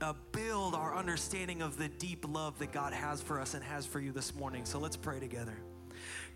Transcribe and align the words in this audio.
uh, 0.00 0.14
build 0.32 0.74
our 0.74 0.96
understanding 0.96 1.62
of 1.62 1.76
the 1.76 1.88
deep 1.88 2.26
love 2.28 2.58
that 2.58 2.72
God 2.72 2.92
has 2.92 3.20
for 3.20 3.40
us 3.40 3.54
and 3.54 3.62
has 3.62 3.86
for 3.86 4.00
you 4.00 4.12
this 4.12 4.34
morning. 4.34 4.64
So 4.64 4.78
let's 4.78 4.96
pray 4.96 5.20
together. 5.20 5.56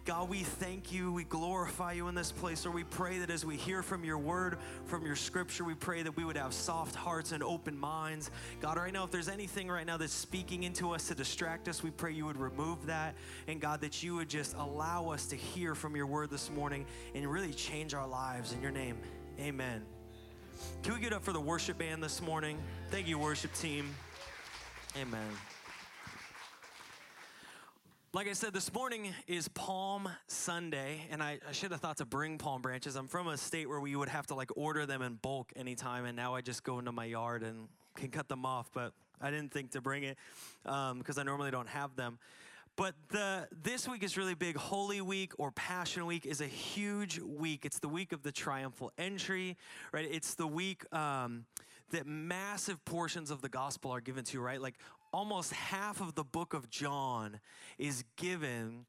God, 0.04 0.28
we 0.28 0.40
thank 0.40 0.92
you. 0.92 1.10
We 1.12 1.24
glorify 1.24 1.92
you 1.92 2.08
in 2.08 2.14
this 2.14 2.30
place. 2.30 2.66
Or 2.66 2.70
we 2.70 2.84
pray 2.84 3.18
that 3.20 3.30
as 3.30 3.46
we 3.46 3.56
hear 3.56 3.82
from 3.82 4.04
your 4.04 4.18
word, 4.18 4.58
from 4.84 5.06
your 5.06 5.16
scripture, 5.16 5.64
we 5.64 5.72
pray 5.72 6.02
that 6.02 6.14
we 6.14 6.26
would 6.26 6.36
have 6.36 6.52
soft 6.52 6.94
hearts 6.94 7.32
and 7.32 7.42
open 7.42 7.78
minds. 7.78 8.30
God, 8.60 8.76
right 8.76 8.92
now, 8.92 9.04
if 9.04 9.10
there's 9.10 9.30
anything 9.30 9.68
right 9.68 9.86
now 9.86 9.96
that's 9.96 10.12
speaking 10.12 10.64
into 10.64 10.90
us 10.90 11.08
to 11.08 11.14
distract 11.14 11.68
us, 11.68 11.82
we 11.82 11.90
pray 11.90 12.12
you 12.12 12.26
would 12.26 12.36
remove 12.36 12.84
that. 12.86 13.14
And 13.48 13.62
God, 13.62 13.80
that 13.80 14.02
you 14.02 14.16
would 14.16 14.28
just 14.28 14.54
allow 14.56 15.08
us 15.08 15.26
to 15.28 15.36
hear 15.36 15.74
from 15.74 15.96
your 15.96 16.06
word 16.06 16.28
this 16.28 16.50
morning 16.50 16.84
and 17.14 17.26
really 17.26 17.54
change 17.54 17.94
our 17.94 18.06
lives 18.06 18.52
in 18.52 18.60
your 18.60 18.72
name. 18.72 18.98
Amen. 19.40 19.93
Can 20.82 20.94
we 20.94 21.00
get 21.00 21.12
up 21.12 21.24
for 21.24 21.32
the 21.32 21.40
worship 21.40 21.78
band 21.78 22.02
this 22.02 22.20
morning? 22.20 22.58
Thank 22.90 23.08
you, 23.08 23.18
worship 23.18 23.52
team. 23.54 23.94
Amen. 25.00 25.30
Like 28.12 28.28
I 28.28 28.32
said, 28.32 28.52
this 28.52 28.72
morning 28.72 29.12
is 29.26 29.48
Palm 29.48 30.08
Sunday, 30.28 31.08
and 31.10 31.20
I, 31.20 31.40
I, 31.48 31.52
should 31.52 31.72
have 31.72 31.80
thought 31.80 31.96
to 31.96 32.04
bring 32.04 32.38
palm 32.38 32.62
branches. 32.62 32.94
I'm 32.94 33.08
from 33.08 33.26
a 33.26 33.36
state 33.36 33.68
where 33.68 33.80
we 33.80 33.96
would 33.96 34.08
have 34.08 34.28
to 34.28 34.36
like 34.36 34.50
order 34.56 34.86
them 34.86 35.02
in 35.02 35.14
bulk 35.14 35.52
anytime, 35.56 36.04
and 36.04 36.14
now 36.14 36.36
I 36.36 36.40
just 36.40 36.62
go 36.62 36.78
into 36.78 36.92
my 36.92 37.06
yard 37.06 37.42
and 37.42 37.66
can 37.96 38.10
cut 38.10 38.28
them 38.28 38.46
off, 38.46 38.70
but 38.72 38.92
I 39.20 39.30
didn't 39.30 39.52
think 39.52 39.72
to 39.72 39.80
bring 39.80 40.04
it 40.04 40.16
because 40.62 41.18
um, 41.18 41.18
I 41.18 41.22
normally 41.24 41.50
don't 41.50 41.68
have 41.68 41.96
them. 41.96 42.18
But 42.76 42.94
the 43.10 43.46
this 43.62 43.88
week 43.88 44.02
is 44.02 44.16
really 44.16 44.34
big. 44.34 44.56
Holy 44.56 45.00
Week 45.00 45.32
or 45.38 45.52
Passion 45.52 46.06
Week 46.06 46.26
is 46.26 46.40
a 46.40 46.46
huge 46.46 47.20
week. 47.20 47.64
It's 47.64 47.78
the 47.78 47.88
week 47.88 48.12
of 48.12 48.22
the 48.22 48.32
triumphal 48.32 48.92
entry, 48.98 49.56
right? 49.92 50.08
It's 50.10 50.34
the 50.34 50.46
week 50.46 50.84
um, 50.92 51.44
that 51.90 52.06
massive 52.06 52.84
portions 52.84 53.30
of 53.30 53.42
the 53.42 53.48
gospel 53.48 53.92
are 53.92 54.00
given 54.00 54.24
to, 54.24 54.40
right? 54.40 54.60
Like 54.60 54.74
almost 55.12 55.52
half 55.52 56.00
of 56.00 56.16
the 56.16 56.24
book 56.24 56.52
of 56.52 56.68
John 56.68 57.38
is 57.78 58.02
given 58.16 58.86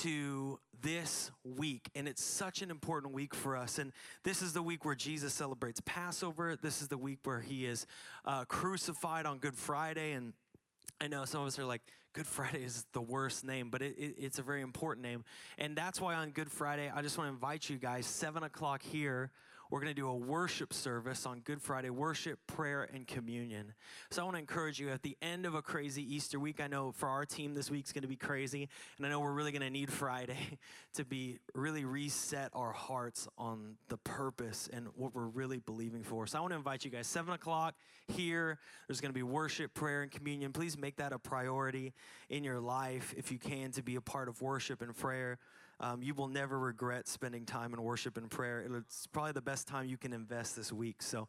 to 0.00 0.58
this 0.82 1.30
week. 1.44 1.90
And 1.94 2.08
it's 2.08 2.22
such 2.22 2.62
an 2.62 2.70
important 2.70 3.14
week 3.14 3.34
for 3.34 3.56
us. 3.56 3.78
And 3.78 3.92
this 4.24 4.42
is 4.42 4.52
the 4.52 4.62
week 4.62 4.84
where 4.84 4.94
Jesus 4.94 5.32
celebrates 5.32 5.80
Passover. 5.84 6.56
This 6.60 6.82
is 6.82 6.88
the 6.88 6.98
week 6.98 7.20
where 7.24 7.40
he 7.40 7.66
is 7.66 7.86
uh, 8.24 8.44
crucified 8.46 9.26
on 9.26 9.38
Good 9.38 9.54
Friday. 9.54 10.12
And 10.12 10.32
I 11.02 11.08
know 11.08 11.24
some 11.24 11.40
of 11.40 11.48
us 11.48 11.58
are 11.58 11.64
like, 11.64 11.82
Good 12.12 12.28
Friday 12.28 12.62
is 12.62 12.86
the 12.92 13.00
worst 13.00 13.44
name, 13.44 13.70
but 13.70 13.82
it, 13.82 13.98
it, 13.98 14.14
it's 14.18 14.38
a 14.38 14.42
very 14.42 14.60
important 14.60 15.04
name. 15.04 15.24
And 15.58 15.74
that's 15.74 16.00
why 16.00 16.14
on 16.14 16.30
Good 16.30 16.48
Friday, 16.48 16.92
I 16.94 17.02
just 17.02 17.18
want 17.18 17.26
to 17.28 17.32
invite 17.32 17.68
you 17.68 17.76
guys, 17.76 18.06
7 18.06 18.44
o'clock 18.44 18.82
here, 18.82 19.32
we're 19.72 19.80
going 19.80 19.88
to 19.88 19.94
do 19.94 20.06
a 20.06 20.14
worship 20.14 20.74
service 20.74 21.24
on 21.24 21.40
Good 21.40 21.62
Friday 21.62 21.88
worship, 21.88 22.38
prayer, 22.46 22.86
and 22.92 23.06
communion. 23.06 23.72
So 24.10 24.20
I 24.20 24.24
want 24.26 24.34
to 24.34 24.40
encourage 24.40 24.78
you 24.78 24.90
at 24.90 25.00
the 25.00 25.16
end 25.22 25.46
of 25.46 25.54
a 25.54 25.62
crazy 25.62 26.14
Easter 26.14 26.38
week. 26.38 26.60
I 26.60 26.66
know 26.66 26.92
for 26.92 27.08
our 27.08 27.24
team, 27.24 27.54
this 27.54 27.70
week's 27.70 27.90
going 27.90 28.02
to 28.02 28.08
be 28.08 28.16
crazy. 28.16 28.68
And 28.98 29.06
I 29.06 29.08
know 29.08 29.20
we're 29.20 29.32
really 29.32 29.50
going 29.50 29.62
to 29.62 29.70
need 29.70 29.90
Friday 29.90 30.36
to 30.96 31.06
be 31.06 31.38
really 31.54 31.86
reset 31.86 32.50
our 32.52 32.72
hearts 32.72 33.26
on 33.38 33.76
the 33.88 33.96
purpose 33.96 34.68
and 34.70 34.88
what 34.94 35.14
we're 35.14 35.28
really 35.28 35.58
believing 35.58 36.02
for. 36.02 36.26
So 36.26 36.36
I 36.36 36.42
want 36.42 36.52
to 36.52 36.58
invite 36.58 36.84
you 36.84 36.90
guys, 36.90 37.06
7 37.06 37.32
o'clock 37.32 37.74
here. 38.08 38.58
There's 38.88 39.00
going 39.00 39.08
to 39.08 39.18
be 39.18 39.22
worship, 39.22 39.72
prayer, 39.72 40.02
and 40.02 40.10
communion. 40.10 40.52
Please 40.52 40.76
make 40.76 40.96
that 40.96 41.14
a 41.14 41.18
priority 41.18 41.94
in 42.28 42.44
your 42.44 42.60
life 42.60 43.14
if 43.16 43.32
you 43.32 43.38
can 43.38 43.70
to 43.70 43.82
be 43.82 43.96
a 43.96 44.02
part 44.02 44.28
of 44.28 44.42
worship 44.42 44.82
and 44.82 44.94
prayer. 44.94 45.38
Um, 45.82 46.00
you 46.00 46.14
will 46.14 46.28
never 46.28 46.56
regret 46.56 47.08
spending 47.08 47.44
time 47.44 47.74
in 47.74 47.82
worship 47.82 48.16
and 48.16 48.30
prayer. 48.30 48.64
It's 48.78 49.08
probably 49.08 49.32
the 49.32 49.42
best 49.42 49.66
time 49.66 49.86
you 49.86 49.98
can 49.98 50.12
invest 50.12 50.54
this 50.54 50.72
week. 50.72 51.02
So, 51.02 51.26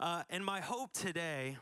uh, 0.00 0.24
and 0.28 0.44
my 0.44 0.60
hope 0.60 0.92
today, 0.92 1.56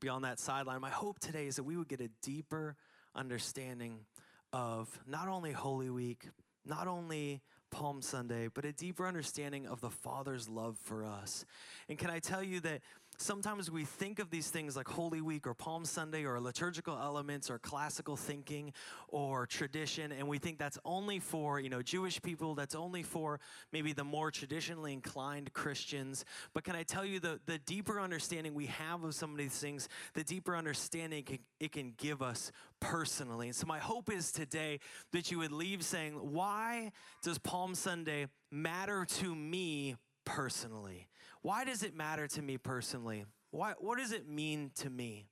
beyond 0.00 0.24
that 0.24 0.40
sideline, 0.40 0.80
my 0.80 0.88
hope 0.88 1.18
today 1.18 1.46
is 1.46 1.56
that 1.56 1.64
we 1.64 1.76
would 1.76 1.88
get 1.88 2.00
a 2.00 2.08
deeper 2.22 2.76
understanding 3.14 4.06
of 4.54 4.88
not 5.06 5.28
only 5.28 5.52
Holy 5.52 5.90
Week, 5.90 6.30
not 6.64 6.88
only 6.88 7.42
Palm 7.70 8.00
Sunday, 8.00 8.48
but 8.52 8.64
a 8.64 8.72
deeper 8.72 9.06
understanding 9.06 9.66
of 9.66 9.82
the 9.82 9.90
Father's 9.90 10.48
love 10.48 10.78
for 10.82 11.04
us. 11.04 11.44
And 11.90 11.98
can 11.98 12.08
I 12.08 12.20
tell 12.20 12.42
you 12.42 12.60
that 12.60 12.80
sometimes 13.18 13.70
we 13.70 13.84
think 13.84 14.18
of 14.18 14.30
these 14.30 14.50
things 14.50 14.76
like 14.76 14.88
Holy 14.88 15.20
Week 15.20 15.46
or 15.46 15.54
Palm 15.54 15.84
Sunday 15.84 16.24
or 16.24 16.40
liturgical 16.40 16.98
elements 16.98 17.50
or 17.50 17.58
classical 17.58 18.16
thinking 18.16 18.72
or 19.08 19.46
tradition, 19.46 20.12
and 20.12 20.28
we 20.28 20.38
think 20.38 20.58
that's 20.58 20.78
only 20.84 21.18
for, 21.18 21.60
you 21.60 21.68
know, 21.68 21.82
Jewish 21.82 22.20
people, 22.20 22.54
that's 22.54 22.74
only 22.74 23.02
for 23.02 23.40
maybe 23.72 23.92
the 23.92 24.04
more 24.04 24.30
traditionally 24.30 24.92
inclined 24.92 25.52
Christians. 25.52 26.24
But 26.54 26.64
can 26.64 26.76
I 26.76 26.82
tell 26.82 27.04
you 27.04 27.20
the, 27.20 27.40
the 27.46 27.58
deeper 27.58 28.00
understanding 28.00 28.54
we 28.54 28.66
have 28.66 29.04
of 29.04 29.14
some 29.14 29.30
of 29.32 29.38
these 29.38 29.58
things, 29.58 29.88
the 30.14 30.24
deeper 30.24 30.56
understanding 30.56 31.20
it 31.20 31.26
can, 31.26 31.38
it 31.60 31.72
can 31.72 31.94
give 31.96 32.22
us 32.22 32.52
personally. 32.80 33.46
And 33.46 33.56
so 33.56 33.66
my 33.66 33.78
hope 33.78 34.12
is 34.12 34.32
today 34.32 34.80
that 35.12 35.30
you 35.30 35.38
would 35.38 35.52
leave 35.52 35.82
saying, 35.82 36.14
why 36.14 36.92
does 37.22 37.38
Palm 37.38 37.74
Sunday 37.74 38.26
matter 38.50 39.04
to 39.04 39.34
me 39.34 39.96
personally? 40.24 41.08
Why 41.46 41.62
does 41.62 41.84
it 41.84 41.94
matter 41.94 42.26
to 42.26 42.42
me 42.42 42.58
personally? 42.58 43.24
Why, 43.52 43.74
what 43.78 43.98
does 43.98 44.10
it 44.10 44.28
mean 44.28 44.72
to 44.80 44.90
me? 44.90 45.26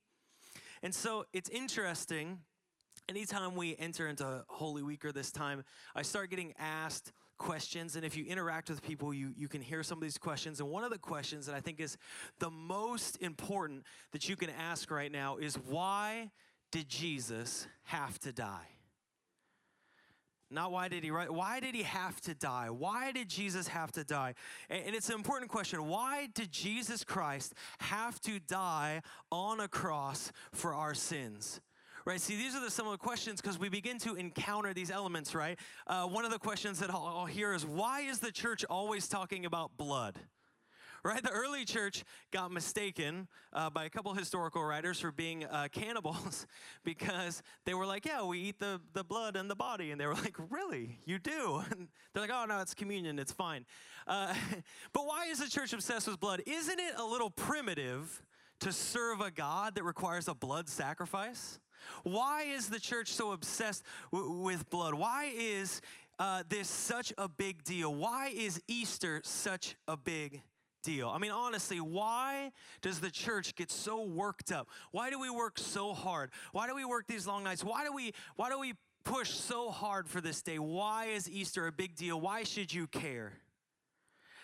And 0.81 0.95
so 0.95 1.25
it's 1.33 1.49
interesting. 1.49 2.39
Anytime 3.09 3.53
we 3.55 3.75
enter 3.77 4.07
into 4.07 4.45
Holy 4.47 4.81
Week 4.81 5.03
or 5.03 5.11
this 5.11 5.29
time, 5.29 5.65
I 5.93 6.03
start 6.03 6.29
getting 6.29 6.53
asked 6.57 7.11
questions. 7.37 7.97
And 7.97 8.05
if 8.05 8.15
you 8.15 8.23
interact 8.23 8.69
with 8.69 8.81
people, 8.81 9.13
you, 9.13 9.33
you 9.35 9.49
can 9.49 9.59
hear 9.59 9.83
some 9.83 9.97
of 9.97 10.03
these 10.03 10.17
questions. 10.17 10.61
And 10.61 10.69
one 10.69 10.85
of 10.85 10.89
the 10.89 10.97
questions 10.97 11.47
that 11.47 11.53
I 11.53 11.59
think 11.59 11.81
is 11.81 11.97
the 12.39 12.49
most 12.49 13.17
important 13.17 13.83
that 14.13 14.29
you 14.29 14.37
can 14.37 14.51
ask 14.51 14.89
right 14.91 15.11
now 15.11 15.35
is 15.35 15.55
why 15.55 16.31
did 16.71 16.87
Jesus 16.87 17.67
have 17.83 18.17
to 18.19 18.31
die? 18.31 18.74
Not 20.55 20.71
why 20.71 20.87
did 20.87 21.03
he 21.03 21.11
write, 21.11 21.29
why 21.29 21.59
did 21.59 21.75
he 21.75 21.83
have 21.83 22.21
to 22.21 22.33
die? 22.33 22.69
Why 22.69 23.11
did 23.11 23.27
Jesus 23.27 23.67
have 23.67 23.91
to 23.91 24.05
die? 24.05 24.35
And 24.69 24.95
it's 24.95 25.09
an 25.09 25.15
important 25.15 25.51
question. 25.51 25.85
Why 25.85 26.29
did 26.33 26.49
Jesus 26.49 27.03
Christ 27.03 27.53
have 27.79 28.21
to 28.21 28.39
die 28.39 29.01
on 29.29 29.59
a 29.59 29.67
cross 29.67 30.31
for 30.53 30.73
our 30.73 30.93
sins? 30.93 31.59
right? 32.05 32.21
See, 32.21 32.35
these 32.35 32.55
are 32.55 32.61
the, 32.61 32.69
some 32.69 32.85
of 32.85 32.91
the 32.91 32.99
questions 32.99 33.41
because 33.41 33.57
we 33.57 33.67
begin 33.67 33.97
to 33.99 34.13
encounter 34.13 34.73
these 34.73 34.91
elements, 34.91 35.33
right? 35.33 35.59
Uh, 35.87 36.05
one 36.05 36.23
of 36.23 36.31
the 36.31 36.37
questions 36.37 36.79
that 36.79 36.91
I'll, 36.91 37.03
I'll 37.03 37.25
hear 37.25 37.53
is 37.53 37.65
why 37.65 38.01
is 38.01 38.19
the 38.19 38.31
church 38.31 38.63
always 38.69 39.07
talking 39.07 39.45
about 39.45 39.75
blood? 39.75 40.19
Right? 41.05 41.21
The 41.21 41.29
early 41.29 41.65
church 41.65 42.03
got 42.31 42.51
mistaken 42.51 43.27
uh, 43.53 43.69
by 43.69 43.85
a 43.85 43.89
couple 43.89 44.13
historical 44.15 44.63
writers 44.63 44.99
for 44.99 45.11
being 45.11 45.45
uh, 45.45 45.67
cannibals 45.71 46.47
because 46.83 47.43
they 47.65 47.75
were 47.75 47.85
like, 47.85 48.05
yeah, 48.05 48.23
we 48.23 48.39
eat 48.39 48.59
the, 48.59 48.81
the 48.93 49.03
blood 49.03 49.35
and 49.35 49.49
the 49.49 49.55
body. 49.55 49.91
And 49.91 50.01
they 50.01 50.07
were 50.07 50.15
like, 50.15 50.35
really? 50.49 50.99
You 51.05 51.19
do? 51.19 51.63
And 51.75 51.87
they're 52.13 52.21
like, 52.21 52.31
oh, 52.33 52.45
no, 52.45 52.59
it's 52.61 52.73
communion. 52.73 53.19
It's 53.19 53.31
fine. 53.31 53.65
Uh, 54.07 54.33
but 54.93 55.05
why 55.05 55.27
is 55.27 55.39
the 55.39 55.49
church 55.49 55.73
obsessed 55.73 56.07
with 56.07 56.19
blood? 56.19 56.41
Isn't 56.45 56.79
it 56.79 56.95
a 56.97 57.03
little 57.03 57.29
primitive 57.29 58.23
to 58.61 58.71
serve 58.71 59.21
a 59.21 59.29
God 59.29 59.75
that 59.75 59.83
requires 59.83 60.27
a 60.27 60.33
blood 60.33 60.69
sacrifice? 60.69 61.59
Why 62.03 62.43
is 62.43 62.69
the 62.69 62.79
church 62.79 63.13
so 63.13 63.31
obsessed 63.31 63.83
w- 64.11 64.31
with 64.41 64.69
blood? 64.69 64.93
Why 64.95 65.31
is 65.35 65.81
uh, 66.17 66.43
this 66.49 66.67
such 66.67 67.13
a 67.17 67.27
big 67.27 67.63
deal? 67.63 67.93
Why 67.93 68.31
is 68.35 68.61
Easter 68.67 69.21
such 69.23 69.75
a 69.87 69.97
big 69.97 70.41
deal. 70.85 71.09
I 71.09 71.17
mean, 71.17 71.31
honestly, 71.31 71.79
why 71.79 72.51
does 72.81 72.99
the 72.99 73.09
church 73.09 73.55
get 73.55 73.71
so 73.71 74.03
worked 74.03 74.51
up? 74.51 74.69
Why 74.91 75.09
do 75.09 75.19
we 75.19 75.29
work 75.29 75.57
so 75.57 75.93
hard? 75.93 76.31
Why 76.51 76.67
do 76.67 76.75
we 76.75 76.85
work 76.85 77.07
these 77.07 77.27
long 77.27 77.43
nights? 77.43 77.63
Why 77.63 77.83
do 77.83 77.91
we 77.91 78.13
why 78.35 78.49
do 78.49 78.59
we 78.59 78.73
push 79.03 79.31
so 79.31 79.69
hard 79.69 80.07
for 80.07 80.21
this 80.21 80.41
day? 80.41 80.59
Why 80.59 81.05
is 81.07 81.29
Easter 81.29 81.67
a 81.67 81.71
big 81.71 81.95
deal? 81.95 82.21
Why 82.21 82.43
should 82.43 82.73
you 82.73 82.87
care? 82.87 83.33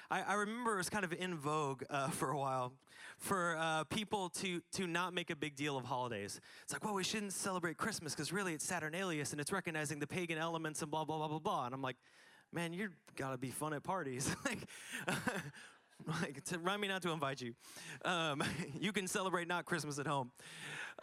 I, 0.10 0.22
I 0.22 0.34
remember 0.34 0.74
it 0.74 0.78
was 0.78 0.90
kind 0.90 1.06
of 1.06 1.14
in 1.14 1.36
vogue 1.36 1.84
uh, 1.90 2.10
for 2.20 2.32
a 2.32 2.38
while 2.38 2.74
for 3.18 3.56
uh, 3.60 3.84
people 3.86 4.30
to 4.30 4.62
to 4.74 4.88
not 4.88 5.14
make 5.14 5.30
a 5.30 5.36
big 5.36 5.56
deal 5.56 5.78
of 5.78 5.86
holidays. 5.86 6.42
It's 6.64 6.74
like, 6.74 6.84
well, 6.84 6.96
we 6.96 7.04
shouldn't 7.04 7.34
celebrate 7.34 7.78
Christmas 7.78 8.14
because 8.14 8.34
really 8.34 8.54
it's 8.54 8.70
Saturnalius 8.70 9.32
and 9.32 9.40
it's 9.40 9.52
recognizing 9.52 10.00
the 10.00 10.08
pagan 10.08 10.38
elements 10.38 10.82
and 10.82 10.90
blah 10.90 11.06
blah 11.06 11.18
blah 11.18 11.28
blah 11.28 11.40
blah. 11.40 11.66
And 11.66 11.74
I'm 11.74 11.82
like, 11.82 11.98
man, 12.52 12.74
you 12.74 12.90
gotta 13.16 13.38
be 13.38 13.50
fun 13.50 13.74
at 13.74 13.84
parties. 13.84 14.36
like, 14.46 14.60
like 16.22 16.44
to 16.46 16.58
remind 16.58 16.82
me 16.82 16.88
not 16.88 17.02
to 17.04 17.12
invite 17.12 17.42
you. 17.42 17.54
Um, 18.06 18.44
you 18.80 18.92
can 18.92 19.08
celebrate 19.08 19.48
not 19.48 19.66
Christmas 19.66 20.00
at 20.00 20.08
home. 20.08 20.32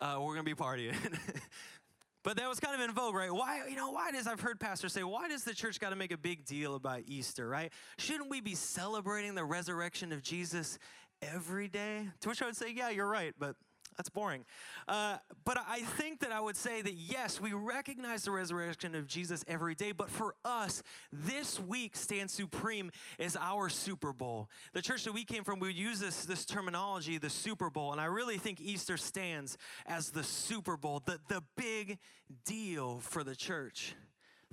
Uh, 0.01 0.19
we're 0.21 0.35
gonna 0.35 0.45
be 0.45 0.55
partying. 0.55 0.95
but 2.25 2.37
that 2.37 2.49
was 2.49 2.61
kind 2.61 2.75
of 2.75 2.89
in 2.89 2.95
vogue, 2.95 3.15
right? 3.15 3.33
Why, 3.33 3.67
you 3.69 3.77
know, 3.77 3.91
why 3.91 4.11
does 4.13 4.27
I've 4.27 4.41
heard 4.41 4.61
pastors 4.61 4.93
say, 4.93 5.03
why 5.03 5.29
does 5.29 5.45
the 5.45 5.55
church 5.55 5.81
got 5.81 5.91
to 5.91 5.97
make 5.97 6.13
a 6.13 6.19
big 6.19 6.45
deal 6.45 6.75
about 6.75 7.03
Easter, 7.07 7.49
right? 7.49 7.73
Shouldn't 7.99 8.31
we 8.31 8.41
be 8.41 8.55
celebrating 8.55 9.35
the 9.35 9.45
resurrection 9.45 10.13
of 10.13 10.23
Jesus 10.23 10.79
every 11.23 11.69
day? 11.69 12.09
To 12.21 12.29
which 12.29 12.43
I 12.43 12.47
would 12.47 12.57
say, 12.57 12.73
yeah, 12.75 12.91
you're 12.91 13.09
right, 13.09 13.35
but 13.39 13.57
That's 13.99 14.09
boring. 14.09 14.45
Uh, 14.87 15.17
but 15.45 15.59
I 15.69 15.81
think 15.81 16.21
that 16.21 16.31
I 16.31 16.41
would 16.41 16.57
say 16.57 16.83
that 16.83 16.95
yes, 16.95 17.41
we 17.41 17.53
recognize 17.53 18.23
the 18.23 18.31
resurrection 18.31 18.95
of 18.95 19.09
Jesus 19.09 19.45
every 19.49 19.75
day, 19.75 19.91
but 19.91 20.09
for 20.09 20.37
us, 20.45 20.85
this 21.13 21.59
week 21.59 21.97
stands 21.97 22.33
supreme 22.33 22.93
as 23.19 23.37
our 23.37 23.69
Super 23.69 24.13
Bowl. 24.13 24.49
The 24.73 24.83
church 24.83 25.03
that 25.03 25.13
we 25.13 25.25
came 25.25 25.43
from, 25.43 25.59
we 25.59 25.67
would 25.67 25.77
use 25.77 25.99
this, 25.99 26.25
this 26.25 26.45
terminology, 26.45 27.19
the 27.19 27.29
Super 27.29 27.71
Bowl, 27.71 27.91
and 27.91 28.01
I 28.01 28.05
really 28.05 28.39
think 28.39 28.61
Easter 28.61 28.97
stands 28.97 29.59
as 29.85 30.11
the 30.11 30.23
Super 30.23 30.77
Bowl, 30.77 31.03
the, 31.05 31.19
the 31.29 31.43
big 31.57 31.99
deal 32.45 33.01
for 33.01 33.25
the 33.25 33.35
church. 33.35 33.97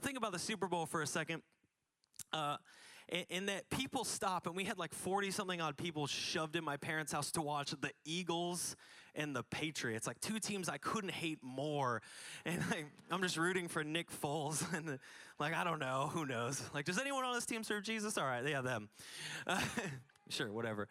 Think 0.02 0.18
about 0.18 0.32
the 0.32 0.40
Super 0.40 0.68
Bowl 0.68 0.88
for 0.88 1.04
a 1.04 1.08
second. 1.08 1.44
Uh, 2.34 2.58
in 3.30 3.46
that 3.46 3.70
people 3.70 4.04
stop, 4.04 4.48
and 4.48 4.56
we 4.56 4.64
had 4.64 4.80
like 4.80 4.94
40 4.94 5.30
something 5.30 5.62
odd 5.62 5.78
people 5.78 6.08
shoved 6.08 6.56
in 6.56 6.64
my 6.64 6.78
parents' 6.78 7.12
house 7.12 7.32
to 7.34 7.42
watch 7.42 7.72
the 7.80 7.92
Eagles 8.04 8.76
and 9.16 9.36
the 9.36 9.44
Patriots, 9.44 10.08
like 10.08 10.20
two 10.20 10.40
teams 10.40 10.70
I 10.70 10.78
couldn't 10.78 11.12
hate 11.12 11.40
more. 11.42 12.02
And 12.46 12.60
like, 12.70 12.86
I'm 13.10 13.22
just 13.22 13.38
rooting 13.38 13.68
for 13.68 13.84
Nick 13.84 14.10
Foles. 14.12 14.64
And 14.76 15.00
like, 15.40 15.54
I 15.54 15.64
don't 15.64 15.80
know, 15.80 16.10
who 16.14 16.26
knows? 16.26 16.62
Like, 16.74 16.86
does 16.86 17.00
anyone 17.00 17.24
on 17.24 17.34
this 17.34 17.46
team 17.46 17.64
serve 17.64 17.84
Jesus? 17.84 18.18
All 18.18 18.26
right, 18.26 18.46
yeah, 18.48 18.62
them. 18.62 18.90
Uh, 19.48 19.62
sure, 20.30 20.52
whatever. 20.52 20.88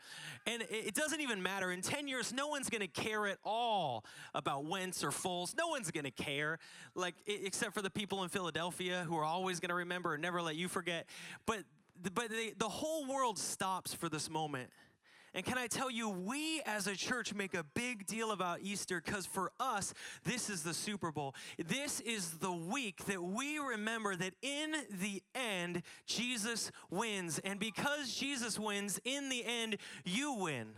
And 0.47 0.65
it 0.71 0.95
doesn't 0.95 1.21
even 1.21 1.43
matter. 1.43 1.71
In 1.71 1.83
10 1.83 2.09
years, 2.09 2.33
no 2.33 2.49
one's 2.49 2.71
going 2.71 2.81
to 2.81 2.89
care 2.89 3.27
at 3.27 3.39
all 3.45 4.05
about 4.35 4.65
Wentz 4.65 5.05
or 5.05 5.11
Foles. 5.11 5.55
No 5.57 5.69
one's 5.69 5.91
going 5.91 6.05
to 6.05 6.11
care, 6.11 6.59
like, 6.95 7.15
except 7.27 7.75
for 7.75 7.83
the 7.83 7.91
people 7.91 8.23
in 8.23 8.29
Philadelphia 8.29 9.05
who 9.07 9.17
are 9.17 9.25
always 9.25 9.61
going 9.61 9.71
to 9.71 9.75
remember 9.77 10.15
and 10.15 10.23
never 10.23 10.41
let 10.41 10.57
you 10.57 10.69
forget. 10.69 11.07
But, 11.47 11.65
but 12.15 12.31
they, 12.31 12.53
the 12.57 12.69
whole 12.69 13.07
world 13.07 13.39
stops 13.39 13.93
for 13.93 14.09
this 14.09 14.31
moment 14.31 14.71
and 15.35 15.45
can 15.45 15.59
I 15.59 15.67
tell 15.67 15.91
you, 15.91 16.09
we 16.09 16.63
as 16.65 16.87
a 16.87 16.95
church 16.95 17.35
make 17.35 17.55
a 17.55 17.65
big 17.75 18.07
deal 18.07 18.31
about 18.31 18.61
Easter 18.61 19.03
because 19.05 19.27
for 19.27 19.51
us, 19.59 19.93
this 20.25 20.49
is 20.49 20.63
the 20.63 20.73
Super 20.73 21.11
Bowl. 21.11 21.35
This 21.59 22.01
is 22.01 22.39
the 22.39 22.53
week 22.53 23.05
that 23.07 23.23
we 23.23 23.59
remember 23.59 24.15
that 24.15 24.35
in 24.43 24.75
the 25.01 25.23
end, 25.35 25.83
Jesus 26.07 26.71
wins. 26.89 27.41
And 27.41 27.59
because 27.59 28.15
Jesus 28.15 28.59
wins, 28.59 29.01
in 29.05 29.29
the 29.29 29.45
end, 29.45 29.79
you 30.05 30.35
win 30.35 30.69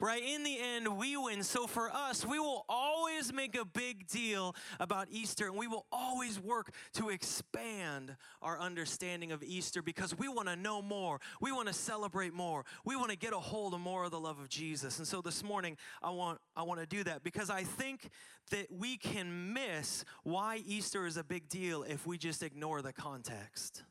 right? 0.00 0.22
In 0.22 0.42
the 0.42 0.58
end, 0.58 0.96
we 0.96 1.16
win. 1.16 1.42
So 1.42 1.66
for 1.66 1.90
us, 1.90 2.24
we 2.24 2.38
will 2.38 2.64
always 2.68 3.32
make 3.32 3.56
a 3.56 3.64
big 3.64 4.06
deal 4.08 4.54
about 4.80 5.08
Easter 5.10 5.46
and 5.46 5.56
we 5.56 5.66
will 5.66 5.86
always 5.90 6.40
work 6.40 6.72
to 6.94 7.10
expand 7.10 8.16
our 8.42 8.58
understanding 8.60 9.32
of 9.32 9.42
Easter 9.42 9.82
because 9.82 10.16
we 10.16 10.28
want 10.28 10.48
to 10.48 10.56
know 10.56 10.82
more. 10.82 11.20
We 11.40 11.52
want 11.52 11.68
to 11.68 11.74
celebrate 11.74 12.32
more. 12.32 12.64
We 12.84 12.96
want 12.96 13.10
to 13.10 13.16
get 13.16 13.32
a 13.32 13.38
hold 13.38 13.74
of 13.74 13.80
more 13.80 14.04
of 14.04 14.10
the 14.10 14.20
love 14.20 14.38
of 14.38 14.48
Jesus. 14.48 14.98
And 14.98 15.06
so 15.06 15.20
this 15.20 15.42
morning, 15.42 15.76
I 16.02 16.10
want, 16.10 16.38
I 16.56 16.62
want 16.62 16.80
to 16.80 16.86
do 16.86 17.04
that 17.04 17.22
because 17.22 17.50
I 17.50 17.64
think 17.64 18.10
that 18.50 18.66
we 18.70 18.96
can 18.96 19.52
miss 19.52 20.04
why 20.22 20.62
Easter 20.66 21.06
is 21.06 21.16
a 21.16 21.24
big 21.24 21.48
deal 21.48 21.82
if 21.82 22.06
we 22.06 22.18
just 22.18 22.42
ignore 22.42 22.82
the 22.82 22.92
context. 22.92 23.82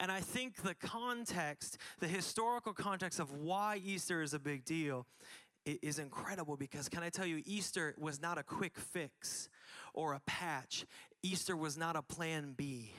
And 0.00 0.10
I 0.10 0.20
think 0.20 0.62
the 0.62 0.74
context, 0.74 1.76
the 2.00 2.08
historical 2.08 2.72
context 2.72 3.20
of 3.20 3.32
why 3.32 3.80
Easter 3.84 4.22
is 4.22 4.32
a 4.32 4.38
big 4.38 4.64
deal, 4.64 5.06
is 5.66 5.98
incredible 5.98 6.56
because 6.56 6.88
can 6.88 7.02
I 7.02 7.10
tell 7.10 7.26
you, 7.26 7.42
Easter 7.44 7.94
was 7.98 8.20
not 8.20 8.38
a 8.38 8.42
quick 8.42 8.78
fix 8.78 9.50
or 9.92 10.14
a 10.14 10.20
patch. 10.20 10.86
Easter 11.22 11.54
was 11.54 11.76
not 11.76 11.96
a 11.96 12.02
plan 12.02 12.54
B. 12.56 12.92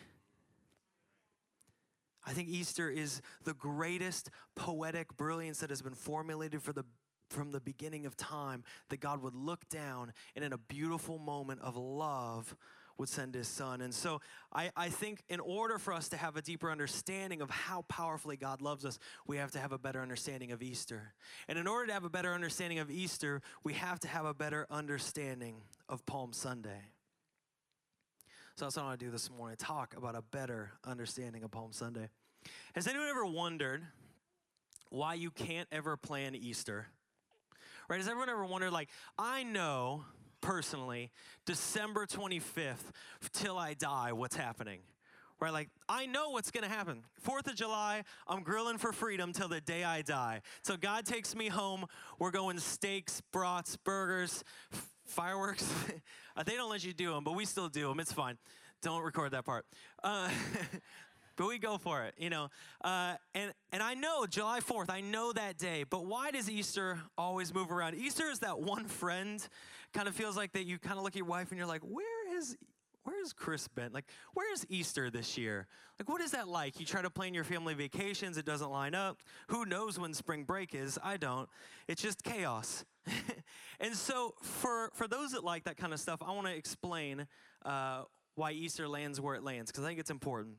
I 2.23 2.33
think 2.33 2.49
Easter 2.49 2.87
is 2.87 3.23
the 3.45 3.55
greatest 3.55 4.29
poetic 4.55 5.17
brilliance 5.17 5.59
that 5.61 5.71
has 5.71 5.81
been 5.81 5.95
formulated 5.95 6.61
for 6.61 6.71
the 6.71 6.85
from 7.31 7.51
the 7.51 7.61
beginning 7.61 8.05
of 8.05 8.17
time 8.17 8.61
that 8.89 8.99
God 8.99 9.23
would 9.23 9.33
look 9.33 9.67
down 9.69 10.11
and 10.35 10.43
in 10.43 10.51
a 10.51 10.57
beautiful 10.57 11.17
moment 11.17 11.61
of 11.61 11.77
love 11.77 12.55
would 13.01 13.09
send 13.09 13.33
his 13.35 13.47
son. 13.47 13.81
And 13.81 13.93
so 13.93 14.21
I, 14.53 14.71
I 14.77 14.89
think 14.89 15.23
in 15.27 15.39
order 15.39 15.77
for 15.77 15.91
us 15.91 16.07
to 16.09 16.17
have 16.17 16.37
a 16.37 16.41
deeper 16.41 16.71
understanding 16.71 17.41
of 17.41 17.49
how 17.49 17.81
powerfully 17.89 18.37
God 18.37 18.61
loves 18.61 18.85
us, 18.85 18.99
we 19.27 19.37
have 19.37 19.51
to 19.51 19.59
have 19.59 19.71
a 19.71 19.79
better 19.79 20.01
understanding 20.01 20.51
of 20.51 20.61
Easter. 20.61 21.13
And 21.47 21.57
in 21.57 21.67
order 21.67 21.87
to 21.87 21.93
have 21.93 22.05
a 22.05 22.09
better 22.09 22.33
understanding 22.33 22.79
of 22.79 22.89
Easter, 22.89 23.41
we 23.63 23.73
have 23.73 23.99
to 24.01 24.07
have 24.07 24.25
a 24.25 24.33
better 24.33 24.67
understanding 24.69 25.55
of 25.89 26.05
Palm 26.05 26.31
Sunday. 26.31 26.79
So 28.55 28.65
that's 28.65 28.77
what 28.77 28.83
I 28.83 28.85
want 28.85 28.99
to 28.99 29.05
do 29.07 29.11
this 29.11 29.31
morning 29.31 29.57
talk 29.57 29.95
about 29.97 30.15
a 30.15 30.21
better 30.21 30.71
understanding 30.85 31.43
of 31.43 31.51
Palm 31.51 31.73
Sunday. 31.73 32.07
Has 32.75 32.87
anyone 32.87 33.07
ever 33.07 33.25
wondered 33.25 33.81
why 34.91 35.15
you 35.15 35.31
can't 35.31 35.67
ever 35.71 35.97
plan 35.97 36.35
Easter? 36.35 36.85
Right? 37.89 37.97
Has 37.97 38.07
everyone 38.07 38.29
ever 38.29 38.45
wondered, 38.45 38.71
like, 38.71 38.89
I 39.17 39.43
know 39.43 40.05
personally, 40.41 41.11
December 41.45 42.05
25th, 42.05 42.91
till 43.31 43.57
I 43.57 43.73
die, 43.73 44.11
what's 44.13 44.35
happening? 44.35 44.79
Right? 45.39 45.53
Like, 45.53 45.69
I 45.89 46.05
know 46.05 46.29
what's 46.29 46.51
gonna 46.51 46.67
happen. 46.67 47.03
Fourth 47.19 47.47
of 47.47 47.55
July, 47.55 48.03
I'm 48.27 48.43
grilling 48.43 48.77
for 48.77 48.91
freedom 48.91 49.33
till 49.33 49.47
the 49.47 49.61
day 49.61 49.83
I 49.83 50.03
die. 50.03 50.41
So 50.63 50.77
God 50.77 51.05
takes 51.05 51.35
me 51.35 51.47
home. 51.47 51.85
We're 52.19 52.31
going 52.31 52.59
steaks, 52.59 53.21
brats, 53.31 53.75
burgers, 53.77 54.43
fireworks. 55.05 55.71
they 56.45 56.55
don't 56.55 56.69
let 56.69 56.83
you 56.83 56.93
do 56.93 57.11
them, 57.11 57.23
but 57.23 57.35
we 57.35 57.45
still 57.45 57.69
do 57.69 57.87
them. 57.87 57.99
It's 57.99 58.13
fine. 58.13 58.37
Don't 58.81 59.03
record 59.03 59.31
that 59.31 59.45
part. 59.45 59.65
Uh, 60.03 60.29
but 61.35 61.47
we 61.47 61.57
go 61.57 61.77
for 61.77 62.03
it, 62.03 62.13
you 62.17 62.29
know. 62.29 62.49
Uh, 62.83 63.15
and 63.33 63.53
and 63.71 63.81
I 63.81 63.93
know 63.93 64.25
July 64.25 64.59
Fourth, 64.59 64.89
I 64.89 65.01
know 65.01 65.33
that 65.33 65.57
day. 65.57 65.83
But 65.89 66.05
why 66.05 66.31
does 66.31 66.49
Easter 66.49 66.99
always 67.17 67.53
move 67.53 67.71
around? 67.71 67.95
Easter 67.95 68.29
is 68.29 68.39
that 68.39 68.59
one 68.59 68.85
friend 68.85 69.45
kind 69.93 70.07
of 70.07 70.15
feels 70.15 70.37
like 70.37 70.53
that 70.53 70.65
you 70.65 70.77
kind 70.77 70.97
of 70.97 71.03
look 71.03 71.13
at 71.13 71.17
your 71.17 71.25
wife 71.25 71.49
and 71.49 71.57
you're 71.57 71.67
like, 71.67 71.81
where 71.81 72.37
is 72.37 72.57
where 73.03 73.19
is 73.21 73.33
Chris 73.33 73.67
Bent? 73.67 73.93
Like, 73.93 74.05
where 74.33 74.51
is 74.53 74.65
Easter 74.69 75.09
this 75.09 75.37
year? 75.37 75.67
Like, 75.99 76.07
what 76.07 76.21
is 76.21 76.31
that 76.31 76.47
like? 76.47 76.79
You 76.79 76.85
try 76.85 77.01
to 77.01 77.09
plan 77.09 77.33
your 77.33 77.43
family 77.43 77.73
vacations, 77.73 78.37
it 78.37 78.45
doesn't 78.45 78.69
line 78.69 78.93
up. 78.93 79.17
Who 79.47 79.65
knows 79.65 79.97
when 79.97 80.13
spring 80.13 80.43
break 80.43 80.75
is? 80.75 80.99
I 81.03 81.17
don't. 81.17 81.49
It's 81.87 82.01
just 82.01 82.23
chaos. 82.23 82.85
and 83.79 83.95
so, 83.95 84.35
for 84.41 84.91
for 84.93 85.07
those 85.07 85.31
that 85.31 85.43
like 85.43 85.63
that 85.63 85.77
kind 85.77 85.93
of 85.93 85.99
stuff, 85.99 86.21
I 86.25 86.31
want 86.31 86.47
to 86.47 86.53
explain 86.53 87.27
uh, 87.65 88.03
why 88.35 88.51
Easter 88.51 88.87
lands 88.87 89.19
where 89.19 89.35
it 89.35 89.43
lands 89.43 89.71
because 89.71 89.83
I 89.83 89.87
think 89.87 89.99
it's 89.99 90.11
important. 90.11 90.57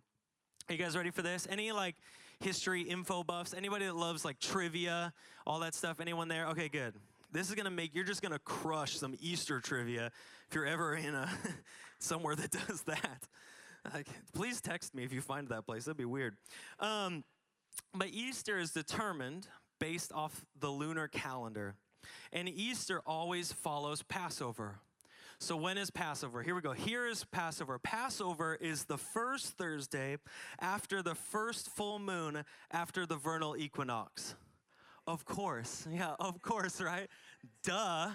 Are 0.69 0.73
you 0.75 0.79
guys 0.79 0.97
ready 0.97 1.11
for 1.11 1.23
this? 1.23 1.47
Any 1.51 1.73
like 1.73 1.97
history 2.41 2.83
info 2.83 3.25
buffs? 3.25 3.53
Anybody 3.55 3.87
that 3.87 3.97
loves 3.97 4.25
like 4.25 4.39
trivia, 4.39 5.13
all 5.47 5.61
that 5.61 5.75
stuff? 5.75 6.01
Anyone 6.01 6.29
there? 6.29 6.47
Okay, 6.49 6.69
good. 6.69 6.95
This 7.33 7.49
is 7.49 7.55
gonna 7.55 7.71
make 7.71 7.95
you're 7.95 8.05
just 8.05 8.23
gonna 8.23 8.39
crush 8.39 8.97
some 8.97 9.17
Easter 9.21 9.61
trivia 9.61 10.11
if 10.49 10.55
you're 10.55 10.67
ever 10.67 10.95
in 10.95 11.15
a 11.15 11.29
somewhere 11.99 12.37
that 12.37 12.51
does 12.51 12.83
that. 12.83 13.29
Like, 13.93 14.07
please 14.33 14.61
text 14.61 14.95
me 14.95 15.03
if 15.03 15.13
you 15.13 15.21
find 15.21 15.49
that 15.49 15.67
place. 15.67 15.87
That'd 15.87 15.97
be 15.97 16.05
weird. 16.05 16.37
Um, 16.79 17.25
but 17.95 18.09
Easter 18.09 18.59
is 18.59 18.71
determined 18.71 19.49
based 19.81 20.13
off 20.13 20.45
the 20.61 20.69
lunar 20.69 21.09
calendar, 21.09 21.75
and 22.33 22.49
Easter 22.49 23.03
always 23.05 23.53
follows 23.53 24.03
Passover. 24.03 24.77
So, 25.43 25.57
when 25.57 25.77
is 25.77 25.91
Passover? 25.91 26.41
Here 26.41 26.55
we 26.55 26.61
go. 26.61 26.71
Here 26.71 27.05
is 27.05 27.25
Passover. 27.25 27.77
Passover 27.81 28.57
is 28.61 28.85
the 28.85 28.97
first 28.97 29.59
Thursday 29.59 30.19
after 30.61 31.03
the 31.03 31.17
first 31.17 31.69
full 31.71 31.99
moon 31.99 32.45
after 32.71 33.07
the 33.07 33.17
vernal 33.17 33.57
equinox. 33.57 34.37
Of 35.09 35.25
course. 35.25 35.89
Yeah, 35.93 36.15
of 36.21 36.41
course, 36.43 36.81
right? 36.81 37.09
Duh. 37.65 38.11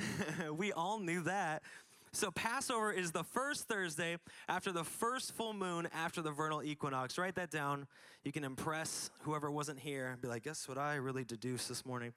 we 0.52 0.70
all 0.70 1.00
knew 1.00 1.22
that. 1.22 1.64
So, 2.12 2.30
Passover 2.30 2.92
is 2.92 3.12
the 3.12 3.24
first 3.24 3.68
Thursday 3.68 4.16
after 4.48 4.72
the 4.72 4.84
first 4.84 5.32
full 5.32 5.52
moon 5.52 5.88
after 5.94 6.22
the 6.22 6.30
vernal 6.30 6.62
equinox. 6.62 7.18
Write 7.18 7.34
that 7.34 7.50
down. 7.50 7.86
You 8.24 8.32
can 8.32 8.44
impress 8.44 9.10
whoever 9.22 9.50
wasn't 9.50 9.78
here 9.78 10.08
and 10.08 10.20
be 10.20 10.28
like, 10.28 10.44
guess 10.44 10.68
what 10.68 10.78
I 10.78 10.96
really 10.96 11.24
deduced 11.24 11.68
this 11.68 11.84
morning? 11.84 12.12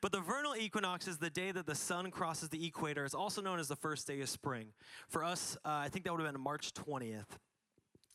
But 0.00 0.12
the 0.12 0.20
vernal 0.20 0.56
equinox 0.56 1.08
is 1.08 1.18
the 1.18 1.30
day 1.30 1.52
that 1.52 1.66
the 1.66 1.74
sun 1.74 2.10
crosses 2.10 2.48
the 2.48 2.66
equator. 2.66 3.04
It's 3.04 3.14
also 3.14 3.40
known 3.40 3.58
as 3.58 3.68
the 3.68 3.76
first 3.76 4.06
day 4.06 4.20
of 4.20 4.28
spring. 4.28 4.68
For 5.08 5.24
us, 5.24 5.56
uh, 5.64 5.68
I 5.68 5.88
think 5.88 6.04
that 6.04 6.12
would 6.12 6.22
have 6.22 6.32
been 6.32 6.40
March 6.40 6.74
20th. 6.74 7.24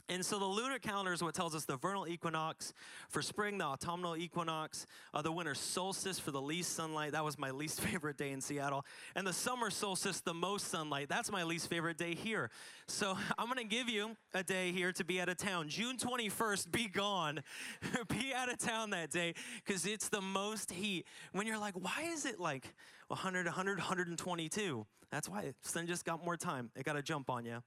And 0.10 0.25
so 0.25 0.39
the 0.39 0.46
lunar 0.46 0.79
calendar 0.79 1.13
is 1.13 1.24
what 1.24 1.34
tells 1.34 1.55
us 1.55 1.65
the 1.65 1.77
vernal 1.77 2.08
equinox 2.08 2.74
for 3.10 3.22
spring, 3.22 3.58
the 3.58 3.65
autumnal 3.65 4.17
equinox, 4.17 4.86
uh, 5.13 5.22
the 5.22 5.31
winter 5.31 5.55
solstice 5.55 6.20
for 6.20 6.31
the 6.31 6.41
least 6.41 6.74
sunlight. 6.74 7.13
That 7.13 7.24
was 7.24 7.38
my 7.38 7.51
least 7.51 7.81
favorite 7.81 8.17
day 8.17 8.31
in 8.31 8.41
Seattle. 8.41 8.86
And 9.15 9.25
the 9.25 9.34
summer 9.34 9.70
solstice, 9.70 10.22
the 10.22 10.34
most 10.34 10.67
sunlight. 10.67 11.10
That's 11.10 11.31
my 11.31 11.43
least 11.43 11.70
favorite 11.70 11.98
day 11.98 12.15
here. 12.15 12.50
So 12.88 13.17
I'm 13.38 13.46
going 13.46 13.58
to 13.58 13.63
give 13.63 13.89
you 13.89 14.15
a 14.34 14.43
day 14.43 14.72
here 14.72 14.91
to 14.93 15.03
be 15.03 15.22
out 15.22 15.29
of 15.29 15.38
town. 15.38 15.70
June 15.70 15.98
21st, 15.98 16.72
be 16.72 16.88
gone. 16.88 17.41
be 18.10 18.34
out 18.36 18.51
of 18.51 18.58
town 18.58 18.91
that 18.91 19.12
day 19.12 19.34
because 19.65 19.86
it's 19.86 20.10
the 20.10 20.22
most 20.22 20.72
heat. 20.72 21.05
When 21.31 21.48
you're 21.48 21.60
like, 21.60 21.75
why 21.75 22.10
is 22.12 22.25
it 22.25 22.39
like 22.39 22.74
100, 23.08 23.46
100, 23.46 23.77
122? 23.77 24.86
That's 25.12 25.27
why. 25.27 25.53
Sun 25.62 25.88
just 25.88 26.05
got 26.05 26.24
more 26.24 26.38
time. 26.38 26.72
It 26.75 26.86
got 26.86 26.93
to 26.93 27.01
jump 27.01 27.29
on 27.29 27.46
you 27.46 27.62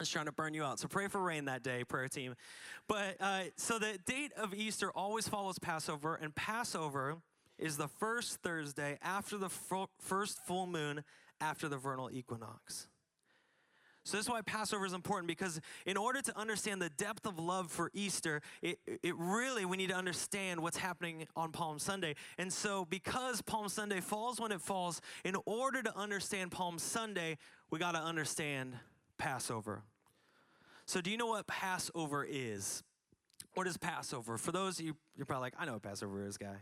is 0.00 0.08
trying 0.08 0.26
to 0.26 0.32
burn 0.32 0.54
you 0.54 0.64
out. 0.64 0.78
So 0.78 0.88
pray 0.88 1.08
for 1.08 1.20
rain 1.20 1.46
that 1.46 1.62
day, 1.62 1.84
prayer 1.84 2.08
team. 2.08 2.34
But 2.86 3.16
uh, 3.20 3.44
so 3.56 3.78
the 3.78 3.98
date 4.06 4.32
of 4.36 4.54
Easter 4.54 4.90
always 4.90 5.28
follows 5.28 5.58
Passover, 5.58 6.14
and 6.14 6.34
Passover 6.34 7.16
is 7.58 7.76
the 7.76 7.88
first 7.88 8.40
Thursday 8.42 8.98
after 9.02 9.36
the 9.36 9.48
first 9.98 10.44
full 10.46 10.66
moon 10.66 11.02
after 11.40 11.68
the 11.68 11.76
vernal 11.76 12.10
equinox. 12.10 12.88
So 14.04 14.16
this 14.16 14.24
is 14.24 14.30
why 14.30 14.40
Passover 14.40 14.86
is 14.86 14.94
important 14.94 15.28
because 15.28 15.60
in 15.84 15.98
order 15.98 16.22
to 16.22 16.38
understand 16.38 16.80
the 16.80 16.88
depth 16.88 17.26
of 17.26 17.38
love 17.38 17.70
for 17.70 17.90
Easter, 17.92 18.40
it, 18.62 18.78
it 18.86 19.14
really, 19.18 19.66
we 19.66 19.76
need 19.76 19.90
to 19.90 19.96
understand 19.96 20.60
what's 20.60 20.78
happening 20.78 21.26
on 21.36 21.52
Palm 21.52 21.78
Sunday. 21.78 22.14
And 22.38 22.50
so 22.50 22.86
because 22.86 23.42
Palm 23.42 23.68
Sunday 23.68 24.00
falls 24.00 24.40
when 24.40 24.50
it 24.50 24.62
falls, 24.62 25.02
in 25.24 25.36
order 25.44 25.82
to 25.82 25.94
understand 25.94 26.52
Palm 26.52 26.78
Sunday, 26.78 27.36
we 27.70 27.78
got 27.78 27.92
to 27.92 27.98
understand 27.98 28.72
Passover. 29.18 29.82
So 30.86 31.00
do 31.00 31.10
you 31.10 31.16
know 31.16 31.26
what 31.26 31.46
Passover 31.46 32.26
is? 32.28 32.82
What 33.54 33.66
is 33.66 33.76
Passover? 33.76 34.38
For 34.38 34.52
those 34.52 34.80
you, 34.80 34.96
you're 35.16 35.26
probably 35.26 35.46
like, 35.46 35.54
I 35.58 35.64
know 35.64 35.74
what 35.74 35.82
Passover 35.82 36.24
is, 36.24 36.36
guy. 36.36 36.56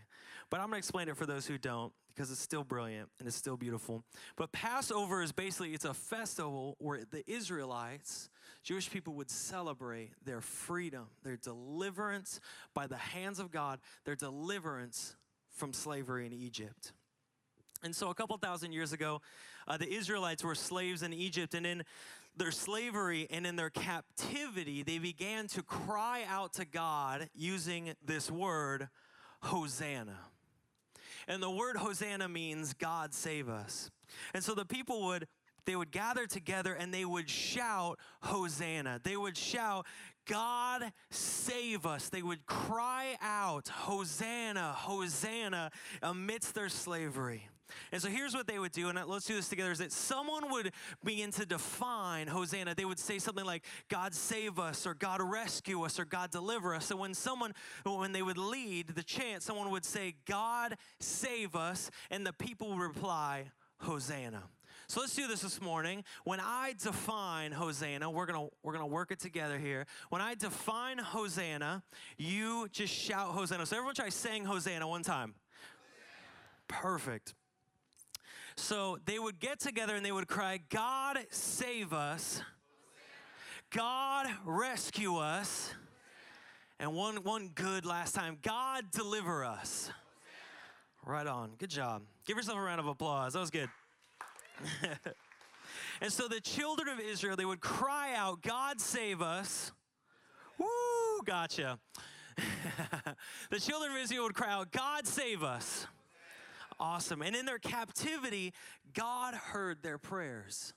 But 0.50 0.60
I'm 0.60 0.66
going 0.66 0.74
to 0.74 0.78
explain 0.78 1.08
it 1.08 1.16
for 1.16 1.26
those 1.26 1.46
who 1.46 1.58
don't 1.58 1.92
because 2.08 2.30
it's 2.30 2.40
still 2.40 2.64
brilliant 2.64 3.10
and 3.18 3.28
it's 3.28 3.36
still 3.36 3.56
beautiful. 3.56 4.02
But 4.36 4.50
Passover 4.50 5.22
is 5.22 5.30
basically, 5.30 5.74
it's 5.74 5.84
a 5.84 5.92
festival 5.92 6.76
where 6.78 7.02
the 7.10 7.22
Israelites, 7.30 8.30
Jewish 8.62 8.90
people 8.90 9.14
would 9.14 9.30
celebrate 9.30 10.12
their 10.24 10.40
freedom, 10.40 11.08
their 11.22 11.36
deliverance 11.36 12.40
by 12.72 12.86
the 12.86 12.96
hands 12.96 13.38
of 13.38 13.50
God, 13.50 13.80
their 14.04 14.16
deliverance 14.16 15.16
from 15.50 15.72
slavery 15.72 16.26
in 16.26 16.32
Egypt. 16.32 16.92
And 17.82 17.94
so, 17.94 18.08
a 18.08 18.14
couple 18.14 18.36
thousand 18.38 18.72
years 18.72 18.92
ago, 18.92 19.20
uh, 19.68 19.76
the 19.76 19.88
Israelites 19.92 20.42
were 20.42 20.54
slaves 20.54 21.02
in 21.02 21.12
Egypt, 21.12 21.54
and 21.54 21.66
in 21.66 21.82
their 22.36 22.50
slavery 22.50 23.26
and 23.30 23.46
in 23.46 23.56
their 23.56 23.70
captivity, 23.70 24.82
they 24.82 24.98
began 24.98 25.46
to 25.48 25.62
cry 25.62 26.24
out 26.28 26.54
to 26.54 26.64
God 26.64 27.28
using 27.34 27.94
this 28.04 28.30
word, 28.30 28.88
Hosanna. 29.42 30.18
And 31.28 31.42
the 31.42 31.50
word 31.50 31.76
Hosanna 31.76 32.28
means 32.28 32.74
God 32.74 33.12
save 33.12 33.48
us. 33.48 33.90
And 34.34 34.44
so 34.44 34.54
the 34.54 34.64
people 34.64 35.06
would 35.06 35.26
they 35.66 35.74
would 35.74 35.90
gather 35.90 36.26
together 36.26 36.74
and 36.74 36.94
they 36.94 37.04
would 37.04 37.28
shout 37.28 37.98
Hosanna. 38.22 39.00
They 39.02 39.16
would 39.16 39.36
shout, 39.36 39.84
God 40.26 40.92
save 41.10 41.84
us. 41.84 42.08
They 42.08 42.22
would 42.22 42.46
cry 42.46 43.16
out, 43.20 43.68
Hosanna, 43.68 44.72
Hosanna, 44.72 45.72
amidst 46.02 46.54
their 46.54 46.68
slavery. 46.68 47.48
And 47.92 48.00
so 48.00 48.08
here's 48.08 48.34
what 48.34 48.46
they 48.46 48.58
would 48.58 48.72
do, 48.72 48.88
and 48.88 48.98
let's 49.06 49.26
do 49.26 49.34
this 49.34 49.48
together 49.48 49.70
is 49.70 49.78
that 49.78 49.92
someone 49.92 50.50
would 50.50 50.72
begin 51.04 51.30
to 51.32 51.46
define 51.46 52.28
Hosanna. 52.28 52.74
They 52.74 52.84
would 52.84 52.98
say 52.98 53.18
something 53.18 53.44
like, 53.44 53.64
God 53.88 54.14
save 54.14 54.58
us, 54.58 54.86
or 54.86 54.94
God 54.94 55.20
rescue 55.22 55.82
us, 55.82 55.98
or 55.98 56.04
God 56.04 56.30
deliver 56.30 56.74
us. 56.74 56.86
So 56.86 56.96
when 56.96 57.14
someone, 57.14 57.52
when 57.84 58.12
they 58.12 58.22
would 58.22 58.38
lead 58.38 58.88
the 58.88 59.02
chant, 59.02 59.42
someone 59.42 59.70
would 59.70 59.84
say, 59.84 60.14
God 60.26 60.76
save 61.00 61.56
us, 61.56 61.90
and 62.10 62.26
the 62.26 62.32
people 62.32 62.68
would 62.70 62.80
reply, 62.80 63.50
Hosanna. 63.80 64.44
So 64.88 65.00
let's 65.00 65.14
do 65.14 65.26
this 65.26 65.40
this 65.40 65.60
morning. 65.60 66.04
When 66.24 66.38
I 66.40 66.74
define 66.80 67.50
Hosanna, 67.50 68.08
we're 68.08 68.26
gonna 68.26 68.46
we're 68.62 68.72
gonna 68.72 68.86
work 68.86 69.10
it 69.10 69.18
together 69.18 69.58
here. 69.58 69.84
When 70.10 70.22
I 70.22 70.34
define 70.34 70.98
Hosanna, 70.98 71.82
you 72.16 72.68
just 72.70 72.94
shout 72.94 73.32
Hosanna. 73.32 73.66
So 73.66 73.76
everyone 73.76 73.96
try 73.96 74.10
saying 74.10 74.44
Hosanna 74.44 74.86
one 74.86 75.02
time. 75.02 75.34
Perfect. 76.68 77.34
So 78.56 78.98
they 79.04 79.18
would 79.18 79.38
get 79.38 79.60
together 79.60 79.94
and 79.94 80.04
they 80.04 80.12
would 80.12 80.28
cry, 80.28 80.60
God 80.70 81.18
save 81.30 81.92
us, 81.92 82.42
God 83.70 84.26
rescue 84.44 85.16
us, 85.16 85.74
and 86.78 86.94
one, 86.94 87.16
one 87.16 87.50
good 87.54 87.84
last 87.84 88.14
time, 88.14 88.38
God 88.42 88.84
deliver 88.92 89.44
us. 89.44 89.90
Right 91.04 91.26
on. 91.26 91.52
Good 91.58 91.70
job. 91.70 92.02
Give 92.26 92.36
yourself 92.36 92.58
a 92.58 92.60
round 92.60 92.80
of 92.80 92.86
applause. 92.86 93.34
That 93.34 93.38
was 93.40 93.50
good. 93.50 93.68
and 96.00 96.12
so 96.12 96.26
the 96.26 96.40
children 96.40 96.88
of 96.88 96.98
Israel, 96.98 97.36
they 97.36 97.44
would 97.44 97.60
cry 97.60 98.14
out, 98.16 98.42
God 98.42 98.80
save 98.80 99.22
us. 99.22 99.70
Woo, 100.58 100.66
gotcha. 101.24 101.78
the 103.50 103.60
children 103.60 103.92
of 103.92 103.98
Israel 103.98 104.24
would 104.24 104.34
cry 104.34 104.50
out, 104.50 104.72
God 104.72 105.06
save 105.06 105.42
us. 105.42 105.86
Awesome. 106.78 107.22
And 107.22 107.34
in 107.34 107.46
their 107.46 107.58
captivity, 107.58 108.52
God 108.92 109.34
heard 109.34 109.82
their 109.82 109.98
prayers. 109.98 110.74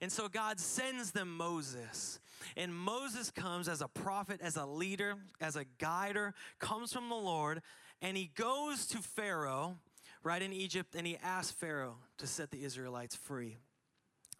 And 0.00 0.10
so 0.12 0.28
God 0.28 0.60
sends 0.60 1.12
them 1.12 1.36
Moses. 1.36 2.20
And 2.56 2.74
Moses 2.74 3.30
comes 3.30 3.68
as 3.68 3.80
a 3.80 3.88
prophet, 3.88 4.40
as 4.42 4.56
a 4.56 4.66
leader, 4.66 5.14
as 5.40 5.56
a 5.56 5.64
guider, 5.78 6.34
comes 6.58 6.92
from 6.92 7.08
the 7.08 7.14
Lord, 7.14 7.62
and 8.02 8.16
he 8.16 8.30
goes 8.34 8.86
to 8.88 8.98
Pharaoh, 8.98 9.78
right 10.22 10.42
in 10.42 10.52
Egypt, 10.52 10.94
and 10.94 11.06
he 11.06 11.16
asks 11.22 11.52
Pharaoh 11.52 11.96
to 12.18 12.26
set 12.26 12.50
the 12.50 12.64
Israelites 12.64 13.16
free. 13.16 13.56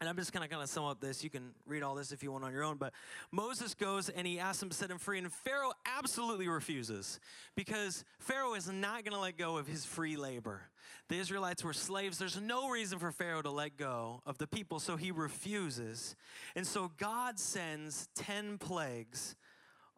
And 0.01 0.09
I'm 0.09 0.17
just 0.17 0.33
going 0.33 0.43
to 0.43 0.49
kind 0.49 0.63
of 0.63 0.69
sum 0.69 0.85
up 0.85 1.01
this. 1.01 1.23
You 1.23 1.31
can 1.31 1.53
read 1.67 1.83
all 1.83 1.95
this 1.95 2.13
if 2.13 2.23
you 2.23 2.33
want 2.33 2.45
on 2.45 2.53
your 2.53 2.65
own. 2.65 2.77
But 2.77 2.93
Moses 3.31 3.75
goes 3.75 4.09
and 4.09 4.27
he 4.27 4.39
asks 4.39 4.63
him 4.63 4.69
to 4.69 4.75
set 4.75 4.91
him 4.91 4.99
free. 4.99 5.19
And 5.19 5.33
Pharaoh 5.33 5.73
absolutely 5.87 6.49
refuses 6.49 7.21
because 7.57 8.05
Pharaoh 8.19 8.55
is 8.55 8.69
not 8.69 9.05
going 9.05 9.15
to 9.15 9.21
let 9.21 9.37
go 9.37 9.57
of 9.57 9.67
his 9.67 9.85
free 9.85 10.17
labor. 10.17 10.63
The 11.09 11.19
Israelites 11.19 11.63
were 11.63 11.73
slaves. 11.73 12.19
There's 12.19 12.41
no 12.41 12.71
reason 12.71 12.99
for 12.99 13.13
Pharaoh 13.13 13.43
to 13.43 13.51
let 13.51 13.77
go 13.77 14.21
of 14.27 14.39
the 14.39 14.47
people. 14.47 14.81
So 14.81 14.97
he 14.97 15.11
refuses. 15.11 16.17
And 16.57 16.67
so 16.67 16.91
God 16.99 17.39
sends 17.39 18.09
10 18.17 18.59
plagues 18.59 19.37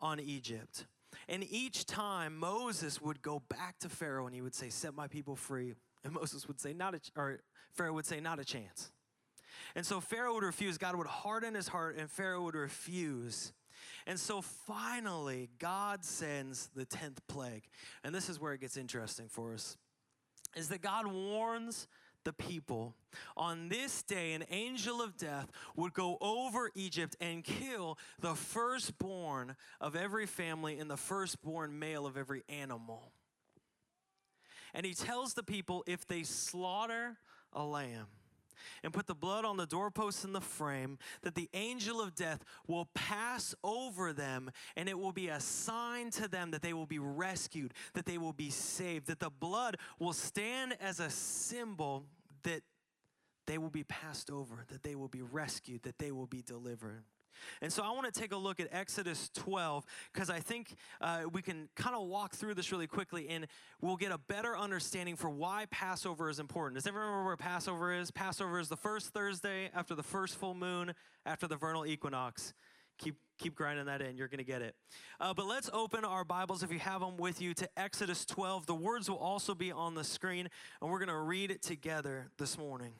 on 0.00 0.20
Egypt. 0.20 0.86
And 1.28 1.44
each 1.50 1.86
time 1.86 2.36
Moses 2.36 3.00
would 3.00 3.22
go 3.22 3.42
back 3.48 3.78
to 3.80 3.88
Pharaoh 3.88 4.26
and 4.26 4.34
he 4.34 4.42
would 4.42 4.54
say, 4.54 4.68
Set 4.68 4.94
my 4.94 5.08
people 5.08 5.36
free. 5.36 5.74
And 6.04 6.12
Moses 6.12 6.46
would 6.46 6.60
say, 6.60 6.72
Not 6.72 6.94
a, 6.94 7.00
or 7.16 7.40
Pharaoh 7.72 7.94
would 7.94 8.06
say, 8.06 8.20
Not 8.20 8.38
a 8.38 8.44
chance. 8.44 8.90
And 9.74 9.84
so 9.84 10.00
Pharaoh 10.00 10.34
would 10.34 10.44
refuse. 10.44 10.78
God 10.78 10.96
would 10.96 11.06
harden 11.06 11.54
his 11.54 11.68
heart, 11.68 11.96
and 11.98 12.10
Pharaoh 12.10 12.42
would 12.42 12.54
refuse. 12.54 13.52
And 14.06 14.18
so 14.18 14.40
finally, 14.40 15.50
God 15.58 16.04
sends 16.04 16.68
the 16.74 16.86
10th 16.86 17.18
plague. 17.28 17.64
And 18.04 18.14
this 18.14 18.28
is 18.28 18.40
where 18.40 18.52
it 18.52 18.60
gets 18.60 18.76
interesting 18.76 19.28
for 19.28 19.54
us 19.54 19.76
is 20.54 20.68
that 20.68 20.80
God 20.80 21.06
warns 21.06 21.86
the 22.24 22.32
people. 22.32 22.94
On 23.36 23.68
this 23.68 24.02
day, 24.02 24.32
an 24.32 24.44
angel 24.50 25.00
of 25.00 25.16
death 25.16 25.50
would 25.76 25.92
go 25.92 26.18
over 26.20 26.70
Egypt 26.74 27.14
and 27.20 27.44
kill 27.44 27.98
the 28.20 28.34
firstborn 28.34 29.54
of 29.80 29.94
every 29.94 30.26
family 30.26 30.78
and 30.78 30.90
the 30.90 30.96
firstborn 30.96 31.78
male 31.78 32.04
of 32.04 32.16
every 32.16 32.42
animal. 32.48 33.12
And 34.74 34.84
he 34.84 34.92
tells 34.92 35.34
the 35.34 35.42
people 35.42 35.84
if 35.86 36.06
they 36.06 36.24
slaughter 36.24 37.16
a 37.52 37.62
lamb, 37.62 38.06
and 38.82 38.92
put 38.92 39.06
the 39.06 39.14
blood 39.14 39.44
on 39.44 39.56
the 39.56 39.66
doorposts 39.66 40.24
and 40.24 40.34
the 40.34 40.40
frame, 40.40 40.98
that 41.22 41.34
the 41.34 41.48
angel 41.54 42.00
of 42.00 42.14
death 42.14 42.44
will 42.66 42.88
pass 42.94 43.54
over 43.62 44.12
them, 44.12 44.50
and 44.76 44.88
it 44.88 44.98
will 44.98 45.12
be 45.12 45.28
a 45.28 45.40
sign 45.40 46.10
to 46.10 46.28
them 46.28 46.50
that 46.50 46.62
they 46.62 46.72
will 46.72 46.86
be 46.86 46.98
rescued, 46.98 47.74
that 47.94 48.06
they 48.06 48.18
will 48.18 48.32
be 48.32 48.50
saved, 48.50 49.06
that 49.06 49.20
the 49.20 49.30
blood 49.30 49.76
will 49.98 50.12
stand 50.12 50.76
as 50.80 51.00
a 51.00 51.10
symbol 51.10 52.04
that 52.42 52.62
they 53.46 53.58
will 53.58 53.70
be 53.70 53.84
passed 53.84 54.30
over, 54.30 54.64
that 54.68 54.82
they 54.82 54.94
will 54.94 55.08
be 55.08 55.22
rescued, 55.22 55.82
that 55.84 55.98
they 55.98 56.10
will 56.10 56.26
be 56.26 56.42
delivered. 56.42 57.04
And 57.62 57.72
so 57.72 57.82
I 57.82 57.90
want 57.90 58.12
to 58.12 58.20
take 58.20 58.32
a 58.32 58.36
look 58.36 58.60
at 58.60 58.68
Exodus 58.72 59.30
12 59.34 59.84
because 60.12 60.30
I 60.30 60.40
think 60.40 60.74
uh, 61.00 61.22
we 61.32 61.42
can 61.42 61.68
kind 61.76 61.96
of 61.96 62.06
walk 62.06 62.34
through 62.34 62.54
this 62.54 62.72
really 62.72 62.86
quickly 62.86 63.28
and 63.28 63.46
we'll 63.80 63.96
get 63.96 64.12
a 64.12 64.18
better 64.18 64.56
understanding 64.56 65.16
for 65.16 65.30
why 65.30 65.66
Passover 65.70 66.28
is 66.30 66.38
important. 66.38 66.74
Does 66.76 66.86
everyone 66.86 67.10
remember 67.10 67.26
where 67.26 67.36
Passover 67.36 67.92
is? 67.92 68.10
Passover 68.10 68.58
is 68.58 68.68
the 68.68 68.76
first 68.76 69.12
Thursday 69.12 69.70
after 69.74 69.94
the 69.94 70.02
first 70.02 70.36
full 70.36 70.54
moon, 70.54 70.94
after 71.24 71.46
the 71.46 71.56
vernal 71.56 71.86
equinox. 71.86 72.54
Keep, 72.98 73.16
keep 73.38 73.54
grinding 73.54 73.86
that 73.86 74.00
in. 74.00 74.16
You're 74.16 74.28
going 74.28 74.38
to 74.38 74.44
get 74.44 74.62
it. 74.62 74.74
Uh, 75.20 75.34
but 75.34 75.46
let's 75.46 75.68
open 75.72 76.04
our 76.04 76.24
Bibles, 76.24 76.62
if 76.62 76.72
you 76.72 76.78
have 76.78 77.00
them 77.00 77.18
with 77.18 77.42
you, 77.42 77.52
to 77.54 77.68
Exodus 77.76 78.24
12. 78.24 78.66
The 78.66 78.74
words 78.74 79.10
will 79.10 79.18
also 79.18 79.54
be 79.54 79.70
on 79.70 79.94
the 79.94 80.04
screen, 80.04 80.48
and 80.80 80.90
we're 80.90 80.98
going 80.98 81.08
to 81.08 81.18
read 81.18 81.50
it 81.50 81.62
together 81.62 82.30
this 82.38 82.56
morning. 82.56 82.92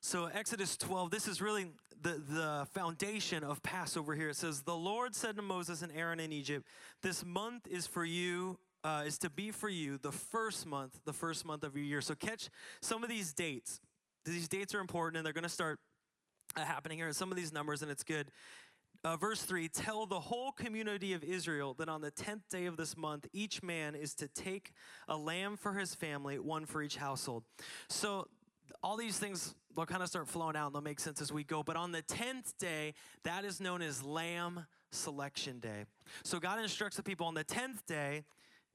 So, 0.00 0.26
Exodus 0.26 0.76
12, 0.76 1.10
this 1.10 1.26
is 1.26 1.42
really 1.42 1.66
the, 2.00 2.22
the 2.28 2.66
foundation 2.72 3.42
of 3.42 3.62
Passover 3.64 4.14
here. 4.14 4.28
It 4.28 4.36
says, 4.36 4.62
The 4.62 4.76
Lord 4.76 5.14
said 5.16 5.36
to 5.36 5.42
Moses 5.42 5.82
and 5.82 5.90
Aaron 5.92 6.20
in 6.20 6.32
Egypt, 6.32 6.66
This 7.02 7.24
month 7.24 7.66
is 7.68 7.86
for 7.86 8.04
you, 8.04 8.58
uh, 8.84 9.02
is 9.06 9.18
to 9.18 9.30
be 9.30 9.50
for 9.50 9.68
you 9.68 9.98
the 9.98 10.12
first 10.12 10.66
month, 10.66 11.00
the 11.04 11.12
first 11.12 11.44
month 11.44 11.64
of 11.64 11.74
your 11.76 11.84
year. 11.84 12.00
So, 12.00 12.14
catch 12.14 12.48
some 12.80 13.02
of 13.02 13.08
these 13.08 13.32
dates. 13.32 13.80
These 14.24 14.48
dates 14.48 14.74
are 14.74 14.80
important 14.80 15.16
and 15.16 15.26
they're 15.26 15.32
going 15.32 15.42
to 15.42 15.48
start 15.48 15.80
uh, 16.56 16.64
happening 16.64 16.98
here. 16.98 17.06
And 17.06 17.16
Some 17.16 17.32
of 17.32 17.36
these 17.36 17.52
numbers, 17.52 17.82
and 17.82 17.90
it's 17.90 18.04
good. 18.04 18.30
Uh, 19.04 19.16
verse 19.16 19.42
3 19.42 19.68
Tell 19.68 20.06
the 20.06 20.20
whole 20.20 20.52
community 20.52 21.12
of 21.12 21.24
Israel 21.24 21.74
that 21.74 21.88
on 21.88 22.02
the 22.02 22.12
10th 22.12 22.42
day 22.50 22.66
of 22.66 22.76
this 22.76 22.96
month, 22.96 23.26
each 23.32 23.64
man 23.64 23.96
is 23.96 24.14
to 24.14 24.28
take 24.28 24.72
a 25.08 25.16
lamb 25.16 25.56
for 25.56 25.72
his 25.74 25.94
family, 25.96 26.38
one 26.38 26.66
for 26.66 26.82
each 26.82 26.96
household. 26.96 27.42
So, 27.88 28.28
all 28.82 28.96
these 28.96 29.18
things 29.18 29.54
they'll 29.78 29.86
kind 29.86 30.02
of 30.02 30.08
start 30.08 30.26
flowing 30.26 30.56
out 30.56 30.66
and 30.66 30.74
they'll 30.74 30.82
make 30.82 30.98
sense 30.98 31.22
as 31.22 31.32
we 31.32 31.44
go. 31.44 31.62
But 31.62 31.76
on 31.76 31.92
the 31.92 32.02
10th 32.02 32.58
day, 32.58 32.94
that 33.22 33.44
is 33.44 33.60
known 33.60 33.80
as 33.80 34.02
Lamb 34.02 34.66
selection 34.90 35.60
day. 35.60 35.84
So 36.24 36.40
God 36.40 36.60
instructs 36.60 36.96
the 36.96 37.02
people 37.04 37.28
on 37.28 37.34
the 37.34 37.44
10th 37.44 37.86
day, 37.86 38.24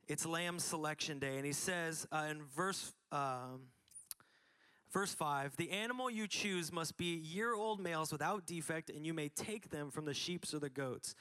it's 0.07 0.25
lamb 0.25 0.59
selection 0.59 1.19
day. 1.19 1.35
And 1.35 1.45
he 1.45 1.51
says 1.51 2.07
uh, 2.11 2.27
in 2.29 2.41
verse. 2.55 2.93
Um, 3.11 3.67
Verse 4.91 5.11
5 5.11 5.55
The 5.57 5.71
animal 5.71 6.07
you 6.07 6.27
choose 6.27 6.71
must 6.71 6.97
be 6.97 7.15
year 7.15 7.55
old 7.55 7.79
males 7.79 8.11
without 8.11 8.45
defect, 8.45 8.91
and 8.91 9.07
you 9.07 9.11
may 9.11 9.27
take 9.27 9.71
them 9.71 9.89
from 9.89 10.05
the 10.05 10.13
sheep 10.13 10.45
or 10.53 10.59
the 10.59 10.69
goats. 10.69 11.15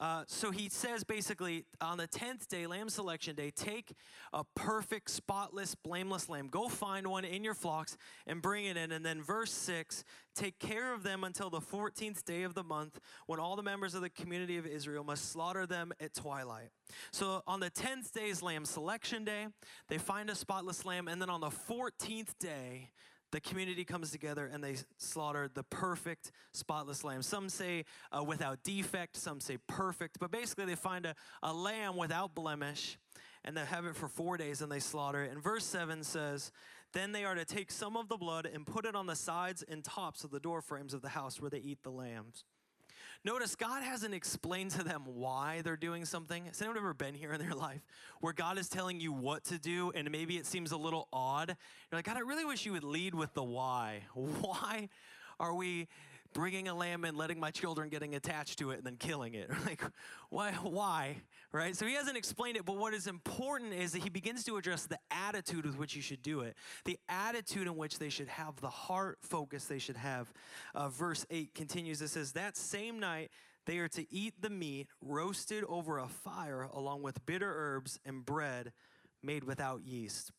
Uh, 0.00 0.22
so 0.28 0.50
he 0.50 0.68
says 0.68 1.02
basically 1.02 1.64
on 1.80 1.98
the 1.98 2.06
10th 2.06 2.46
day, 2.46 2.66
lamb 2.66 2.88
selection 2.88 3.34
day, 3.34 3.50
take 3.50 3.92
a 4.32 4.44
perfect, 4.54 5.10
spotless, 5.10 5.74
blameless 5.74 6.28
lamb. 6.28 6.48
Go 6.48 6.68
find 6.68 7.08
one 7.08 7.24
in 7.24 7.42
your 7.42 7.54
flocks 7.54 7.96
and 8.26 8.40
bring 8.40 8.66
it 8.66 8.76
in. 8.76 8.92
And 8.92 9.04
then 9.04 9.22
verse 9.22 9.52
6 9.52 10.04
take 10.34 10.60
care 10.60 10.94
of 10.94 11.02
them 11.02 11.24
until 11.24 11.50
the 11.50 11.60
14th 11.60 12.24
day 12.24 12.44
of 12.44 12.54
the 12.54 12.62
month 12.62 13.00
when 13.26 13.40
all 13.40 13.56
the 13.56 13.62
members 13.62 13.94
of 13.94 14.02
the 14.02 14.10
community 14.10 14.56
of 14.56 14.66
Israel 14.66 15.02
must 15.02 15.32
slaughter 15.32 15.66
them 15.66 15.92
at 15.98 16.14
twilight. 16.14 16.68
So 17.10 17.42
on 17.48 17.58
the 17.58 17.70
10th 17.70 18.12
day 18.12 18.28
is 18.28 18.40
lamb 18.40 18.64
selection 18.64 19.24
day. 19.24 19.48
They 19.88 19.98
find 19.98 20.30
a 20.30 20.36
spotless 20.36 20.84
lamb. 20.84 21.08
And 21.08 21.20
then 21.20 21.28
on 21.28 21.40
the 21.40 21.50
14th 21.50 22.38
day, 22.38 22.90
the 23.30 23.40
community 23.40 23.84
comes 23.84 24.10
together 24.10 24.48
and 24.52 24.62
they 24.62 24.76
slaughter 24.96 25.50
the 25.52 25.62
perfect, 25.62 26.32
spotless 26.52 27.04
lamb. 27.04 27.22
Some 27.22 27.48
say 27.48 27.84
uh, 28.16 28.24
without 28.24 28.62
defect, 28.62 29.16
some 29.16 29.40
say 29.40 29.58
perfect, 29.66 30.18
but 30.18 30.30
basically 30.30 30.64
they 30.64 30.74
find 30.74 31.06
a, 31.06 31.14
a 31.42 31.52
lamb 31.52 31.96
without 31.96 32.34
blemish 32.34 32.98
and 33.44 33.56
they 33.56 33.64
have 33.64 33.84
it 33.84 33.96
for 33.96 34.08
four 34.08 34.36
days 34.36 34.62
and 34.62 34.70
they 34.70 34.80
slaughter 34.80 35.22
it. 35.22 35.32
And 35.32 35.42
verse 35.42 35.64
7 35.64 36.02
says, 36.04 36.50
Then 36.92 37.12
they 37.12 37.24
are 37.24 37.34
to 37.34 37.44
take 37.44 37.70
some 37.70 37.96
of 37.96 38.08
the 38.08 38.16
blood 38.16 38.46
and 38.46 38.66
put 38.66 38.84
it 38.84 38.94
on 38.94 39.06
the 39.06 39.16
sides 39.16 39.62
and 39.62 39.84
tops 39.84 40.24
of 40.24 40.30
the 40.30 40.40
door 40.40 40.62
frames 40.62 40.94
of 40.94 41.02
the 41.02 41.10
house 41.10 41.40
where 41.40 41.50
they 41.50 41.58
eat 41.58 41.82
the 41.82 41.90
lambs. 41.90 42.44
Notice 43.24 43.56
God 43.56 43.82
hasn't 43.82 44.14
explained 44.14 44.70
to 44.72 44.84
them 44.84 45.02
why 45.04 45.60
they're 45.62 45.76
doing 45.76 46.04
something. 46.04 46.46
Has 46.46 46.60
anyone 46.62 46.78
ever 46.78 46.94
been 46.94 47.14
here 47.14 47.32
in 47.32 47.40
their 47.40 47.54
life 47.54 47.82
where 48.20 48.32
God 48.32 48.58
is 48.58 48.68
telling 48.68 49.00
you 49.00 49.12
what 49.12 49.44
to 49.44 49.58
do 49.58 49.90
and 49.94 50.10
maybe 50.10 50.36
it 50.36 50.46
seems 50.46 50.70
a 50.70 50.76
little 50.76 51.08
odd? 51.12 51.48
You're 51.48 51.98
like, 51.98 52.04
God, 52.04 52.16
I 52.16 52.20
really 52.20 52.44
wish 52.44 52.64
you 52.64 52.72
would 52.72 52.84
lead 52.84 53.14
with 53.14 53.34
the 53.34 53.42
why. 53.42 54.02
Why 54.14 54.88
are 55.40 55.54
we 55.54 55.88
bringing 56.32 56.68
a 56.68 56.74
lamb 56.74 57.04
and 57.04 57.16
letting 57.16 57.40
my 57.40 57.50
children 57.50 57.88
getting 57.88 58.14
attached 58.14 58.58
to 58.58 58.70
it 58.70 58.78
and 58.78 58.84
then 58.84 58.96
killing 58.96 59.34
it. 59.34 59.50
like, 59.66 59.82
why? 60.30 60.52
Why? 60.52 61.16
Right? 61.52 61.74
So 61.74 61.86
he 61.86 61.94
hasn't 61.94 62.16
explained 62.16 62.56
it, 62.56 62.64
but 62.64 62.76
what 62.76 62.94
is 62.94 63.06
important 63.06 63.72
is 63.72 63.92
that 63.92 64.02
he 64.02 64.10
begins 64.10 64.44
to 64.44 64.56
address 64.56 64.86
the 64.86 64.98
attitude 65.10 65.64
with 65.64 65.78
which 65.78 65.96
you 65.96 66.02
should 66.02 66.22
do 66.22 66.40
it, 66.40 66.56
the 66.84 66.98
attitude 67.08 67.66
in 67.66 67.76
which 67.76 67.98
they 67.98 68.08
should 68.08 68.28
have, 68.28 68.60
the 68.60 68.68
heart 68.68 69.18
focus 69.22 69.64
they 69.64 69.78
should 69.78 69.96
have. 69.96 70.32
Uh, 70.74 70.88
verse 70.88 71.26
8 71.30 71.54
continues 71.54 72.02
it 72.02 72.08
says, 72.08 72.32
That 72.32 72.56
same 72.56 73.00
night, 73.00 73.30
they 73.66 73.78
are 73.78 73.88
to 73.88 74.06
eat 74.12 74.34
the 74.40 74.50
meat 74.50 74.88
roasted 75.02 75.64
over 75.68 75.98
a 75.98 76.08
fire 76.08 76.68
along 76.72 77.02
with 77.02 77.24
bitter 77.26 77.52
herbs 77.54 77.98
and 78.06 78.24
bread 78.24 78.72
made 79.22 79.44
without 79.44 79.82
yeast. 79.82 80.32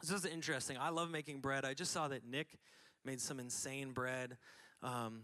This 0.00 0.10
is 0.10 0.24
interesting. 0.24 0.76
I 0.78 0.90
love 0.90 1.10
making 1.10 1.40
bread. 1.40 1.64
I 1.64 1.74
just 1.74 1.92
saw 1.92 2.08
that 2.08 2.24
Nick 2.24 2.58
made 3.04 3.20
some 3.20 3.40
insane 3.40 3.92
bread. 3.92 4.36
Um, 4.82 5.22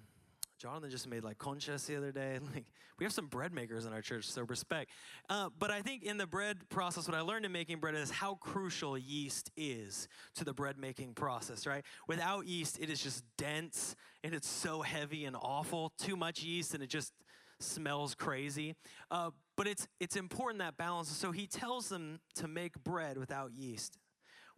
Jonathan 0.62 0.90
just 0.90 1.08
made 1.08 1.24
like 1.24 1.38
conchas 1.38 1.86
the 1.86 1.96
other 1.96 2.12
day. 2.12 2.38
Like 2.54 2.66
we 2.98 3.04
have 3.04 3.12
some 3.12 3.26
bread 3.26 3.52
makers 3.52 3.84
in 3.84 3.92
our 3.92 4.00
church, 4.00 4.26
so 4.26 4.42
respect. 4.42 4.90
Uh, 5.28 5.48
but 5.58 5.72
I 5.72 5.80
think 5.82 6.04
in 6.04 6.18
the 6.18 6.26
bread 6.26 6.68
process, 6.68 7.08
what 7.08 7.16
I 7.16 7.20
learned 7.20 7.44
in 7.44 7.50
making 7.50 7.78
bread 7.78 7.96
is 7.96 8.10
how 8.10 8.36
crucial 8.36 8.96
yeast 8.96 9.50
is 9.56 10.06
to 10.36 10.44
the 10.44 10.52
bread 10.52 10.78
making 10.78 11.14
process. 11.14 11.66
Right? 11.66 11.84
Without 12.06 12.46
yeast, 12.46 12.78
it 12.80 12.90
is 12.90 13.02
just 13.02 13.24
dense 13.36 13.96
and 14.22 14.34
it's 14.34 14.46
so 14.46 14.82
heavy 14.82 15.24
and 15.24 15.34
awful. 15.34 15.92
Too 15.98 16.16
much 16.16 16.44
yeast 16.44 16.74
and 16.74 16.82
it 16.82 16.90
just 16.90 17.12
smells 17.58 18.14
crazy. 18.14 18.76
Uh, 19.10 19.30
but 19.56 19.66
it's 19.66 19.88
it's 19.98 20.14
important 20.14 20.60
that 20.60 20.76
balance. 20.76 21.08
So 21.08 21.32
he 21.32 21.48
tells 21.48 21.88
them 21.88 22.20
to 22.36 22.46
make 22.46 22.82
bread 22.84 23.18
without 23.18 23.52
yeast. 23.52 23.98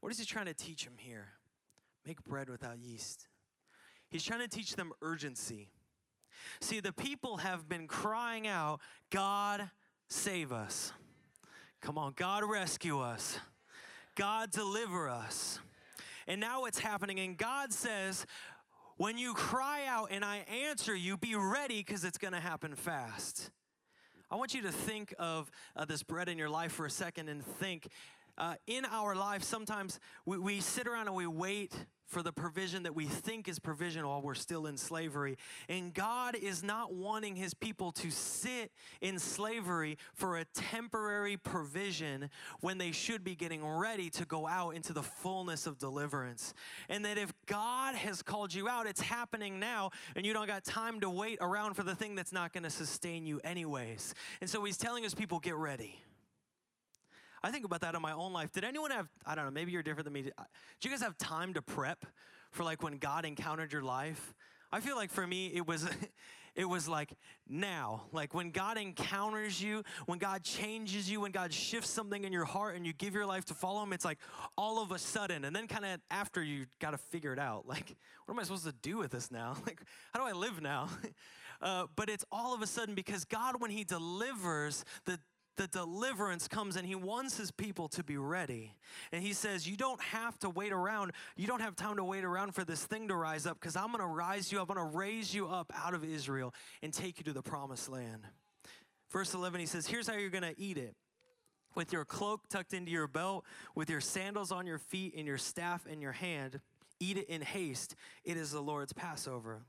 What 0.01 0.13
is 0.13 0.19
he 0.19 0.27
trying 0.27 0.47
to 0.47 0.55
teach 0.55 0.85
them 0.85 0.97
here? 0.99 1.29
Make 2.07 2.23
bread 2.25 2.51
without 2.51 2.79
yeast. 2.79 3.27
He's 4.15 4.23
trying 4.23 4.43
to 4.43 4.49
teach 4.49 4.77
them 4.77 4.93
urgency. 5.03 5.71
See, 6.61 6.79
the 6.79 6.93
people 6.93 7.39
have 7.39 7.69
been 7.69 7.89
crying 7.89 8.47
out, 8.47 8.79
God, 9.11 9.69
save 10.07 10.53
us. 10.53 10.93
Come 11.81 11.99
on, 11.99 12.13
God, 12.15 12.45
rescue 12.49 13.01
us. 13.01 13.41
God, 14.15 14.53
deliver 14.53 15.09
us. 15.09 15.59
And 16.29 16.41
now 16.41 16.67
it's 16.67 16.79
happening, 16.79 17.19
and 17.19 17.37
God 17.37 17.73
says, 17.73 18.25
when 18.99 19.19
you 19.19 19.35
cry 19.35 19.85
out 19.89 20.11
and 20.13 20.25
I 20.25 20.47
answer 20.69 20.95
you, 20.95 21.17
be 21.17 21.35
ready 21.35 21.79
because 21.79 22.05
it's 22.05 22.17
going 22.17 22.35
to 22.35 22.41
happen 22.41 22.77
fast. 22.77 23.51
I 24.31 24.37
want 24.37 24.55
you 24.55 24.63
to 24.63 24.71
think 24.71 25.13
of 25.19 25.51
uh, 25.75 25.87
this 25.87 26.05
bread 26.05 26.29
in 26.29 26.39
your 26.39 26.51
life 26.51 26.71
for 26.71 26.87
a 26.87 26.91
second 26.91 27.29
and 27.29 27.45
think 27.45 27.89
uh, 28.39 28.55
in 28.67 28.85
our 28.85 29.15
life, 29.15 29.43
sometimes 29.43 30.01
we, 30.27 30.39
we 30.39 30.61
sit 30.61 30.87
around 30.87 31.07
and 31.07 31.17
we 31.17 31.27
wait 31.27 31.73
for 32.07 32.23
the 32.23 32.33
provision 32.33 32.85
that 32.85 32.95
we 32.95 33.07
think 33.07 33.49
is 33.49 33.59
provision 33.59 34.07
while 34.07 34.23
we're 34.23 34.35
still 34.35 34.67
in 34.67 34.77
slavery. 34.77 35.37
And 35.69 35.93
God 35.93 36.37
is 36.37 36.63
not 36.63 36.95
wanting 36.95 37.35
his 37.35 37.55
people 37.55 37.93
to 37.93 38.11
sit 38.11 38.71
in 39.01 39.19
slavery 39.19 39.99
for 40.13 40.39
a 40.39 40.45
temporary 40.45 41.37
provision 41.37 42.31
when 42.61 42.79
they 42.79 42.93
should 42.93 43.25
be 43.25 43.35
getting 43.35 43.67
ready 43.67 44.11
to 44.11 44.25
go 44.25 44.47
out 44.47 44.71
into 44.71 44.93
the 44.93 45.03
fullness 45.03 45.67
of 45.67 45.79
deliverance. 45.79 46.55
And 46.89 47.05
that 47.05 47.19
if 47.19 47.33
God 47.47 47.95
has 47.95 48.23
called 48.23 48.55
you 48.55 48.69
out, 48.69 48.87
it's 48.87 49.01
happening 49.01 49.59
now, 49.59 49.91
and 50.15 50.25
you 50.25 50.33
don't 50.33 50.47
got 50.47 50.65
time 50.65 51.01
to 51.01 51.11
wait 51.11 51.39
around 51.41 51.75
for 51.75 51.83
the 51.83 51.95
thing 51.95 52.15
that's 52.15 52.33
not 52.33 52.53
going 52.53 52.65
to 52.65 52.71
sustain 52.71 53.27
you, 53.27 53.41
anyways. 53.43 54.15
And 54.41 54.49
so 54.49 54.63
he's 54.65 54.77
telling 54.77 55.03
his 55.03 55.15
people, 55.15 55.41
get 55.41 55.57
ready. 55.57 55.99
I 57.45 57.51
think 57.51 57.67
about 57.67 57.83
that 57.83 57.95
in 57.95 58.01
my 58.01 58.13
own 58.13 58.33
life. 58.33 58.53
Did 58.53 58.65
anyone 58.65 58.91
have, 58.91 59.07
I 59.27 59.35
don't 59.35 59.45
know, 59.45 59.51
maybe 59.51 59.71
you're 59.71 59.83
different 59.83 60.05
than 60.05 60.15
me. 60.15 60.23
Did 60.23 60.33
you 60.83 60.91
guys 60.91 61.03
have 61.03 61.19
time 61.19 61.53
to 61.55 61.63
prep 61.63 62.07
for 62.51 62.65
like 62.65 62.83
when 62.83 62.97
God 62.97 63.27
encountered 63.27 63.71
your 63.71 63.83
life? 63.83 64.33
I 64.73 64.81
feel 64.81 64.97
like 64.97 65.11
for 65.11 65.27
me, 65.27 65.49
it 65.55 65.67
was. 65.67 65.87
it 66.55 66.69
was 66.69 66.87
like 66.87 67.13
now 67.49 68.05
like 68.13 68.33
when 68.33 68.53
god 68.53 68.79
encounters 68.79 69.61
you 69.61 69.83
when 70.07 70.21
god 70.21 70.45
changes 70.45 71.11
you 71.11 71.21
when 71.21 71.33
god 71.33 71.53
shifts 71.53 71.91
something 71.91 72.23
in 72.23 72.33
your 72.33 72.45
heart 72.45 72.77
and 72.77 72.87
you 72.87 72.93
give 72.93 73.13
your 73.13 73.27
life 73.27 73.45
to 73.45 73.55
follow 73.55 73.83
him 73.83 73.93
it's 73.93 74.05
like 74.05 74.19
all 74.57 74.81
of 74.81 74.93
a 74.93 74.99
sudden 74.99 75.45
and 75.45 75.57
then 75.57 75.67
kind 75.67 75.85
of 75.85 75.99
after 76.13 76.45
you 76.45 76.65
got 76.81 76.93
to 76.93 76.97
figure 76.97 77.33
it 77.33 77.41
out 77.41 77.67
like 77.67 77.97
what 78.25 78.35
am 78.35 78.39
i 78.39 78.45
supposed 78.45 78.65
to 78.65 78.75
do 78.83 78.97
with 78.99 79.11
this 79.11 79.33
now 79.33 79.57
like 79.67 79.81
how 80.13 80.21
do 80.21 80.27
i 80.27 80.33
live 80.33 80.63
now 80.63 80.89
uh, 81.61 81.87
but 81.97 82.09
it's 82.09 82.25
all 82.31 82.55
of 82.55 82.63
a 82.63 82.69
sudden 82.69 82.95
because 82.95 83.25
god 83.25 83.61
when 83.61 83.73
he 83.73 83.83
delivers 83.83 84.85
the 85.07 85.19
the 85.57 85.67
deliverance 85.67 86.49
comes 86.49 86.77
and 86.77 86.87
he 86.87 86.95
wants 86.95 87.37
his 87.37 87.51
people 87.51 87.89
to 87.89 88.03
be 88.03 88.17
ready. 88.17 88.73
And 89.13 89.23
he 89.23 89.33
says, 89.33 89.69
You 89.69 89.77
don't 89.77 90.01
have 90.01 90.39
to 90.41 90.51
wait 90.51 90.73
around. 90.73 91.13
You 91.37 91.47
don't 91.47 91.61
have 91.61 91.77
time 91.77 91.97
to 91.97 92.05
wait 92.05 92.25
around 92.25 92.55
for 92.55 92.65
this 92.65 92.85
thing 92.85 93.09
to 93.09 93.17
rise 93.17 93.47
up 93.47 93.59
because 93.61 93.77
I'm 93.77 93.89
going 93.89 94.01
to 94.01 94.07
rise 94.07 94.51
you 94.51 94.61
up. 94.61 94.71
I'm 94.71 94.77
going 94.77 94.91
to 94.91 94.97
raise 94.97 95.35
you 95.35 95.49
up 95.49 95.73
out 95.75 95.95
of 95.95 96.05
Israel 96.05 96.55
and 96.83 96.93
take 96.93 97.19
you 97.19 97.25
to 97.25 97.33
the 97.33 97.43
promised 97.43 97.89
land. 97.89 98.23
Verse 99.11 99.35
11, 99.35 99.61
he 99.61 99.67
says, 99.67 99.87
Here's 99.87 100.09
how 100.09 100.15
you're 100.15 100.31
going 100.31 100.43
to 100.43 100.61
eat 100.61 100.79
it 100.79 100.95
with 101.75 101.93
your 101.93 102.05
cloak 102.05 102.49
tucked 102.49 102.73
into 102.73 102.91
your 102.91 103.07
belt, 103.09 103.45
with 103.75 103.91
your 103.91 104.01
sandals 104.01 104.53
on 104.53 104.67
your 104.67 104.79
feet, 104.79 105.15
and 105.17 105.27
your 105.27 105.39
staff 105.39 105.87
in 105.87 106.01
your 106.01 106.13
hand. 106.13 106.61
Eat 107.01 107.19
it 107.19 107.29
in 107.29 107.43
haste. 107.43 107.97
It 108.25 108.37
is 108.37 108.53
the 108.53 108.61
Lord's 108.61 108.93
Passover 108.93 109.63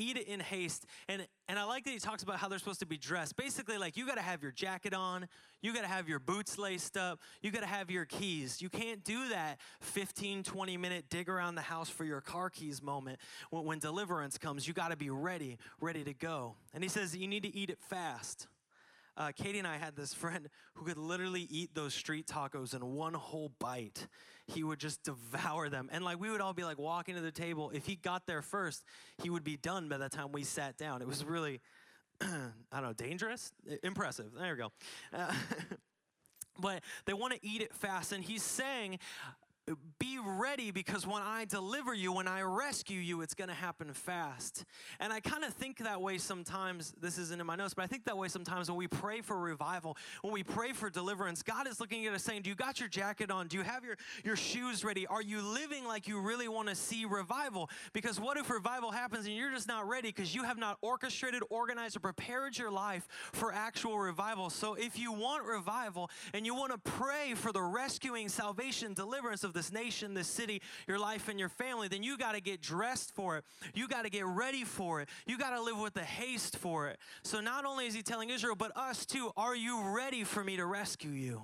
eat 0.00 0.16
it 0.16 0.26
in 0.26 0.40
haste. 0.40 0.86
And, 1.08 1.26
and 1.48 1.58
I 1.58 1.64
like 1.64 1.84
that 1.84 1.90
he 1.90 1.98
talks 1.98 2.22
about 2.22 2.36
how 2.36 2.48
they're 2.48 2.58
supposed 2.58 2.80
to 2.80 2.86
be 2.86 2.96
dressed. 2.96 3.36
Basically, 3.36 3.78
like 3.78 3.96
you 3.96 4.06
got 4.06 4.16
to 4.16 4.22
have 4.22 4.42
your 4.42 4.52
jacket 4.52 4.94
on, 4.94 5.28
you 5.62 5.74
got 5.74 5.82
to 5.82 5.88
have 5.88 6.08
your 6.08 6.18
boots 6.18 6.58
laced 6.58 6.96
up, 6.96 7.20
you 7.42 7.50
got 7.50 7.60
to 7.60 7.66
have 7.66 7.90
your 7.90 8.04
keys. 8.04 8.62
You 8.62 8.70
can't 8.70 9.04
do 9.04 9.28
that 9.28 9.58
15, 9.80 10.42
20 10.42 10.76
minute 10.76 11.04
dig 11.10 11.28
around 11.28 11.54
the 11.54 11.62
house 11.62 11.88
for 11.88 12.04
your 12.04 12.20
car 12.20 12.50
keys 12.50 12.82
moment. 12.82 13.18
When, 13.50 13.64
when 13.64 13.78
deliverance 13.78 14.38
comes, 14.38 14.66
you 14.66 14.74
got 14.74 14.90
to 14.90 14.96
be 14.96 15.10
ready, 15.10 15.58
ready 15.80 16.04
to 16.04 16.14
go. 16.14 16.54
And 16.72 16.82
he 16.82 16.88
says 16.88 17.16
you 17.16 17.28
need 17.28 17.42
to 17.42 17.54
eat 17.54 17.70
it 17.70 17.78
fast. 17.80 18.46
Uh, 19.20 19.32
Katie 19.32 19.58
and 19.58 19.68
I 19.68 19.76
had 19.76 19.94
this 19.94 20.14
friend 20.14 20.48
who 20.72 20.86
could 20.86 20.96
literally 20.96 21.46
eat 21.50 21.74
those 21.74 21.92
street 21.92 22.26
tacos 22.26 22.74
in 22.74 22.94
one 22.94 23.12
whole 23.12 23.52
bite. 23.58 24.06
He 24.46 24.64
would 24.64 24.78
just 24.78 25.02
devour 25.02 25.68
them. 25.68 25.90
And 25.92 26.02
like 26.02 26.18
we 26.18 26.30
would 26.30 26.40
all 26.40 26.54
be 26.54 26.64
like 26.64 26.78
walking 26.78 27.16
to 27.16 27.20
the 27.20 27.30
table. 27.30 27.70
If 27.74 27.84
he 27.84 27.96
got 27.96 28.26
there 28.26 28.40
first, 28.40 28.82
he 29.22 29.28
would 29.28 29.44
be 29.44 29.58
done 29.58 29.90
by 29.90 29.98
the 29.98 30.08
time 30.08 30.32
we 30.32 30.42
sat 30.42 30.78
down. 30.78 31.02
It 31.02 31.06
was 31.06 31.22
really, 31.22 31.60
I 32.22 32.28
don't 32.72 32.82
know, 32.82 32.92
dangerous? 32.94 33.52
Impressive. 33.82 34.30
There 34.38 34.54
we 34.54 34.58
go. 34.58 34.72
Uh, 35.12 35.34
but 36.58 36.82
they 37.04 37.12
want 37.12 37.34
to 37.34 37.46
eat 37.46 37.60
it 37.60 37.74
fast. 37.74 38.12
And 38.12 38.24
he's 38.24 38.42
saying, 38.42 39.00
be 39.98 40.18
ready 40.24 40.70
because 40.70 41.06
when 41.06 41.22
I 41.22 41.44
deliver 41.44 41.94
you, 41.94 42.12
when 42.12 42.28
I 42.28 42.42
rescue 42.42 42.98
you, 42.98 43.20
it's 43.22 43.34
going 43.34 43.48
to 43.48 43.54
happen 43.54 43.92
fast. 43.92 44.64
And 44.98 45.12
I 45.12 45.20
kind 45.20 45.44
of 45.44 45.52
think 45.54 45.78
that 45.78 46.00
way 46.00 46.18
sometimes. 46.18 46.94
This 47.00 47.18
isn't 47.18 47.40
in 47.40 47.46
my 47.46 47.56
notes, 47.56 47.74
but 47.74 47.82
I 47.82 47.86
think 47.86 48.04
that 48.04 48.16
way 48.16 48.28
sometimes 48.28 48.70
when 48.70 48.76
we 48.76 48.88
pray 48.88 49.20
for 49.20 49.38
revival, 49.38 49.96
when 50.22 50.32
we 50.32 50.42
pray 50.42 50.72
for 50.72 50.90
deliverance, 50.90 51.42
God 51.42 51.66
is 51.66 51.80
looking 51.80 52.06
at 52.06 52.14
us 52.14 52.22
saying, 52.22 52.42
Do 52.42 52.50
you 52.50 52.56
got 52.56 52.80
your 52.80 52.88
jacket 52.88 53.30
on? 53.30 53.48
Do 53.48 53.56
you 53.56 53.62
have 53.62 53.84
your, 53.84 53.96
your 54.24 54.36
shoes 54.36 54.84
ready? 54.84 55.06
Are 55.06 55.22
you 55.22 55.42
living 55.42 55.84
like 55.84 56.08
you 56.08 56.20
really 56.20 56.48
want 56.48 56.68
to 56.68 56.74
see 56.74 57.04
revival? 57.04 57.70
Because 57.92 58.20
what 58.20 58.36
if 58.36 58.50
revival 58.50 58.90
happens 58.90 59.26
and 59.26 59.34
you're 59.34 59.50
just 59.50 59.68
not 59.68 59.88
ready 59.88 60.08
because 60.08 60.34
you 60.34 60.44
have 60.44 60.58
not 60.58 60.78
orchestrated, 60.82 61.42
organized, 61.50 61.96
or 61.96 62.00
prepared 62.00 62.56
your 62.56 62.70
life 62.70 63.06
for 63.32 63.52
actual 63.52 63.98
revival? 63.98 64.50
So 64.50 64.74
if 64.74 64.98
you 64.98 65.12
want 65.12 65.44
revival 65.44 66.10
and 66.34 66.46
you 66.46 66.54
want 66.54 66.72
to 66.72 66.78
pray 66.78 67.34
for 67.34 67.52
the 67.52 67.62
rescuing, 67.62 68.28
salvation, 68.28 68.94
deliverance 68.94 69.44
of 69.44 69.52
this 69.60 69.72
nation, 69.72 70.14
this 70.14 70.26
city, 70.26 70.62
your 70.88 70.98
life, 70.98 71.28
and 71.28 71.38
your 71.38 71.50
family, 71.50 71.86
then 71.86 72.02
you 72.02 72.16
got 72.16 72.34
to 72.34 72.40
get 72.40 72.62
dressed 72.62 73.14
for 73.14 73.36
it. 73.36 73.44
You 73.74 73.88
got 73.88 74.04
to 74.04 74.10
get 74.10 74.24
ready 74.24 74.64
for 74.64 75.02
it. 75.02 75.10
You 75.26 75.36
got 75.36 75.50
to 75.50 75.60
live 75.60 75.78
with 75.78 75.92
the 75.92 76.02
haste 76.02 76.56
for 76.56 76.88
it. 76.88 76.98
So 77.22 77.42
not 77.42 77.66
only 77.66 77.86
is 77.86 77.92
he 77.94 78.02
telling 78.02 78.30
Israel, 78.30 78.54
but 78.54 78.74
us 78.74 79.04
too, 79.04 79.32
are 79.36 79.54
you 79.54 79.82
ready 79.94 80.24
for 80.24 80.42
me 80.42 80.56
to 80.56 80.64
rescue 80.64 81.10
you? 81.10 81.42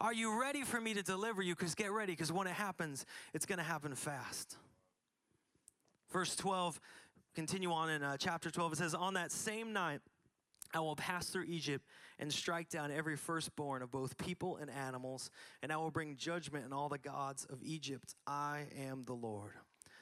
Are 0.00 0.14
you 0.14 0.40
ready 0.40 0.62
for 0.62 0.80
me 0.80 0.94
to 0.94 1.02
deliver 1.02 1.42
you? 1.42 1.54
Because 1.54 1.74
get 1.74 1.92
ready, 1.92 2.12
because 2.14 2.32
when 2.32 2.46
it 2.46 2.54
happens, 2.54 3.04
it's 3.34 3.44
going 3.44 3.58
to 3.58 3.64
happen 3.64 3.94
fast. 3.94 4.56
Verse 6.10 6.34
12, 6.36 6.80
continue 7.34 7.70
on 7.70 7.90
in 7.90 8.02
uh, 8.02 8.16
chapter 8.16 8.50
12, 8.50 8.72
it 8.72 8.76
says, 8.76 8.94
On 8.94 9.12
that 9.14 9.30
same 9.30 9.74
night, 9.74 10.00
I 10.74 10.80
will 10.80 10.96
pass 10.96 11.26
through 11.26 11.44
Egypt 11.44 11.86
and 12.18 12.32
strike 12.32 12.68
down 12.68 12.90
every 12.90 13.16
firstborn 13.16 13.82
of 13.82 13.90
both 13.90 14.16
people 14.16 14.56
and 14.56 14.70
animals, 14.70 15.30
and 15.62 15.72
I 15.72 15.76
will 15.76 15.90
bring 15.90 16.16
judgment 16.16 16.64
on 16.64 16.72
all 16.72 16.88
the 16.88 16.98
gods 16.98 17.44
of 17.44 17.62
Egypt. 17.62 18.14
I 18.26 18.66
am 18.78 19.04
the 19.04 19.14
Lord. 19.14 19.52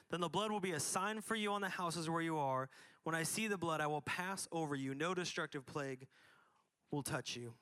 Then 0.09 0.21
the 0.21 0.29
blood 0.29 0.51
will 0.51 0.59
be 0.59 0.71
a 0.71 0.79
sign 0.79 1.21
for 1.21 1.35
you 1.35 1.51
on 1.51 1.61
the 1.61 1.69
houses 1.69 2.09
where 2.09 2.21
you 2.21 2.37
are. 2.37 2.69
When 3.03 3.15
I 3.15 3.23
see 3.23 3.47
the 3.47 3.57
blood, 3.57 3.81
I 3.81 3.87
will 3.87 4.01
pass 4.01 4.47
over 4.51 4.75
you. 4.75 4.93
No 4.93 5.13
destructive 5.13 5.65
plague 5.65 6.07
will 6.91 7.03
touch 7.03 7.35
you 7.35 7.53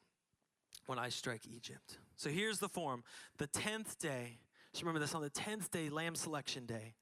when 0.87 0.97
I 0.97 1.09
strike 1.09 1.45
Egypt. 1.47 1.99
So 2.15 2.29
here's 2.29 2.59
the 2.59 2.67
form 2.67 3.03
the 3.37 3.47
10th 3.47 3.97
day. 3.99 4.39
Just 4.73 4.83
remember 4.83 4.99
this 4.99 5.15
on 5.15 5.21
the 5.21 5.29
10th 5.29 5.69
day, 5.69 5.89
lamb 5.89 6.15
selection 6.15 6.65
day. 6.65 6.95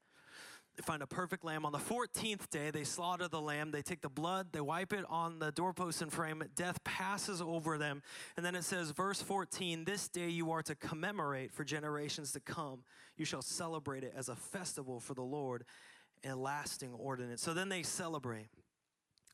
They 0.78 0.82
find 0.82 1.02
a 1.02 1.08
perfect 1.08 1.44
lamb. 1.44 1.66
On 1.66 1.72
the 1.72 1.78
14th 1.78 2.50
day, 2.50 2.70
they 2.70 2.84
slaughter 2.84 3.26
the 3.26 3.40
lamb. 3.40 3.72
They 3.72 3.82
take 3.82 4.00
the 4.00 4.08
blood, 4.08 4.52
they 4.52 4.60
wipe 4.60 4.92
it 4.92 5.04
on 5.08 5.40
the 5.40 5.50
doorpost 5.50 6.02
and 6.02 6.12
frame. 6.12 6.44
Death 6.54 6.82
passes 6.84 7.42
over 7.42 7.78
them. 7.78 8.00
And 8.36 8.46
then 8.46 8.54
it 8.54 8.62
says, 8.62 8.92
verse 8.92 9.20
14, 9.20 9.84
this 9.84 10.06
day 10.06 10.28
you 10.28 10.52
are 10.52 10.62
to 10.62 10.76
commemorate 10.76 11.52
for 11.52 11.64
generations 11.64 12.30
to 12.32 12.40
come. 12.40 12.84
You 13.16 13.24
shall 13.24 13.42
celebrate 13.42 14.04
it 14.04 14.14
as 14.16 14.28
a 14.28 14.36
festival 14.36 15.00
for 15.00 15.14
the 15.14 15.22
Lord 15.22 15.64
and 16.22 16.40
lasting 16.40 16.92
ordinance. 16.94 17.42
So 17.42 17.54
then 17.54 17.68
they 17.68 17.82
celebrate. 17.82 18.46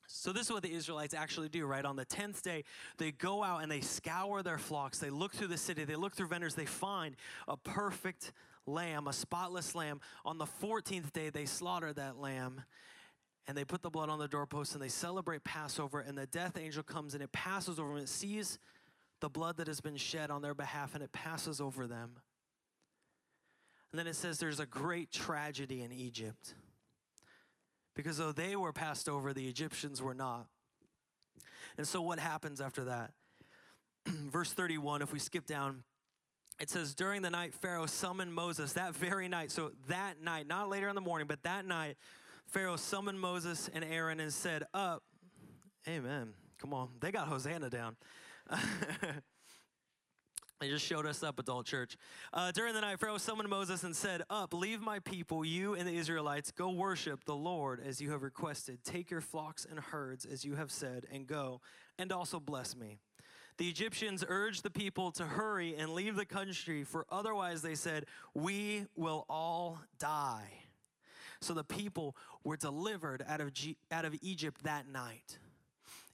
So, 0.06 0.32
this 0.32 0.46
is 0.46 0.52
what 0.52 0.62
the 0.62 0.72
Israelites 0.72 1.14
actually 1.14 1.48
do, 1.48 1.64
right? 1.64 1.84
On 1.84 1.96
the 1.96 2.04
10th 2.04 2.42
day, 2.42 2.64
they 2.98 3.10
go 3.10 3.42
out 3.42 3.62
and 3.62 3.72
they 3.72 3.80
scour 3.80 4.42
their 4.42 4.58
flocks. 4.58 4.98
They 4.98 5.08
look 5.08 5.34
through 5.34 5.46
the 5.46 5.56
city, 5.56 5.84
they 5.84 5.96
look 5.96 6.14
through 6.14 6.28
vendors, 6.28 6.54
they 6.54 6.66
find 6.66 7.16
a 7.48 7.56
perfect 7.56 8.32
lamb, 8.66 9.06
a 9.06 9.12
spotless 9.12 9.74
lamb. 9.74 10.00
On 10.24 10.38
the 10.38 10.46
14th 10.46 11.12
day, 11.12 11.30
they 11.30 11.46
slaughter 11.46 11.92
that 11.92 12.18
lamb 12.18 12.62
and 13.46 13.56
they 13.56 13.64
put 13.64 13.82
the 13.82 13.90
blood 13.90 14.08
on 14.08 14.18
the 14.18 14.28
doorpost 14.28 14.74
and 14.74 14.82
they 14.82 14.88
celebrate 14.88 15.44
Passover. 15.44 16.00
And 16.00 16.16
the 16.16 16.26
death 16.26 16.56
angel 16.58 16.82
comes 16.82 17.14
and 17.14 17.22
it 17.22 17.32
passes 17.32 17.78
over 17.78 17.94
them. 17.94 18.02
It 18.02 18.08
sees 18.08 18.58
the 19.20 19.28
blood 19.28 19.58
that 19.58 19.66
has 19.66 19.80
been 19.80 19.96
shed 19.96 20.30
on 20.30 20.42
their 20.42 20.54
behalf 20.54 20.94
and 20.94 21.02
it 21.02 21.12
passes 21.12 21.60
over 21.60 21.86
them. 21.86 22.12
And 23.92 23.98
then 23.98 24.06
it 24.06 24.16
says 24.16 24.38
there's 24.38 24.60
a 24.60 24.66
great 24.66 25.12
tragedy 25.12 25.82
in 25.82 25.92
Egypt. 25.92 26.54
Because 27.94 28.18
though 28.18 28.32
they 28.32 28.56
were 28.56 28.72
passed 28.72 29.08
over, 29.08 29.32
the 29.32 29.46
Egyptians 29.46 30.02
were 30.02 30.14
not. 30.14 30.46
And 31.76 31.86
so 31.86 32.02
what 32.02 32.18
happens 32.18 32.60
after 32.60 32.84
that? 32.84 33.12
Verse 34.06 34.52
31, 34.52 35.02
if 35.02 35.12
we 35.12 35.18
skip 35.18 35.46
down, 35.46 35.84
it 36.60 36.70
says, 36.70 36.94
during 36.94 37.22
the 37.22 37.30
night, 37.30 37.52
Pharaoh 37.52 37.86
summoned 37.86 38.32
Moses 38.32 38.74
that 38.74 38.94
very 38.94 39.28
night. 39.28 39.50
So 39.50 39.72
that 39.88 40.22
night, 40.22 40.46
not 40.46 40.68
later 40.68 40.88
in 40.88 40.94
the 40.94 41.00
morning, 41.00 41.26
but 41.26 41.42
that 41.42 41.66
night, 41.66 41.96
Pharaoh 42.46 42.76
summoned 42.76 43.18
Moses 43.18 43.68
and 43.72 43.82
Aaron 43.84 44.20
and 44.20 44.32
said, 44.32 44.64
Up. 44.72 45.02
Amen. 45.88 46.34
Come 46.58 46.72
on. 46.72 46.88
They 47.00 47.10
got 47.10 47.26
Hosanna 47.28 47.68
down. 47.68 47.96
they 50.60 50.68
just 50.68 50.86
showed 50.86 51.06
us 51.06 51.22
up, 51.24 51.38
adult 51.40 51.66
church. 51.66 51.96
Uh, 52.32 52.52
during 52.52 52.72
the 52.72 52.80
night, 52.80 53.00
Pharaoh 53.00 53.18
summoned 53.18 53.48
Moses 53.48 53.82
and 53.82 53.94
said, 53.94 54.22
Up, 54.30 54.54
leave 54.54 54.80
my 54.80 55.00
people, 55.00 55.44
you 55.44 55.74
and 55.74 55.88
the 55.88 55.96
Israelites, 55.96 56.52
go 56.52 56.70
worship 56.70 57.24
the 57.24 57.34
Lord 57.34 57.82
as 57.84 58.00
you 58.00 58.12
have 58.12 58.22
requested. 58.22 58.84
Take 58.84 59.10
your 59.10 59.20
flocks 59.20 59.66
and 59.68 59.80
herds 59.80 60.24
as 60.24 60.44
you 60.44 60.54
have 60.54 60.70
said, 60.70 61.06
and 61.10 61.26
go, 61.26 61.60
and 61.98 62.12
also 62.12 62.38
bless 62.38 62.76
me. 62.76 63.00
The 63.56 63.68
Egyptians 63.68 64.24
urged 64.26 64.64
the 64.64 64.70
people 64.70 65.12
to 65.12 65.24
hurry 65.24 65.76
and 65.76 65.94
leave 65.94 66.16
the 66.16 66.24
country, 66.24 66.82
for 66.82 67.06
otherwise, 67.10 67.62
they 67.62 67.76
said, 67.76 68.06
we 68.34 68.86
will 68.96 69.24
all 69.28 69.78
die. 69.98 70.50
So 71.40 71.54
the 71.54 71.62
people 71.62 72.16
were 72.42 72.56
delivered 72.56 73.24
out 73.28 73.40
of, 73.40 73.52
G- 73.52 73.76
out 73.92 74.04
of 74.04 74.14
Egypt 74.22 74.64
that 74.64 74.88
night. 74.88 75.38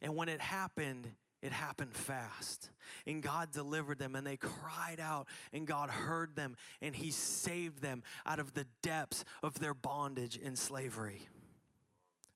And 0.03 0.17
when 0.17 0.29
it 0.29 0.41
happened, 0.41 1.09
it 1.41 1.53
happened 1.53 1.95
fast. 1.95 2.71
And 3.07 3.23
God 3.23 3.53
delivered 3.53 3.99
them, 3.99 4.17
and 4.17 4.27
they 4.27 4.37
cried 4.37 5.01
out, 5.01 5.27
and 5.53 5.67
God 5.67 5.89
heard 5.89 6.37
them, 6.37 6.57
and 6.83 6.95
He 6.95 7.11
saved 7.11 7.81
them 7.81 8.03
out 8.27 8.39
of 8.39 8.53
the 8.53 8.67
depths 8.83 9.25
of 9.43 9.59
their 9.61 9.73
bondage 9.73 10.39
and 10.43 10.59
slavery. 10.59 11.23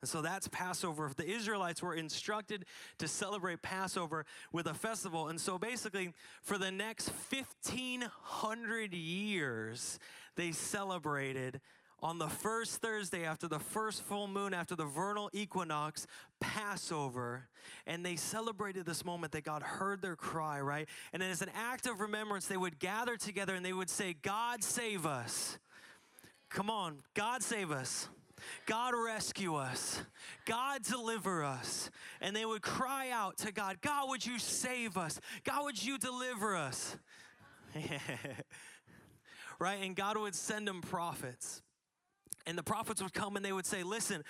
And 0.04 0.08
so 0.10 0.20
that's 0.20 0.48
Passover. 0.48 1.10
The 1.16 1.26
Israelites 1.26 1.82
were 1.82 1.94
instructed 1.94 2.66
to 2.98 3.08
celebrate 3.08 3.62
Passover 3.62 4.26
with 4.52 4.66
a 4.66 4.74
festival. 4.74 5.28
And 5.28 5.40
so 5.40 5.56
basically, 5.56 6.12
for 6.42 6.58
the 6.58 6.70
next 6.70 7.10
1,500 7.30 8.92
years, 8.92 9.98
they 10.36 10.52
celebrated 10.52 11.62
on 12.02 12.18
the 12.18 12.28
first 12.28 12.82
Thursday 12.82 13.24
after 13.24 13.48
the 13.48 13.58
first 13.58 14.02
full 14.02 14.28
moon, 14.28 14.52
after 14.52 14.76
the 14.76 14.84
vernal 14.84 15.30
equinox, 15.32 16.06
Passover. 16.38 17.48
And 17.86 18.04
they 18.04 18.16
celebrated 18.16 18.84
this 18.84 19.06
moment 19.06 19.32
that 19.32 19.44
God 19.44 19.62
heard 19.62 20.02
their 20.02 20.16
cry, 20.16 20.60
right? 20.60 20.86
And 21.14 21.22
as 21.22 21.40
an 21.40 21.48
act 21.54 21.86
of 21.86 22.02
remembrance, 22.02 22.46
they 22.46 22.58
would 22.58 22.78
gather 22.78 23.16
together 23.16 23.54
and 23.54 23.64
they 23.64 23.72
would 23.72 23.88
say, 23.88 24.14
God 24.20 24.62
save 24.62 25.06
us. 25.06 25.56
Come 26.50 26.68
on, 26.68 26.98
God 27.14 27.42
save 27.42 27.70
us. 27.70 28.10
God 28.66 28.94
rescue 28.94 29.54
us. 29.54 30.02
God 30.44 30.82
deliver 30.82 31.44
us. 31.44 31.90
And 32.20 32.34
they 32.34 32.44
would 32.44 32.62
cry 32.62 33.10
out 33.10 33.38
to 33.38 33.52
God, 33.52 33.80
God, 33.80 34.08
would 34.08 34.24
you 34.24 34.38
save 34.38 34.96
us? 34.96 35.20
God, 35.44 35.64
would 35.64 35.82
you 35.82 35.98
deliver 35.98 36.56
us? 36.56 36.96
right? 39.58 39.82
And 39.82 39.94
God 39.96 40.16
would 40.16 40.34
send 40.34 40.66
them 40.66 40.80
prophets. 40.80 41.62
And 42.46 42.58
the 42.58 42.62
prophets 42.62 43.02
would 43.02 43.14
come 43.14 43.36
and 43.36 43.44
they 43.44 43.52
would 43.52 43.64
say, 43.64 43.82
Listen, 43.82 44.22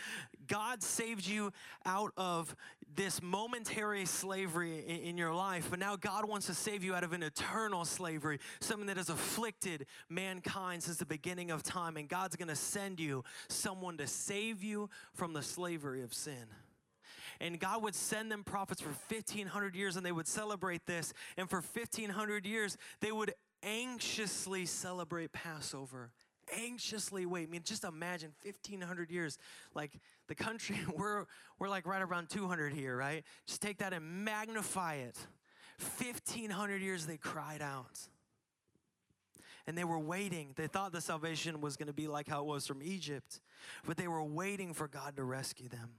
God 0.46 0.83
saved 0.83 1.27
you 1.27 1.53
out 1.85 2.12
of 2.16 2.55
this 2.96 3.22
momentary 3.22 4.04
slavery 4.04 4.85
in, 4.87 4.96
in, 4.96 5.18
your 5.18 5.35
life, 5.35 5.68
but 5.70 5.78
now 5.78 5.96
God 5.96 6.28
wants 6.28 6.46
to 6.46 6.54
save 6.54 6.85
you 6.85 6.94
out 6.94 7.04
of 7.04 7.12
an 7.12 7.22
eternal 7.22 7.85
slavery, 7.85 8.38
something 8.61 8.87
that 8.87 8.96
has 8.96 9.09
afflicted 9.09 9.87
mankind 10.09 10.83
since 10.83 10.98
the 10.98 11.07
beginning 11.07 11.50
of 11.50 11.62
time. 11.62 11.96
And 11.96 12.09
God's 12.09 12.37
going 12.37 12.48
to 12.48 12.57
send 12.57 13.00
you 13.00 13.24
someone 13.48 13.96
to 13.98 14.07
save 14.07 14.62
you 14.62 14.90
from 15.12 15.33
the 15.33 15.42
slavery 15.42 16.02
of 16.02 16.14
sin. 16.14 16.46
And 17.40 17.59
God 17.59 17.83
would 17.83 17.94
send 17.94 18.30
them 18.30 18.44
prophets 18.44 18.80
for 18.80 18.90
1,500 19.09 19.74
years 19.74 19.96
and 19.96 20.07
they 20.07 20.12
would 20.12 20.28
celebrate 20.28 20.87
this. 20.87 21.12
And 21.37 21.50
for 21.50 21.61
1,500 21.61 22.46
years, 22.46 22.76
they 23.00 23.12
would 23.12 23.35
anxiously 23.62 24.66
celebrate 24.66 25.33
Passover 25.33 26.12
anxiously 26.57 27.27
wait. 27.27 27.49
I 27.49 27.51
mean, 27.51 27.62
just 27.64 27.85
imagine 27.85 28.33
1,500 28.43 29.11
years. 29.11 29.38
Like 29.75 29.93
the 30.29 30.35
country, 30.35 30.79
we're, 30.97 31.27
we're 31.59 31.69
like 31.69 31.87
right 31.87 32.03
around 32.03 32.31
200 32.31 32.73
here, 32.73 32.97
right? 32.97 33.25
Just 33.47 33.62
take 33.62 33.79
that 33.79 33.93
and 33.93 34.25
magnify 34.25 34.95
it. 34.95 35.17
1,500 35.99 36.81
years 36.81 37.07
they 37.07 37.17
cried 37.17 37.62
out. 37.62 37.99
And 39.67 39.79
they 39.79 39.85
were 39.85 39.99
waiting. 39.99 40.53
They 40.57 40.67
thought 40.67 40.93
the 40.93 41.01
salvation 41.01 41.61
was 41.61 41.77
going 41.77 41.87
to 41.87 41.95
be 41.95 42.07
like 42.07 42.29
how 42.29 42.40
it 42.40 42.47
was 42.47 42.67
from 42.67 42.83
Egypt, 42.83 43.40
but 43.87 43.97
they 43.97 44.09
were 44.09 44.23
waiting 44.23 44.75
for 44.75 44.88
God 44.88 45.17
to 45.17 45.25
rescue 45.25 45.69
them. 45.69 45.90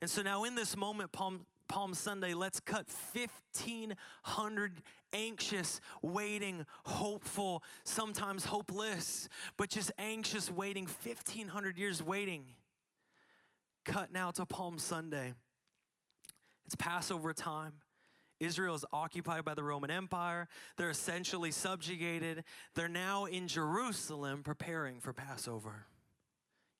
And 0.00 0.10
so 0.10 0.22
now, 0.22 0.44
in 0.44 0.54
this 0.54 0.76
moment, 0.76 1.12
Palm, 1.12 1.46
Palm 1.68 1.94
Sunday, 1.94 2.34
let's 2.34 2.60
cut 2.60 2.86
1,500 3.12 4.82
anxious, 5.12 5.80
waiting, 6.02 6.66
hopeful, 6.84 7.62
sometimes 7.84 8.44
hopeless, 8.44 9.28
but 9.56 9.70
just 9.70 9.92
anxious 9.98 10.50
waiting, 10.50 10.84
1,500 10.84 11.78
years 11.78 12.02
waiting. 12.02 12.44
Cut 13.84 14.12
now 14.12 14.30
to 14.32 14.46
Palm 14.46 14.78
Sunday. 14.78 15.34
It's 16.66 16.74
Passover 16.74 17.32
time. 17.32 17.74
Israel 18.40 18.74
is 18.74 18.84
occupied 18.92 19.44
by 19.44 19.54
the 19.54 19.62
Roman 19.62 19.90
Empire. 19.90 20.48
They're 20.76 20.90
essentially 20.90 21.50
subjugated. 21.50 22.44
They're 22.74 22.88
now 22.88 23.26
in 23.26 23.48
Jerusalem 23.48 24.42
preparing 24.42 25.00
for 25.00 25.12
Passover 25.12 25.86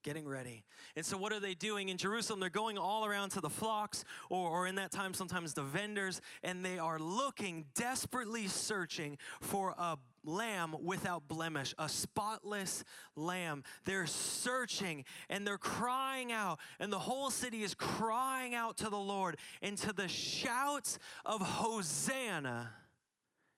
getting 0.05 0.29
ready. 0.29 0.63
And 0.95 1.05
so, 1.05 1.17
what 1.17 1.33
are 1.33 1.41
they 1.41 1.55
doing 1.55 1.89
in 1.89 1.97
Jerusalem? 1.97 2.39
They're 2.39 2.51
going 2.51 2.79
all 2.79 3.05
around 3.05 3.31
to 3.31 3.41
the 3.41 3.51
flocks, 3.51 4.05
or, 4.31 4.49
or 4.49 4.67
in 4.69 4.77
that 4.77 4.93
time, 4.93 5.15
sometimes 5.15 5.55
the 5.55 5.63
vendors, 5.63 6.21
and 6.45 6.65
they 6.65 6.79
are 6.79 7.01
looking, 7.01 7.65
desperately 7.75 8.47
searching 8.47 9.19
for 9.41 9.75
a 9.77 9.99
lamb 10.25 10.77
without 10.83 11.27
blemish, 11.27 11.75
a 11.79 11.89
spotless 11.89 12.85
lamb. 13.17 13.65
They're 13.85 14.07
searching 14.07 15.05
and 15.29 15.47
they're 15.47 15.59
crying 15.59 16.33
out, 16.33 16.61
and 16.79 16.93
the 16.93 16.99
whole 16.99 17.31
city 17.31 17.63
is 17.63 17.75
crying 17.75 18.55
out 18.55 18.77
to 18.79 18.91
the 18.91 18.97
Lord. 18.97 19.39
And 19.63 19.77
to 19.79 19.93
the 19.93 20.09
shouts 20.09 20.99
of 21.25 21.41
Hosanna, 21.41 22.71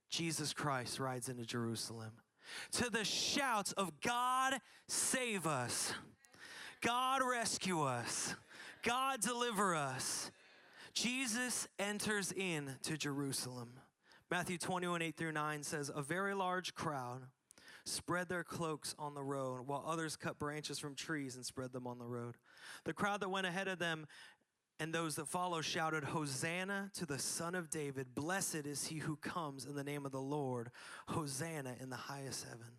Jesus 0.08 0.52
Christ 0.52 0.98
rides 1.00 1.28
into 1.28 1.44
Jerusalem. 1.44 2.12
To 2.72 2.90
the 2.90 3.04
shouts 3.04 3.72
of 3.72 4.00
God, 4.00 4.54
save 4.86 5.46
us 5.46 5.92
God 6.86 7.20
rescue 7.28 7.82
us, 7.82 8.36
God 8.84 9.20
deliver 9.20 9.74
us. 9.74 10.30
Jesus 10.94 11.66
enters 11.80 12.30
in 12.30 12.76
to 12.84 12.96
Jerusalem. 12.96 13.70
Matthew 14.30 14.56
21, 14.56 15.02
8 15.02 15.16
through 15.16 15.32
9 15.32 15.64
says, 15.64 15.90
A 15.92 16.00
very 16.00 16.32
large 16.32 16.76
crowd 16.76 17.22
spread 17.84 18.28
their 18.28 18.44
cloaks 18.44 18.94
on 19.00 19.14
the 19.14 19.22
road, 19.24 19.66
while 19.66 19.84
others 19.84 20.14
cut 20.14 20.38
branches 20.38 20.78
from 20.78 20.94
trees 20.94 21.34
and 21.34 21.44
spread 21.44 21.72
them 21.72 21.88
on 21.88 21.98
the 21.98 22.06
road. 22.06 22.36
The 22.84 22.92
crowd 22.92 23.18
that 23.18 23.30
went 23.30 23.48
ahead 23.48 23.66
of 23.66 23.80
them 23.80 24.06
and 24.78 24.94
those 24.94 25.16
that 25.16 25.26
followed 25.26 25.64
shouted, 25.64 26.04
Hosanna 26.04 26.92
to 26.94 27.04
the 27.04 27.18
Son 27.18 27.56
of 27.56 27.68
David. 27.68 28.14
Blessed 28.14 28.64
is 28.64 28.86
he 28.86 28.98
who 28.98 29.16
comes 29.16 29.64
in 29.64 29.74
the 29.74 29.82
name 29.82 30.06
of 30.06 30.12
the 30.12 30.20
Lord. 30.20 30.70
Hosanna 31.08 31.74
in 31.80 31.90
the 31.90 31.96
highest 31.96 32.44
heaven 32.44 32.78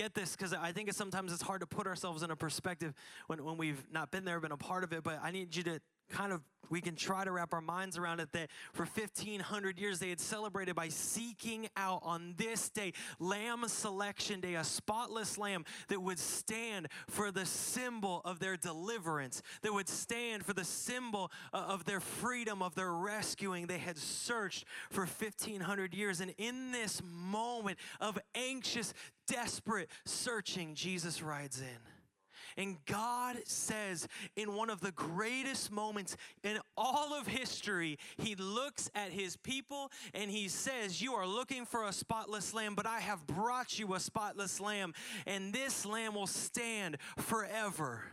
get 0.00 0.14
this 0.14 0.34
because 0.34 0.54
I 0.54 0.72
think 0.72 0.88
it's 0.88 0.96
sometimes 0.96 1.30
it's 1.30 1.42
hard 1.42 1.60
to 1.60 1.66
put 1.66 1.86
ourselves 1.86 2.22
in 2.22 2.30
a 2.30 2.36
perspective 2.36 2.94
when, 3.26 3.44
when 3.44 3.58
we've 3.58 3.84
not 3.92 4.10
been 4.10 4.24
there, 4.24 4.40
been 4.40 4.50
a 4.50 4.56
part 4.56 4.82
of 4.82 4.94
it, 4.94 5.02
but 5.02 5.20
I 5.22 5.30
need 5.30 5.54
you 5.54 5.62
to 5.64 5.80
kind 6.10 6.32
of 6.32 6.42
we 6.70 6.80
can 6.80 6.94
try 6.94 7.24
to 7.24 7.32
wrap 7.32 7.52
our 7.52 7.60
minds 7.60 7.98
around 7.98 8.20
it 8.20 8.32
that 8.32 8.48
for 8.72 8.84
1500 8.84 9.78
years 9.78 9.98
they 9.98 10.08
had 10.08 10.20
celebrated 10.20 10.74
by 10.74 10.88
seeking 10.88 11.68
out 11.76 12.00
on 12.04 12.34
this 12.38 12.68
day 12.70 12.92
lamb 13.18 13.64
selection 13.66 14.40
day 14.40 14.54
a 14.54 14.64
spotless 14.64 15.36
lamb 15.36 15.64
that 15.88 16.00
would 16.00 16.18
stand 16.18 16.88
for 17.08 17.30
the 17.32 17.44
symbol 17.44 18.22
of 18.24 18.38
their 18.38 18.56
deliverance 18.56 19.42
that 19.62 19.74
would 19.74 19.88
stand 19.88 20.44
for 20.44 20.52
the 20.52 20.64
symbol 20.64 21.30
uh, 21.52 21.58
of 21.68 21.84
their 21.84 22.00
freedom 22.00 22.62
of 22.62 22.74
their 22.74 22.92
rescuing. 22.92 23.66
They 23.66 23.78
had 23.78 23.98
searched 23.98 24.64
for 24.90 25.00
1500 25.04 25.94
years 25.94 26.20
and 26.20 26.32
in 26.38 26.72
this 26.72 27.02
moment 27.04 27.78
of 28.00 28.18
anxious 28.34 28.94
desperate 29.26 29.88
searching 30.04 30.74
jesus 30.74 31.22
rides 31.22 31.60
in 31.60 31.99
and 32.56 32.76
God 32.86 33.36
says, 33.44 34.08
in 34.36 34.54
one 34.54 34.70
of 34.70 34.80
the 34.80 34.92
greatest 34.92 35.70
moments 35.70 36.16
in 36.42 36.58
all 36.76 37.14
of 37.14 37.26
history, 37.26 37.98
He 38.18 38.34
looks 38.34 38.90
at 38.94 39.10
His 39.10 39.36
people 39.36 39.90
and 40.14 40.30
He 40.30 40.48
says, 40.48 41.00
You 41.00 41.14
are 41.14 41.26
looking 41.26 41.66
for 41.66 41.86
a 41.86 41.92
spotless 41.92 42.54
lamb, 42.54 42.74
but 42.74 42.86
I 42.86 43.00
have 43.00 43.26
brought 43.26 43.78
you 43.78 43.94
a 43.94 44.00
spotless 44.00 44.60
lamb, 44.60 44.94
and 45.26 45.52
this 45.52 45.84
lamb 45.86 46.14
will 46.14 46.26
stand 46.26 46.98
forever 47.16 48.04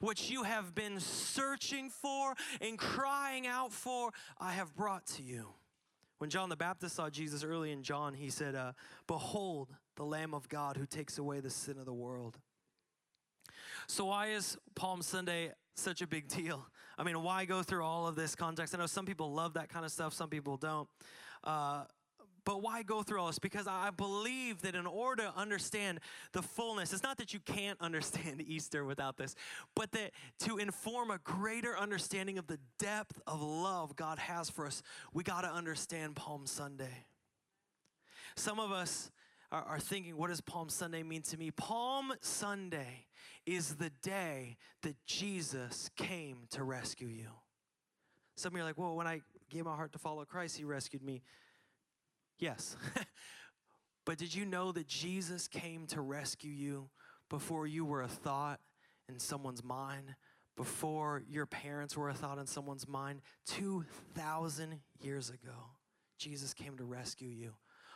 what 0.00 0.30
you 0.30 0.42
have 0.42 0.74
been 0.74 1.00
searching 1.00 1.90
for 1.90 2.34
and 2.60 2.78
crying 2.78 3.46
out 3.46 3.72
for, 3.72 4.10
I 4.38 4.52
have 4.52 4.74
brought 4.74 5.06
to 5.16 5.22
you. 5.22 5.48
When 6.18 6.28
John 6.28 6.50
the 6.50 6.56
Baptist 6.56 6.96
saw 6.96 7.08
Jesus 7.08 7.42
early 7.42 7.72
in 7.72 7.82
John, 7.82 8.12
he 8.12 8.28
said, 8.28 8.54
uh, 8.54 8.72
Behold, 9.06 9.70
the 9.96 10.04
Lamb 10.04 10.34
of 10.34 10.48
God 10.48 10.76
who 10.76 10.84
takes 10.84 11.16
away 11.16 11.40
the 11.40 11.50
sin 11.50 11.78
of 11.78 11.86
the 11.86 11.94
world. 11.94 12.38
So, 13.90 14.04
why 14.04 14.28
is 14.28 14.56
Palm 14.76 15.02
Sunday 15.02 15.50
such 15.74 16.00
a 16.00 16.06
big 16.06 16.28
deal? 16.28 16.64
I 16.96 17.02
mean, 17.02 17.20
why 17.24 17.44
go 17.44 17.64
through 17.64 17.82
all 17.82 18.06
of 18.06 18.14
this 18.14 18.36
context? 18.36 18.72
I 18.72 18.78
know 18.78 18.86
some 18.86 19.04
people 19.04 19.32
love 19.32 19.54
that 19.54 19.68
kind 19.68 19.84
of 19.84 19.90
stuff, 19.90 20.14
some 20.14 20.30
people 20.30 20.56
don't. 20.56 20.88
Uh, 21.42 21.82
but 22.44 22.62
why 22.62 22.84
go 22.84 23.02
through 23.02 23.20
all 23.20 23.26
this? 23.26 23.40
Because 23.40 23.66
I 23.66 23.90
believe 23.90 24.62
that 24.62 24.76
in 24.76 24.86
order 24.86 25.24
to 25.24 25.36
understand 25.36 25.98
the 26.30 26.40
fullness, 26.40 26.92
it's 26.92 27.02
not 27.02 27.18
that 27.18 27.34
you 27.34 27.40
can't 27.40 27.76
understand 27.80 28.40
Easter 28.40 28.84
without 28.84 29.16
this, 29.16 29.34
but 29.74 29.90
that 29.90 30.12
to 30.44 30.58
inform 30.58 31.10
a 31.10 31.18
greater 31.24 31.76
understanding 31.76 32.38
of 32.38 32.46
the 32.46 32.60
depth 32.78 33.20
of 33.26 33.42
love 33.42 33.96
God 33.96 34.20
has 34.20 34.48
for 34.48 34.66
us, 34.66 34.84
we 35.12 35.24
got 35.24 35.40
to 35.40 35.50
understand 35.50 36.14
Palm 36.14 36.46
Sunday. 36.46 37.06
Some 38.36 38.60
of 38.60 38.70
us 38.70 39.10
are, 39.52 39.62
are 39.62 39.80
thinking, 39.80 40.16
what 40.16 40.28
does 40.28 40.40
Palm 40.40 40.68
Sunday 40.68 41.02
mean 41.02 41.22
to 41.22 41.36
me? 41.36 41.50
Palm 41.50 42.12
Sunday 42.20 43.06
is 43.46 43.76
the 43.76 43.90
day 44.02 44.56
that 44.82 44.96
Jesus 45.06 45.90
came 45.96 46.46
to 46.50 46.62
rescue 46.62 47.08
you. 47.08 47.28
Some 48.36 48.52
of 48.52 48.58
you 48.58 48.62
are 48.62 48.66
like, 48.66 48.78
well, 48.78 48.94
when 48.94 49.06
I 49.06 49.22
gave 49.50 49.64
my 49.64 49.74
heart 49.74 49.92
to 49.92 49.98
follow 49.98 50.24
Christ, 50.24 50.56
he 50.56 50.64
rescued 50.64 51.02
me. 51.02 51.22
Yes. 52.38 52.76
but 54.06 54.18
did 54.18 54.34
you 54.34 54.46
know 54.46 54.72
that 54.72 54.86
Jesus 54.86 55.48
came 55.48 55.86
to 55.88 56.00
rescue 56.00 56.50
you 56.50 56.88
before 57.28 57.66
you 57.66 57.84
were 57.84 58.02
a 58.02 58.08
thought 58.08 58.60
in 59.08 59.18
someone's 59.18 59.64
mind? 59.64 60.14
Before 60.56 61.22
your 61.28 61.46
parents 61.46 61.96
were 61.96 62.08
a 62.08 62.14
thought 62.14 62.38
in 62.38 62.46
someone's 62.46 62.86
mind? 62.86 63.20
2,000 63.46 64.80
years 65.00 65.28
ago, 65.30 65.52
Jesus 66.18 66.54
came 66.54 66.76
to 66.76 66.84
rescue 66.84 67.28
you 67.28 67.52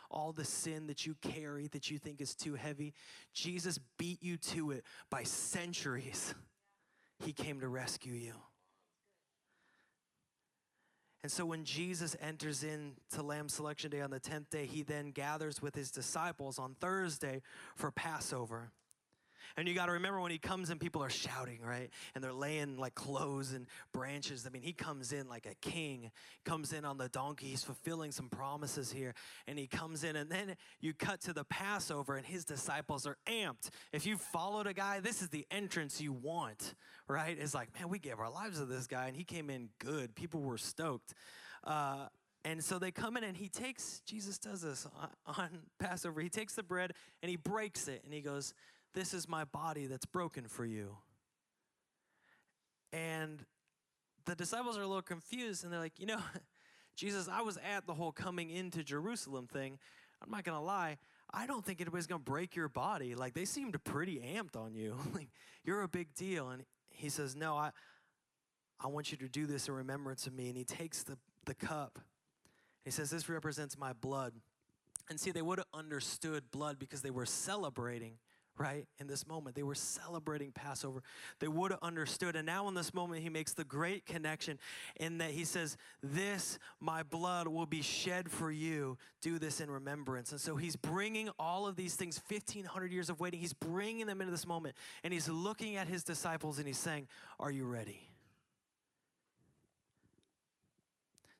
all 0.09 0.31
the 0.31 0.45
sin 0.45 0.87
that 0.87 1.05
you 1.05 1.15
carry 1.21 1.67
that 1.67 1.89
you 1.89 1.97
think 1.97 2.21
is 2.21 2.35
too 2.35 2.55
heavy. 2.55 2.93
Jesus 3.33 3.79
beat 3.97 4.21
you 4.21 4.37
to 4.37 4.71
it 4.71 4.83
by 5.09 5.23
centuries. 5.23 6.33
He 7.19 7.33
came 7.33 7.59
to 7.61 7.67
rescue 7.67 8.13
you. 8.13 8.33
And 11.23 11.31
so 11.31 11.43
when 11.43 11.63
Jesus 11.63 12.15
enters 12.21 12.63
into 12.63 13.23
Lamb 13.23 13.49
Selection 13.49 13.89
Day 13.89 14.01
on 14.01 14.11
the 14.11 14.19
10th 14.19 14.51
day, 14.51 14.67
he 14.67 14.83
then 14.83 15.09
gathers 15.09 15.59
with 15.59 15.73
his 15.73 15.89
disciples 15.89 16.59
on 16.59 16.75
Thursday 16.79 17.41
for 17.75 17.89
Passover. 17.89 18.71
And 19.57 19.67
you 19.67 19.73
got 19.73 19.87
to 19.87 19.93
remember 19.93 20.19
when 20.19 20.31
he 20.31 20.37
comes 20.37 20.69
and 20.69 20.79
people 20.79 21.03
are 21.03 21.09
shouting, 21.09 21.59
right? 21.61 21.89
And 22.13 22.23
they're 22.23 22.33
laying 22.33 22.77
like 22.77 22.95
clothes 22.95 23.53
and 23.53 23.67
branches. 23.93 24.45
I 24.45 24.49
mean, 24.49 24.61
he 24.61 24.73
comes 24.73 25.11
in 25.11 25.27
like 25.27 25.45
a 25.45 25.55
king, 25.55 26.11
comes 26.43 26.73
in 26.73 26.85
on 26.85 26.97
the 26.97 27.09
donkey. 27.09 27.47
He's 27.47 27.63
fulfilling 27.63 28.11
some 28.11 28.29
promises 28.29 28.91
here. 28.91 29.13
And 29.47 29.57
he 29.57 29.67
comes 29.67 30.03
in, 30.03 30.15
and 30.15 30.29
then 30.29 30.55
you 30.79 30.93
cut 30.93 31.21
to 31.21 31.33
the 31.33 31.43
Passover, 31.43 32.15
and 32.15 32.25
his 32.25 32.45
disciples 32.45 33.05
are 33.05 33.17
amped. 33.27 33.69
If 33.91 34.05
you 34.05 34.17
followed 34.17 34.67
a 34.67 34.73
guy, 34.73 34.99
this 34.99 35.21
is 35.21 35.29
the 35.29 35.45
entrance 35.51 36.01
you 36.01 36.13
want, 36.13 36.75
right? 37.07 37.37
It's 37.39 37.53
like, 37.53 37.69
man, 37.79 37.89
we 37.89 37.99
gave 37.99 38.19
our 38.19 38.31
lives 38.31 38.59
to 38.59 38.65
this 38.65 38.87
guy, 38.87 39.07
and 39.07 39.15
he 39.15 39.23
came 39.23 39.49
in 39.49 39.69
good. 39.79 40.15
People 40.15 40.41
were 40.41 40.57
stoked. 40.57 41.13
Uh, 41.63 42.07
and 42.45 42.63
so 42.63 42.77
they 42.77 42.91
come 42.91 43.17
in 43.17 43.23
and 43.23 43.35
he 43.35 43.49
takes, 43.49 44.01
Jesus 44.05 44.37
does 44.37 44.61
this 44.61 44.87
on 45.25 45.49
Passover. 45.79 46.21
He 46.21 46.29
takes 46.29 46.53
the 46.53 46.61
bread 46.61 46.93
and 47.23 47.29
he 47.29 47.37
breaks 47.37 47.87
it 47.87 48.03
and 48.05 48.13
he 48.13 48.21
goes, 48.21 48.53
this 48.95 49.13
is 49.13 49.29
my 49.29 49.43
body 49.43 49.85
that's 49.85 50.05
broken 50.05 50.47
for 50.47 50.65
you. 50.65 50.97
And 52.91 53.45
the 54.25 54.35
disciples 54.35 54.77
are 54.77 54.81
a 54.81 54.87
little 54.87 55.01
confused 55.01 55.63
and 55.63 55.71
they're 55.71 55.79
like, 55.79 55.99
You 55.99 56.07
know, 56.07 56.19
Jesus, 56.95 57.27
I 57.31 57.41
was 57.41 57.57
at 57.57 57.85
the 57.85 57.93
whole 57.93 58.11
coming 58.11 58.49
into 58.49 58.83
Jerusalem 58.83 59.47
thing. 59.47 59.77
I'm 60.23 60.31
not 60.31 60.45
going 60.45 60.57
to 60.57 60.63
lie. 60.63 60.97
I 61.33 61.45
don't 61.45 61.63
think 61.65 61.81
anybody's 61.81 62.07
going 62.07 62.21
to 62.21 62.31
break 62.31 62.55
your 62.55 62.69
body. 62.69 63.15
Like, 63.15 63.33
they 63.33 63.43
seemed 63.43 63.75
pretty 63.83 64.19
amped 64.19 64.55
on 64.55 64.73
you. 64.73 64.95
like, 65.13 65.27
you're 65.63 65.81
a 65.81 65.87
big 65.87 66.13
deal. 66.13 66.49
And 66.49 66.63
he 66.89 67.09
says, 67.09 67.35
No, 67.35 67.55
I, 67.55 67.71
I 68.79 68.87
want 68.87 69.11
you 69.11 69.17
to 69.19 69.27
do 69.27 69.45
this 69.45 69.67
in 69.67 69.73
remembrance 69.73 70.25
of 70.25 70.33
me. 70.33 70.47
And 70.47 70.57
he 70.57 70.63
takes 70.63 71.03
the, 71.03 71.17
the 71.45 71.53
cup. 71.53 71.99
He 72.85 72.91
says, 72.91 73.09
This 73.09 73.27
represents 73.27 73.77
my 73.77 73.93
blood. 73.93 74.33
And 75.09 75.19
see, 75.19 75.31
they 75.31 75.41
would 75.41 75.59
have 75.59 75.67
understood 75.73 76.45
blood 76.49 76.79
because 76.79 77.01
they 77.01 77.11
were 77.11 77.27
celebrating 77.27 78.13
right? 78.57 78.87
In 78.99 79.07
this 79.07 79.27
moment, 79.27 79.55
they 79.55 79.63
were 79.63 79.75
celebrating 79.75 80.51
Passover. 80.51 81.03
They 81.39 81.47
would 81.47 81.71
have 81.71 81.79
understood. 81.81 82.35
And 82.35 82.45
now, 82.45 82.67
in 82.67 82.73
this 82.73 82.93
moment, 82.93 83.21
he 83.21 83.29
makes 83.29 83.53
the 83.53 83.63
great 83.63 84.05
connection 84.05 84.59
in 84.95 85.17
that 85.19 85.31
he 85.31 85.45
says, 85.45 85.77
This, 86.01 86.57
my 86.79 87.03
blood, 87.03 87.47
will 87.47 87.65
be 87.65 87.81
shed 87.81 88.29
for 88.29 88.51
you. 88.51 88.97
Do 89.21 89.39
this 89.39 89.59
in 89.59 89.69
remembrance. 89.69 90.31
And 90.31 90.39
so 90.39 90.55
he's 90.55 90.75
bringing 90.75 91.29
all 91.39 91.67
of 91.67 91.75
these 91.75 91.95
things, 91.95 92.21
1,500 92.27 92.91
years 92.91 93.09
of 93.09 93.19
waiting, 93.19 93.39
he's 93.39 93.53
bringing 93.53 94.05
them 94.07 94.21
into 94.21 94.31
this 94.31 94.47
moment. 94.47 94.75
And 95.03 95.13
he's 95.13 95.29
looking 95.29 95.75
at 95.75 95.87
his 95.87 96.03
disciples 96.03 96.57
and 96.57 96.67
he's 96.67 96.77
saying, 96.77 97.07
Are 97.39 97.51
you 97.51 97.65
ready? 97.65 98.14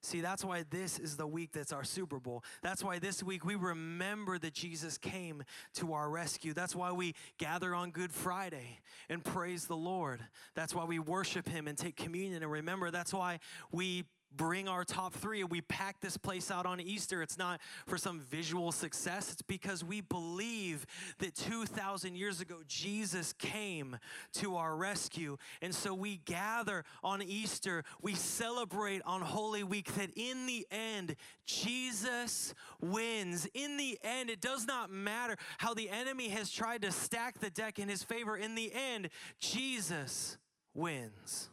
See, 0.05 0.21
that's 0.21 0.45
why 0.45 0.63
this 0.69 0.99
is 0.99 1.17
the 1.17 1.25
week 1.25 1.51
that's 1.51 1.73
our 1.73 1.83
Super 1.83 2.19
Bowl. 2.19 2.43
That's 2.61 2.83
why 2.83 2.99
this 2.99 3.23
week 3.23 3.43
we 3.43 3.55
remember 3.55 4.37
that 4.37 4.53
Jesus 4.53 4.99
came 4.99 5.43
to 5.73 5.93
our 5.93 6.11
rescue. 6.11 6.53
That's 6.53 6.75
why 6.75 6.91
we 6.91 7.15
gather 7.39 7.73
on 7.73 7.89
Good 7.89 8.11
Friday 8.13 8.81
and 9.09 9.23
praise 9.23 9.65
the 9.65 9.75
Lord. 9.75 10.21
That's 10.53 10.75
why 10.75 10.85
we 10.85 10.99
worship 10.99 11.49
Him 11.49 11.67
and 11.67 11.75
take 11.75 11.95
communion 11.95 12.43
and 12.43 12.51
remember. 12.51 12.91
That's 12.91 13.15
why 13.15 13.39
we 13.71 14.03
bring 14.35 14.67
our 14.67 14.83
top 14.83 15.13
three 15.13 15.41
and 15.41 15.49
we 15.49 15.61
pack 15.61 16.01
this 16.01 16.17
place 16.17 16.51
out 16.51 16.65
on 16.65 16.79
Easter, 16.79 17.21
it's 17.21 17.37
not 17.37 17.59
for 17.87 17.97
some 17.97 18.19
visual 18.19 18.71
success. 18.71 19.31
It's 19.31 19.41
because 19.41 19.83
we 19.83 20.01
believe 20.01 20.85
that 21.19 21.35
2,000 21.35 22.15
years 22.15 22.41
ago, 22.41 22.57
Jesus 22.67 23.33
came 23.33 23.97
to 24.33 24.57
our 24.57 24.75
rescue. 24.75 25.37
And 25.61 25.73
so 25.73 25.93
we 25.93 26.17
gather 26.25 26.83
on 27.03 27.21
Easter, 27.21 27.83
we 28.01 28.13
celebrate 28.15 29.01
on 29.05 29.21
Holy 29.21 29.63
Week 29.63 29.93
that 29.95 30.11
in 30.15 30.45
the 30.45 30.67
end, 30.71 31.15
Jesus 31.45 32.53
wins. 32.81 33.47
In 33.53 33.77
the 33.77 33.97
end, 34.03 34.29
it 34.29 34.41
does 34.41 34.65
not 34.65 34.89
matter 34.89 35.37
how 35.57 35.73
the 35.73 35.89
enemy 35.89 36.29
has 36.29 36.51
tried 36.51 36.81
to 36.81 36.91
stack 36.91 37.39
the 37.39 37.49
deck 37.49 37.79
in 37.79 37.89
his 37.89 38.03
favor. 38.03 38.35
In 38.35 38.55
the 38.55 38.71
end, 38.73 39.09
Jesus 39.39 40.37
wins. 40.73 41.49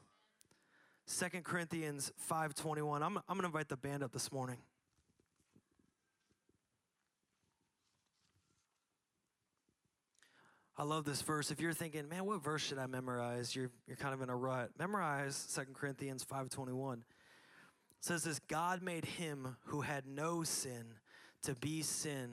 2 1.18 1.42
Corinthians 1.42 2.10
5:21. 2.30 3.02
I'm, 3.02 3.18
I'm 3.18 3.22
going 3.28 3.40
to 3.40 3.46
invite 3.46 3.68
the 3.68 3.76
band 3.76 4.02
up 4.02 4.12
this 4.12 4.32
morning. 4.32 4.56
I 10.78 10.84
love 10.84 11.04
this 11.04 11.20
verse. 11.20 11.50
If 11.50 11.60
you're 11.60 11.74
thinking, 11.74 12.08
man, 12.08 12.24
what 12.24 12.42
verse 12.42 12.62
should 12.62 12.78
I 12.78 12.86
memorize? 12.86 13.54
You're, 13.54 13.70
you're 13.86 13.98
kind 13.98 14.14
of 14.14 14.22
in 14.22 14.30
a 14.30 14.36
rut. 14.36 14.70
Memorize 14.78 15.46
2 15.54 15.72
Corinthians 15.74 16.24
5.21. 16.24 16.94
It 16.94 17.00
says 18.00 18.24
this, 18.24 18.38
God 18.48 18.82
made 18.82 19.04
him 19.04 19.56
who 19.66 19.82
had 19.82 20.06
no 20.06 20.42
sin 20.42 20.94
to 21.42 21.54
be 21.54 21.82
sin 21.82 22.30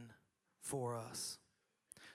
for 0.61 0.95
us, 0.95 1.37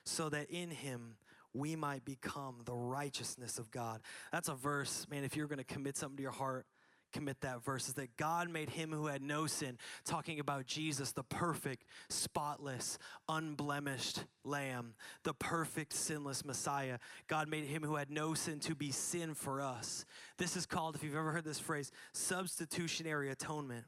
so 0.03 0.29
that 0.29 0.49
in 0.49 0.71
him 0.71 1.17
we 1.55 1.75
might 1.75 2.03
become 2.03 2.57
the 2.65 2.75
righteousness 2.75 3.57
of 3.57 3.71
God. 3.71 4.01
That's 4.31 4.49
a 4.49 4.55
verse, 4.55 5.07
man, 5.09 5.23
if 5.23 5.35
you're 5.35 5.47
going 5.47 5.57
to 5.57 5.63
commit 5.63 5.97
something 5.97 6.17
to 6.17 6.23
your 6.23 6.31
heart, 6.31 6.65
commit 7.13 7.39
that 7.41 7.63
verse 7.63 7.87
is 7.87 7.93
that 7.93 8.17
God 8.17 8.49
made 8.49 8.69
him 8.69 8.91
who 8.91 9.07
had 9.07 9.21
no 9.21 9.47
sin, 9.47 9.77
talking 10.03 10.41
about 10.41 10.65
Jesus, 10.65 11.13
the 11.13 11.23
perfect, 11.23 11.85
spotless, 12.09 12.97
unblemished 13.29 14.25
lamb, 14.43 14.95
the 15.23 15.33
perfect, 15.33 15.93
sinless 15.93 16.43
Messiah. 16.43 16.97
God 17.27 17.47
made 17.47 17.63
him 17.63 17.83
who 17.83 17.95
had 17.95 18.11
no 18.11 18.33
sin 18.33 18.59
to 18.61 18.75
be 18.75 18.91
sin 18.91 19.33
for 19.33 19.61
us. 19.61 20.05
This 20.37 20.57
is 20.57 20.65
called, 20.65 20.95
if 20.95 21.03
you've 21.03 21.15
ever 21.15 21.31
heard 21.31 21.45
this 21.45 21.59
phrase, 21.59 21.89
substitutionary 22.13 23.31
atonement. 23.31 23.85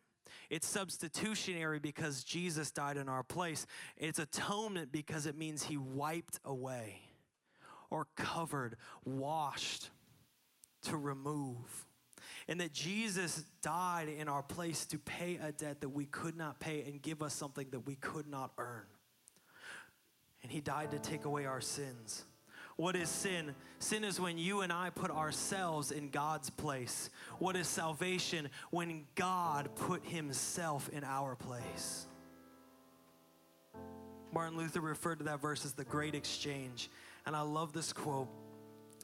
It's 0.50 0.68
substitutionary 0.68 1.80
because 1.80 2.24
Jesus 2.24 2.72
died 2.72 2.96
in 2.96 3.10
our 3.10 3.24
place. 3.24 3.66
It's 3.98 4.20
atonement 4.20 4.94
because 4.94 5.26
it 5.26 5.38
means 5.38 5.64
he 5.64 5.76
wiped 5.76 6.40
away 6.46 7.02
or 7.90 8.08
covered, 8.16 8.78
washed 9.06 9.90
to 10.84 10.98
remove 10.98 11.88
and 12.48 12.62
that 12.62 12.72
Jesus 12.72 13.44
died 13.62 14.08
in 14.08 14.30
our 14.30 14.44
place 14.44 14.86
to 14.88 14.98
pay 14.98 15.38
a 15.42 15.52
debt 15.52 15.82
that 15.82 15.90
we 15.90 16.06
could 16.06 16.38
not 16.38 16.60
pay 16.60 16.82
and 16.84 17.02
give 17.02 17.22
us 17.22 17.34
something 17.34 17.68
that 17.72 17.82
we 17.82 17.96
could 17.96 18.28
not 18.28 18.52
earn. 18.58 18.86
And 20.44 20.52
He 20.52 20.62
died 20.62 20.92
to 20.92 21.00
take 21.00 21.26
away 21.26 21.46
our 21.46 21.60
sins. 21.60 22.24
What 22.78 22.96
is 22.96 23.10
sin? 23.10 23.56
Sin 23.80 24.04
is 24.04 24.20
when 24.20 24.38
you 24.38 24.62
and 24.62 24.72
I 24.72 24.92
put 24.92 25.12
ourselves 25.12 25.92
in 25.92 26.10
God's 26.10 26.50
place. 26.50 27.10
What 27.40 27.56
is 27.56 27.68
salvation? 27.68 28.50
When 28.70 29.06
God 29.16 29.70
put 29.76 30.06
Himself 30.06 30.88
in 30.90 31.04
our 31.04 31.36
place. 31.36 32.07
Martin 34.34 34.58
Luther 34.58 34.82
referred 34.82 35.20
to 35.20 35.26
that 35.26 35.42
verse 35.42 35.66
as 35.66 35.74
the 35.74 35.86
great 35.86 36.16
exchange. 36.16 36.90
And 37.26 37.36
I 37.36 37.42
love 37.42 37.74
this 37.74 37.94
quote. 37.94 38.28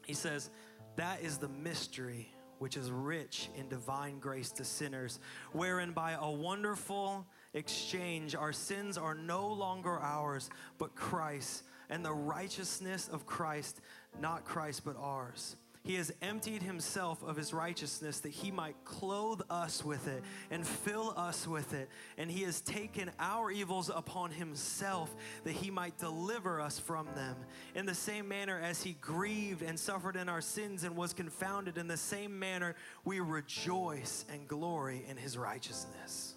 He 0.06 0.14
says, 0.14 0.50
That 0.96 1.22
is 1.22 1.38
the 1.38 1.50
mystery 1.50 2.34
which 2.60 2.78
is 2.78 2.92
rich 2.92 3.50
in 3.58 3.68
divine 3.68 4.20
grace 4.20 4.50
to 4.50 4.64
sinners, 4.64 5.20
wherein 5.52 5.92
by 5.92 6.14
a 6.14 6.32
wonderful 6.32 7.26
exchange 7.54 8.36
our 8.36 8.54
sins 8.54 8.98
are 8.98 9.16
no 9.16 9.48
longer 9.48 10.00
ours, 10.00 10.50
but 10.78 10.96
Christ, 10.96 11.64
and 11.90 12.06
the 12.06 12.14
righteousness 12.14 13.10
of 13.12 13.26
Christ, 13.26 13.82
not 14.22 14.46
Christ, 14.46 14.84
but 14.86 14.96
ours. 14.98 15.58
He 15.84 15.96
has 15.96 16.14
emptied 16.22 16.64
himself 16.64 17.22
of 17.24 17.36
his 17.36 17.54
righteousness 17.54 18.20
that 18.22 18.32
he 18.32 18.52
might 18.52 18.76
clothe 18.86 19.42
us 19.50 19.84
with 19.84 20.08
it 20.08 20.24
and 20.50 20.66
fill 20.66 21.14
us 21.18 21.46
with 21.46 21.74
it. 21.74 21.90
And 22.18 22.32
he 22.32 22.44
has 22.44 22.62
taken 22.62 23.12
our 23.20 23.52
evils 23.52 23.92
upon 23.94 24.32
himself 24.32 25.14
that 25.44 25.52
he 25.52 25.70
might 25.70 25.98
deliver 25.98 26.62
us 26.62 26.80
from 26.80 27.08
them. 27.16 27.36
In 27.76 27.86
the 27.86 27.94
same 27.94 28.30
manner 28.30 28.58
as 28.64 28.82
he 28.82 28.94
grieved 29.02 29.62
and 29.62 29.78
suffered 29.78 30.16
in 30.16 30.30
our 30.30 30.42
sins 30.42 30.86
and 30.86 30.96
was 30.96 31.12
confounded, 31.12 31.78
in 31.78 31.90
the 31.90 31.98
same 31.98 32.40
manner 32.40 32.76
we 33.04 33.20
rejoice 33.20 34.24
and 34.32 34.48
glory 34.48 35.04
in 35.10 35.18
his 35.18 35.38
righteousness. 35.38 36.33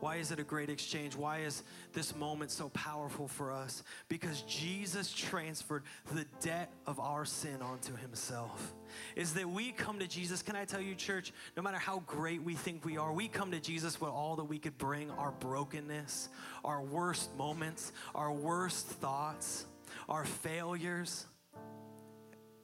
Why 0.00 0.16
is 0.16 0.30
it 0.32 0.38
a 0.38 0.44
great 0.44 0.70
exchange? 0.70 1.16
Why 1.16 1.38
is 1.38 1.62
this 1.92 2.14
moment 2.16 2.50
so 2.50 2.68
powerful 2.70 3.28
for 3.28 3.52
us? 3.52 3.82
Because 4.08 4.42
Jesus 4.42 5.12
transferred 5.12 5.84
the 6.12 6.26
debt 6.40 6.70
of 6.86 6.98
our 6.98 7.24
sin 7.24 7.62
onto 7.62 7.94
himself. 7.96 8.74
Is 9.16 9.34
that 9.34 9.48
we 9.48 9.72
come 9.72 9.98
to 10.00 10.06
Jesus, 10.06 10.42
can 10.42 10.56
I 10.56 10.64
tell 10.64 10.80
you, 10.80 10.94
church, 10.94 11.32
no 11.56 11.62
matter 11.62 11.78
how 11.78 12.00
great 12.06 12.42
we 12.42 12.54
think 12.54 12.84
we 12.84 12.98
are, 12.98 13.12
we 13.12 13.28
come 13.28 13.50
to 13.52 13.60
Jesus 13.60 14.00
with 14.00 14.10
all 14.10 14.36
that 14.36 14.44
we 14.44 14.58
could 14.58 14.76
bring 14.78 15.10
our 15.12 15.32
brokenness, 15.32 16.28
our 16.64 16.82
worst 16.82 17.34
moments, 17.36 17.92
our 18.14 18.32
worst 18.32 18.86
thoughts, 18.86 19.66
our 20.08 20.24
failures. 20.24 21.26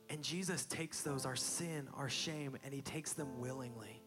And 0.08 0.22
Jesus 0.22 0.64
takes 0.66 1.02
those, 1.02 1.24
our 1.24 1.36
sin, 1.36 1.88
our 1.94 2.08
shame, 2.08 2.56
and 2.64 2.74
he 2.74 2.82
takes 2.82 3.12
them 3.12 3.38
willingly 3.38 3.99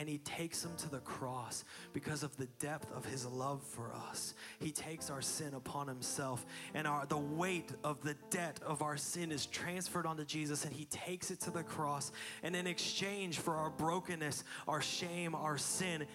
and 0.00 0.08
he 0.08 0.16
takes 0.16 0.62
them 0.62 0.72
to 0.78 0.88
the 0.88 1.00
cross 1.00 1.62
because 1.92 2.22
of 2.22 2.34
the 2.38 2.46
depth 2.58 2.90
of 2.96 3.04
his 3.04 3.26
love 3.26 3.62
for 3.62 3.92
us. 4.08 4.32
He 4.58 4.70
takes 4.70 5.10
our 5.10 5.20
sin 5.20 5.52
upon 5.52 5.88
himself, 5.88 6.46
and 6.72 6.86
our, 6.86 7.04
the 7.04 7.18
weight 7.18 7.70
of 7.84 8.00
the 8.00 8.16
debt 8.30 8.58
of 8.64 8.80
our 8.80 8.96
sin 8.96 9.30
is 9.30 9.44
transferred 9.44 10.06
onto 10.06 10.24
Jesus, 10.24 10.64
and 10.64 10.72
he 10.72 10.86
takes 10.86 11.30
it 11.30 11.38
to 11.40 11.50
the 11.50 11.62
cross. 11.62 12.12
And 12.42 12.56
in 12.56 12.66
exchange 12.66 13.40
for 13.40 13.56
our 13.56 13.68
brokenness, 13.68 14.42
our 14.66 14.80
shame, 14.80 15.34
our 15.34 15.58
sin, 15.58 16.06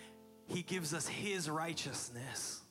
he 0.47 0.63
gives 0.63 0.91
us 0.91 1.07
his 1.07 1.47
righteousness. 1.47 2.64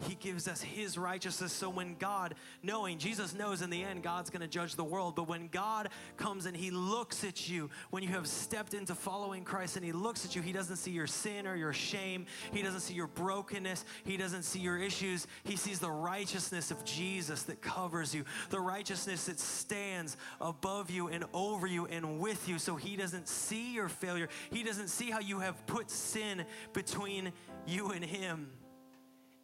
He 0.00 0.14
gives 0.16 0.48
us 0.48 0.60
His 0.60 0.98
righteousness. 0.98 1.52
So 1.52 1.70
when 1.70 1.94
God, 1.94 2.34
knowing, 2.62 2.98
Jesus 2.98 3.34
knows 3.34 3.62
in 3.62 3.70
the 3.70 3.82
end 3.82 4.02
God's 4.02 4.30
going 4.30 4.42
to 4.42 4.48
judge 4.48 4.74
the 4.74 4.84
world, 4.84 5.16
but 5.16 5.28
when 5.28 5.48
God 5.48 5.88
comes 6.16 6.46
and 6.46 6.56
He 6.56 6.70
looks 6.70 7.24
at 7.24 7.48
you, 7.48 7.70
when 7.90 8.02
you 8.02 8.10
have 8.10 8.26
stepped 8.26 8.74
into 8.74 8.94
following 8.94 9.44
Christ 9.44 9.76
and 9.76 9.84
He 9.84 9.92
looks 9.92 10.24
at 10.24 10.36
you, 10.36 10.42
He 10.42 10.52
doesn't 10.52 10.76
see 10.76 10.90
your 10.90 11.06
sin 11.06 11.46
or 11.46 11.56
your 11.56 11.72
shame. 11.72 12.26
He 12.52 12.62
doesn't 12.62 12.80
see 12.80 12.94
your 12.94 13.06
brokenness. 13.06 13.84
He 14.04 14.16
doesn't 14.16 14.42
see 14.42 14.60
your 14.60 14.78
issues. 14.78 15.26
He 15.44 15.56
sees 15.56 15.78
the 15.78 15.90
righteousness 15.90 16.70
of 16.70 16.84
Jesus 16.84 17.44
that 17.44 17.62
covers 17.62 18.14
you, 18.14 18.24
the 18.50 18.60
righteousness 18.60 19.26
that 19.26 19.38
stands 19.38 20.16
above 20.40 20.90
you 20.90 21.08
and 21.08 21.24
over 21.32 21.66
you 21.66 21.86
and 21.86 22.18
with 22.18 22.48
you. 22.48 22.58
So 22.58 22.76
He 22.76 22.96
doesn't 22.96 23.28
see 23.28 23.74
your 23.74 23.88
failure. 23.88 24.28
He 24.50 24.62
doesn't 24.62 24.88
see 24.88 25.10
how 25.10 25.20
you 25.20 25.40
have 25.40 25.66
put 25.66 25.90
sin 25.90 26.44
between 26.72 27.32
you 27.66 27.90
and 27.90 28.04
Him. 28.04 28.50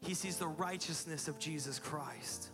He 0.01 0.15
sees 0.15 0.37
the 0.37 0.49
righteousness 0.49 1.29
of 1.29 1.39
Jesus 1.39 1.79
Christ. 1.79 2.51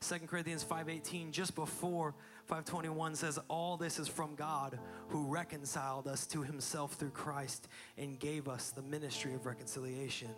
2 0.00 0.28
Corinthians 0.28 0.62
5:18 0.62 1.32
just 1.32 1.56
before 1.56 2.14
521 2.44 3.16
says 3.16 3.38
all 3.48 3.76
this 3.76 3.98
is 3.98 4.06
from 4.06 4.36
God 4.36 4.78
who 5.08 5.26
reconciled 5.26 6.06
us 6.06 6.26
to 6.28 6.42
himself 6.42 6.94
through 6.94 7.10
Christ 7.10 7.66
and 7.96 8.18
gave 8.18 8.48
us 8.48 8.70
the 8.70 8.82
ministry 8.82 9.34
of 9.34 9.44
reconciliation. 9.44 10.28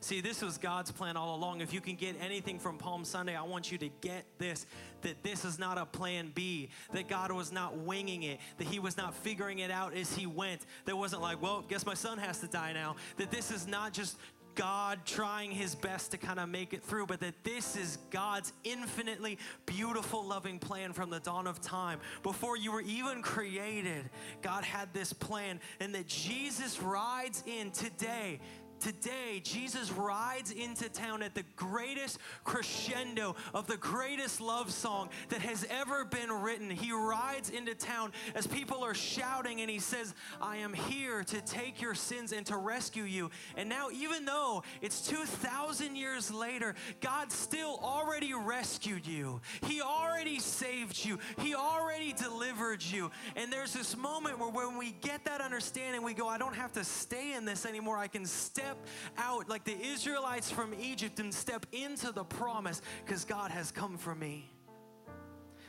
See, 0.00 0.20
this 0.20 0.42
was 0.42 0.58
God's 0.58 0.90
plan 0.90 1.16
all 1.16 1.36
along. 1.36 1.60
If 1.60 1.72
you 1.72 1.80
can 1.80 1.94
get 1.94 2.16
anything 2.20 2.58
from 2.58 2.78
Palm 2.78 3.04
Sunday, 3.04 3.36
I 3.36 3.42
want 3.42 3.70
you 3.72 3.78
to 3.78 3.88
get 4.00 4.24
this 4.38 4.66
that 5.02 5.22
this 5.22 5.44
is 5.44 5.58
not 5.58 5.78
a 5.78 5.86
plan 5.86 6.32
B, 6.34 6.70
that 6.92 7.08
God 7.08 7.30
was 7.30 7.52
not 7.52 7.76
winging 7.78 8.24
it, 8.24 8.40
that 8.58 8.66
He 8.66 8.80
was 8.80 8.96
not 8.96 9.14
figuring 9.14 9.60
it 9.60 9.70
out 9.70 9.94
as 9.94 10.12
He 10.12 10.26
went. 10.26 10.62
That 10.86 10.96
wasn't 10.96 11.22
like, 11.22 11.40
well, 11.40 11.64
guess 11.68 11.86
my 11.86 11.94
son 11.94 12.18
has 12.18 12.40
to 12.40 12.48
die 12.48 12.72
now. 12.72 12.96
That 13.16 13.30
this 13.30 13.50
is 13.52 13.68
not 13.68 13.92
just 13.92 14.16
God 14.58 14.98
trying 15.06 15.52
his 15.52 15.76
best 15.76 16.10
to 16.10 16.18
kind 16.18 16.40
of 16.40 16.48
make 16.48 16.72
it 16.74 16.82
through, 16.82 17.06
but 17.06 17.20
that 17.20 17.44
this 17.44 17.76
is 17.76 17.98
God's 18.10 18.52
infinitely 18.64 19.38
beautiful, 19.66 20.24
loving 20.24 20.58
plan 20.58 20.92
from 20.92 21.10
the 21.10 21.20
dawn 21.20 21.46
of 21.46 21.60
time. 21.60 22.00
Before 22.24 22.56
you 22.56 22.72
were 22.72 22.80
even 22.80 23.22
created, 23.22 24.10
God 24.42 24.64
had 24.64 24.92
this 24.92 25.12
plan, 25.12 25.60
and 25.78 25.94
that 25.94 26.08
Jesus 26.08 26.82
rides 26.82 27.44
in 27.46 27.70
today 27.70 28.40
Today, 28.80 29.40
Jesus 29.42 29.90
rides 29.90 30.52
into 30.52 30.88
town 30.88 31.22
at 31.22 31.34
the 31.34 31.44
greatest 31.56 32.18
crescendo 32.44 33.34
of 33.52 33.66
the 33.66 33.76
greatest 33.76 34.40
love 34.40 34.70
song 34.70 35.08
that 35.30 35.40
has 35.40 35.66
ever 35.68 36.04
been 36.04 36.30
written. 36.30 36.70
He 36.70 36.92
rides 36.92 37.50
into 37.50 37.74
town 37.74 38.12
as 38.34 38.46
people 38.46 38.84
are 38.84 38.94
shouting, 38.94 39.60
and 39.60 39.70
he 39.70 39.78
says, 39.78 40.14
I 40.40 40.58
am 40.58 40.72
here 40.72 41.24
to 41.24 41.40
take 41.40 41.80
your 41.80 41.94
sins 41.94 42.32
and 42.32 42.46
to 42.46 42.56
rescue 42.56 43.04
you. 43.04 43.30
And 43.56 43.68
now, 43.68 43.88
even 43.92 44.24
though 44.24 44.62
it's 44.80 45.06
2,000 45.08 45.96
years 45.96 46.32
later, 46.32 46.74
God 47.00 47.32
still 47.32 47.80
already 47.82 48.34
rescued 48.34 49.06
you. 49.06 49.40
He 49.62 49.80
already 49.80 50.38
saved 50.38 51.04
you. 51.04 51.18
He 51.38 51.54
already 51.54 52.12
delivered 52.12 52.82
you. 52.82 53.10
And 53.36 53.52
there's 53.52 53.72
this 53.72 53.96
moment 53.96 54.38
where 54.38 54.50
when 54.50 54.78
we 54.78 54.92
get 55.00 55.24
that 55.24 55.40
understanding, 55.40 56.02
we 56.02 56.14
go, 56.14 56.28
I 56.28 56.38
don't 56.38 56.54
have 56.54 56.72
to 56.72 56.84
stay 56.84 57.34
in 57.34 57.44
this 57.44 57.66
anymore. 57.66 57.96
I 57.96 58.08
can 58.08 58.24
step 58.24 58.67
out 59.16 59.48
like 59.48 59.64
the 59.64 59.80
Israelites 59.80 60.50
from 60.50 60.74
Egypt 60.80 61.20
and 61.20 61.32
step 61.32 61.66
into 61.72 62.12
the 62.12 62.24
promise 62.24 62.82
because 63.04 63.24
God 63.24 63.50
has 63.50 63.70
come 63.70 63.96
for 63.96 64.14
me. 64.14 64.50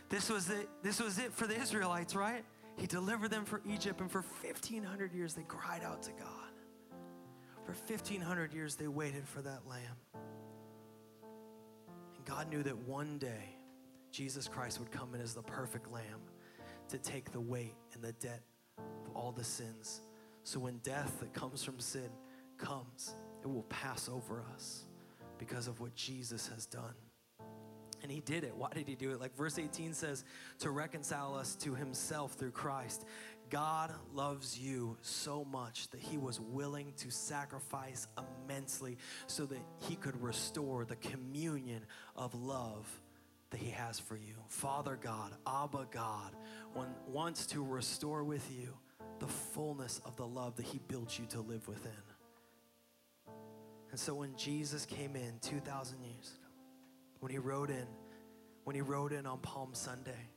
This 0.09 0.29
was 0.29 0.49
it. 0.49 0.67
This 0.81 0.99
was 0.99 1.19
it 1.19 1.33
for 1.33 1.45
the 1.47 1.59
Israelites, 1.59 2.15
right? 2.15 2.43
He 2.75 2.87
delivered 2.87 3.29
them 3.29 3.45
from 3.45 3.61
Egypt, 3.69 3.99
and 3.99 4.09
for 4.09 4.21
1,500 4.41 5.13
years 5.13 5.33
they 5.33 5.43
cried 5.43 5.83
out 5.83 6.01
to 6.03 6.11
God. 6.11 6.49
For 7.65 7.73
1,500 7.73 8.53
years 8.53 8.75
they 8.75 8.87
waited 8.87 9.27
for 9.27 9.41
that 9.41 9.67
lamb. 9.67 9.81
And 12.15 12.25
God 12.25 12.49
knew 12.49 12.63
that 12.63 12.77
one 12.87 13.17
day 13.17 13.57
Jesus 14.11 14.47
Christ 14.47 14.79
would 14.79 14.91
come 14.91 15.13
in 15.13 15.21
as 15.21 15.33
the 15.33 15.43
perfect 15.43 15.91
lamb 15.91 16.21
to 16.87 16.97
take 16.97 17.31
the 17.31 17.39
weight 17.39 17.75
and 17.93 18.03
the 18.03 18.13
debt 18.13 18.41
of 18.77 19.15
all 19.15 19.31
the 19.31 19.43
sins. 19.43 20.01
So 20.43 20.59
when 20.59 20.77
death 20.79 21.19
that 21.19 21.33
comes 21.33 21.63
from 21.63 21.79
sin 21.79 22.09
comes, 22.59 23.15
it 23.41 23.47
will 23.47 23.63
pass 23.63 24.09
over 24.09 24.43
us 24.53 24.85
because 25.37 25.67
of 25.67 25.79
what 25.79 25.95
Jesus 25.95 26.47
has 26.47 26.65
done. 26.65 26.93
And 28.01 28.11
he 28.11 28.21
did 28.21 28.43
it. 28.43 28.55
Why 28.55 28.69
did 28.73 28.87
he 28.87 28.95
do 28.95 29.11
it? 29.11 29.19
Like 29.19 29.35
verse 29.35 29.57
18 29.57 29.93
says, 29.93 30.23
to 30.59 30.69
reconcile 30.69 31.35
us 31.35 31.55
to 31.55 31.75
himself 31.75 32.33
through 32.33 32.51
Christ. 32.51 33.05
God 33.49 33.91
loves 34.13 34.57
you 34.57 34.95
so 35.01 35.43
much 35.43 35.89
that 35.89 35.99
he 35.99 36.17
was 36.17 36.39
willing 36.39 36.93
to 36.97 37.09
sacrifice 37.09 38.07
immensely 38.45 38.97
so 39.27 39.45
that 39.47 39.59
he 39.79 39.95
could 39.95 40.21
restore 40.21 40.85
the 40.85 40.95
communion 40.97 41.81
of 42.15 42.35
love 42.35 42.87
that 43.49 43.57
he 43.57 43.71
has 43.71 43.99
for 43.99 44.15
you. 44.15 44.35
Father 44.47 44.97
God, 45.01 45.31
Abba 45.47 45.87
God, 45.91 46.35
wants 47.07 47.47
to 47.47 47.65
restore 47.65 48.23
with 48.23 48.47
you 48.51 48.73
the 49.19 49.27
fullness 49.27 49.99
of 50.05 50.15
the 50.15 50.27
love 50.27 50.55
that 50.57 50.65
he 50.65 50.79
built 50.87 51.17
you 51.17 51.25
to 51.27 51.41
live 51.41 51.67
within. 51.67 51.91
And 53.91 53.99
so 53.99 54.13
when 54.13 54.35
Jesus 54.35 54.85
came 54.85 55.15
in 55.15 55.39
2,000 55.41 56.01
years 56.01 56.33
ago, 56.35 56.47
when 57.19 57.31
he 57.31 57.37
rode 57.37 57.69
in, 57.69 57.87
when 58.63 58.75
he 58.75 58.81
rode 58.81 59.11
in 59.11 59.25
on 59.25 59.39
Palm 59.39 59.69
Sunday, 59.73 60.29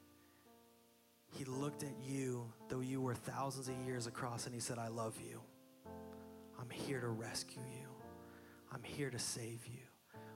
he 1.37 1.45
looked 1.45 1.83
at 1.83 1.95
you, 2.03 2.51
though 2.69 2.81
you 2.81 3.01
were 3.01 3.15
thousands 3.15 3.69
of 3.69 3.75
years 3.87 4.07
across, 4.07 4.47
and 4.47 4.55
he 4.55 4.61
said, 4.61 4.79
I 4.79 4.89
love 4.89 5.19
you. 5.21 5.41
I'm 6.61 6.71
here 6.71 7.01
to 7.01 7.09
rescue 7.09 7.63
you. 7.63 7.89
I'm 8.73 8.83
here 8.83 9.11
to 9.11 9.19
save 9.19 9.67
you. 9.67 9.81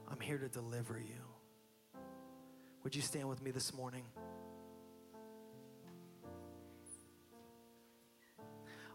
I'm 0.09 0.19
here 0.19 0.37
to 0.37 0.47
deliver 0.47 0.99
you. 0.99 2.01
Would 2.83 2.95
you 2.95 3.01
stand 3.01 3.27
with 3.27 3.41
me 3.41 3.51
this 3.51 3.73
morning? 3.73 4.03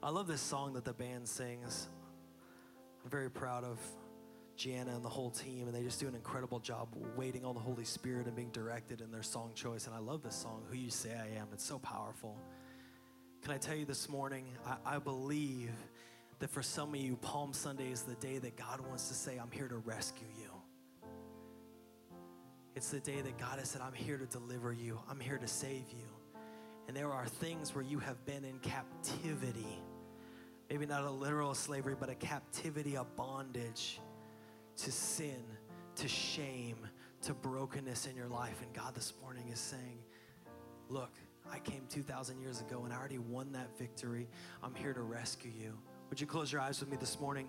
I 0.02 0.10
love 0.10 0.26
this 0.26 0.40
song 0.40 0.72
that 0.74 0.84
the 0.84 0.92
band 0.92 1.28
sings. 1.28 1.88
I'm 3.04 3.10
very 3.10 3.30
proud 3.30 3.64
of 3.64 3.78
Jana 4.56 4.94
and 4.94 5.04
the 5.04 5.08
whole 5.08 5.30
team, 5.30 5.66
and 5.66 5.74
they 5.74 5.82
just 5.82 6.00
do 6.00 6.08
an 6.08 6.14
incredible 6.14 6.60
job 6.60 6.88
waiting 7.16 7.44
on 7.44 7.54
the 7.54 7.60
Holy 7.60 7.84
Spirit 7.84 8.26
and 8.26 8.36
being 8.36 8.50
directed 8.50 9.00
in 9.00 9.10
their 9.10 9.22
song 9.22 9.52
choice. 9.54 9.86
And 9.86 9.94
I 9.94 9.98
love 9.98 10.22
this 10.22 10.34
song, 10.34 10.62
Who 10.70 10.76
You 10.76 10.90
Say 10.90 11.10
I 11.10 11.38
Am. 11.38 11.48
It's 11.52 11.64
so 11.64 11.78
powerful. 11.78 12.36
Can 13.42 13.52
I 13.52 13.58
tell 13.58 13.74
you 13.74 13.84
this 13.84 14.08
morning, 14.08 14.46
I, 14.66 14.96
I 14.96 14.98
believe 14.98 15.70
that 16.38 16.50
for 16.50 16.62
some 16.62 16.94
of 16.94 17.00
you, 17.00 17.16
Palm 17.16 17.52
Sunday 17.52 17.90
is 17.90 18.02
the 18.02 18.14
day 18.16 18.38
that 18.38 18.56
God 18.56 18.80
wants 18.80 19.08
to 19.08 19.14
say, 19.14 19.38
I'm 19.38 19.50
here 19.50 19.68
to 19.68 19.78
rescue 19.78 20.26
you. 20.38 20.50
It's 22.74 22.90
the 22.90 23.00
day 23.00 23.20
that 23.20 23.38
God 23.38 23.58
has 23.58 23.70
said, 23.70 23.82
I'm 23.82 23.92
here 23.92 24.16
to 24.16 24.26
deliver 24.26 24.72
you, 24.72 25.00
I'm 25.10 25.20
here 25.20 25.38
to 25.38 25.48
save 25.48 25.90
you. 25.90 26.08
And 26.88 26.96
there 26.96 27.12
are 27.12 27.26
things 27.26 27.74
where 27.74 27.84
you 27.84 27.98
have 27.98 28.24
been 28.26 28.44
in 28.44 28.58
captivity. 28.58 29.82
Maybe 30.70 30.86
not 30.86 31.04
a 31.04 31.10
literal 31.10 31.54
slavery, 31.54 31.94
but 31.98 32.08
a 32.08 32.14
captivity, 32.14 32.94
a 32.94 33.04
bondage 33.04 34.00
to 34.78 34.92
sin, 34.92 35.42
to 35.96 36.08
shame, 36.08 36.76
to 37.22 37.34
brokenness 37.34 38.06
in 38.06 38.16
your 38.16 38.28
life. 38.28 38.60
And 38.62 38.72
God 38.72 38.94
this 38.94 39.12
morning 39.22 39.48
is 39.48 39.58
saying, 39.60 39.98
Look, 40.88 41.10
I 41.50 41.58
came 41.58 41.86
2,000 41.88 42.40
years 42.40 42.60
ago 42.60 42.82
and 42.84 42.92
I 42.92 42.96
already 42.96 43.18
won 43.18 43.52
that 43.52 43.76
victory. 43.78 44.28
I'm 44.62 44.74
here 44.74 44.92
to 44.92 45.02
rescue 45.02 45.50
you. 45.50 45.78
Would 46.10 46.20
you 46.20 46.26
close 46.26 46.52
your 46.52 46.60
eyes 46.60 46.80
with 46.80 46.90
me 46.90 46.96
this 46.96 47.18
morning? 47.20 47.48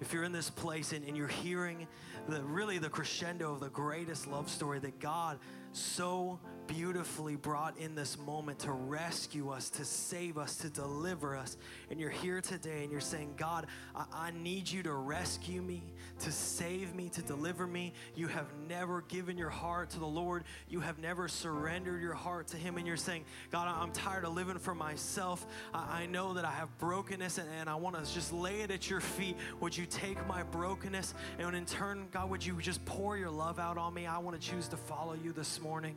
If 0.00 0.12
you're 0.12 0.24
in 0.24 0.32
this 0.32 0.50
place 0.50 0.92
and, 0.92 1.04
and 1.06 1.16
you're 1.16 1.26
hearing 1.26 1.88
the 2.28 2.42
really 2.42 2.78
the 2.78 2.88
crescendo 2.88 3.52
of 3.52 3.60
the 3.60 3.70
greatest 3.70 4.26
love 4.28 4.48
story 4.48 4.78
that 4.80 5.00
God 5.00 5.38
so 5.72 6.38
beautifully 6.68 7.34
brought 7.34 7.76
in 7.78 7.94
this 7.94 8.16
moment 8.18 8.60
to 8.60 8.70
rescue 8.70 9.50
us, 9.50 9.70
to 9.70 9.84
save 9.84 10.38
us, 10.38 10.56
to 10.58 10.70
deliver 10.70 11.34
us. 11.34 11.56
And 11.90 11.98
you're 11.98 12.10
here 12.10 12.40
today 12.40 12.82
and 12.82 12.92
you're 12.92 13.00
saying, 13.00 13.34
God, 13.36 13.66
I, 13.96 14.04
I, 14.12 14.30
need 14.30 14.70
you 14.70 14.82
to 14.84 14.92
rescue 14.92 15.62
me, 15.62 15.82
to 16.20 16.30
save 16.30 16.94
me, 16.94 17.08
to 17.08 17.22
deliver 17.22 17.66
me. 17.66 17.94
You 18.14 18.28
have 18.28 18.46
never 18.68 19.00
given 19.02 19.36
your 19.36 19.48
heart 19.48 19.90
to 19.90 19.98
the 19.98 20.06
Lord, 20.06 20.44
you 20.68 20.80
have 20.80 20.98
never 20.98 21.26
surrendered 21.26 22.00
your 22.00 22.14
heart 22.14 22.46
to 22.48 22.56
Him. 22.56 22.76
And 22.76 22.86
you're 22.86 22.96
saying, 22.96 23.24
God, 23.50 23.66
I'm 23.66 23.90
tired 23.90 24.24
of 24.24 24.34
living 24.34 24.58
for 24.58 24.74
myself. 24.74 25.46
I, 25.72 26.02
I 26.02 26.06
know 26.06 26.34
that 26.34 26.44
I 26.44 26.52
have 26.52 26.76
brokenness 26.78 27.38
and, 27.38 27.48
and 27.58 27.68
I 27.68 27.74
want 27.74 27.96
to 27.96 28.14
just 28.14 28.32
lay 28.32 28.60
it 28.60 28.70
at 28.70 28.88
your 28.90 29.00
feet. 29.00 29.36
Would 29.60 29.76
you 29.76 29.86
take 29.86 30.24
my 30.28 30.42
brokenness? 30.42 31.14
And 31.38 31.56
in 31.56 31.64
turn, 31.64 32.08
God, 32.12 32.28
would 32.30 32.44
you 32.44 32.60
just 32.60 32.84
pour 32.84 33.16
your 33.16 33.30
love 33.30 33.58
out 33.58 33.78
on 33.78 33.94
me? 33.94 34.06
I 34.06 34.18
want 34.18 34.40
to 34.40 34.46
choose 34.46 34.68
to 34.68 34.76
follow 34.76 35.14
you 35.14 35.32
this 35.32 35.60
morning. 35.60 35.96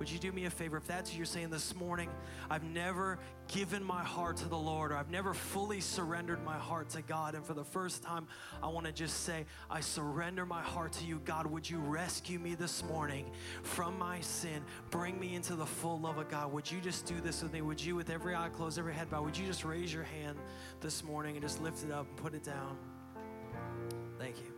Would 0.00 0.10
you 0.10 0.18
do 0.18 0.32
me 0.32 0.46
a 0.46 0.50
favor? 0.50 0.78
If 0.78 0.86
that's 0.86 1.10
what 1.10 1.16
you're 1.18 1.26
saying 1.26 1.50
this 1.50 1.76
morning, 1.76 2.08
I've 2.48 2.64
never 2.64 3.18
given 3.48 3.84
my 3.84 4.02
heart 4.02 4.38
to 4.38 4.48
the 4.48 4.56
Lord, 4.56 4.92
or 4.92 4.96
I've 4.96 5.10
never 5.10 5.34
fully 5.34 5.82
surrendered 5.82 6.42
my 6.42 6.56
heart 6.56 6.88
to 6.90 7.02
God. 7.02 7.34
And 7.34 7.44
for 7.44 7.52
the 7.52 7.64
first 7.64 8.02
time, 8.02 8.26
I 8.62 8.68
want 8.68 8.86
to 8.86 8.92
just 8.92 9.24
say, 9.24 9.44
I 9.70 9.80
surrender 9.80 10.46
my 10.46 10.62
heart 10.62 10.92
to 10.94 11.04
you. 11.04 11.20
God, 11.26 11.46
would 11.46 11.68
you 11.68 11.80
rescue 11.80 12.38
me 12.38 12.54
this 12.54 12.82
morning 12.82 13.30
from 13.62 13.98
my 13.98 14.20
sin? 14.20 14.64
Bring 14.90 15.20
me 15.20 15.34
into 15.34 15.54
the 15.54 15.66
full 15.66 16.00
love 16.00 16.16
of 16.16 16.30
God. 16.30 16.50
Would 16.50 16.72
you 16.72 16.80
just 16.80 17.04
do 17.04 17.20
this 17.20 17.42
with 17.42 17.52
me? 17.52 17.60
Would 17.60 17.84
you, 17.84 17.94
with 17.94 18.08
every 18.08 18.34
eye 18.34 18.48
closed, 18.48 18.78
every 18.78 18.94
head 18.94 19.10
bowed, 19.10 19.26
would 19.26 19.36
you 19.36 19.46
just 19.46 19.66
raise 19.66 19.92
your 19.92 20.04
hand 20.04 20.38
this 20.80 21.04
morning 21.04 21.36
and 21.36 21.42
just 21.42 21.60
lift 21.60 21.84
it 21.84 21.92
up 21.92 22.08
and 22.08 22.16
put 22.16 22.32
it 22.32 22.42
down? 22.42 22.78
Thank 24.18 24.38
you. 24.38 24.49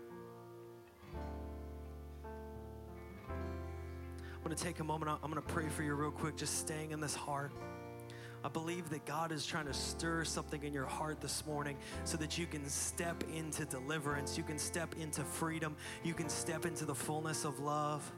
I'm 4.42 4.48
going 4.48 4.56
to 4.56 4.64
take 4.64 4.80
a 4.80 4.84
moment. 4.84 5.08
I'm 5.08 5.30
going 5.30 5.40
to 5.40 5.52
pray 5.52 5.68
for 5.68 5.84
you 5.84 5.94
real 5.94 6.10
quick, 6.10 6.36
just 6.36 6.58
staying 6.58 6.90
in 6.90 7.00
this 7.00 7.14
heart. 7.14 7.52
I 8.42 8.48
believe 8.48 8.90
that 8.90 9.06
God 9.06 9.30
is 9.30 9.46
trying 9.46 9.66
to 9.66 9.72
stir 9.72 10.24
something 10.24 10.64
in 10.64 10.72
your 10.72 10.84
heart 10.84 11.20
this 11.20 11.46
morning 11.46 11.76
so 12.02 12.16
that 12.16 12.36
you 12.36 12.46
can 12.46 12.68
step 12.68 13.22
into 13.32 13.64
deliverance, 13.64 14.36
you 14.36 14.42
can 14.42 14.58
step 14.58 14.96
into 14.98 15.22
freedom, 15.22 15.76
you 16.02 16.12
can 16.12 16.28
step 16.28 16.66
into 16.66 16.84
the 16.84 16.94
fullness 16.94 17.44
of 17.44 17.60
love. 17.60 18.10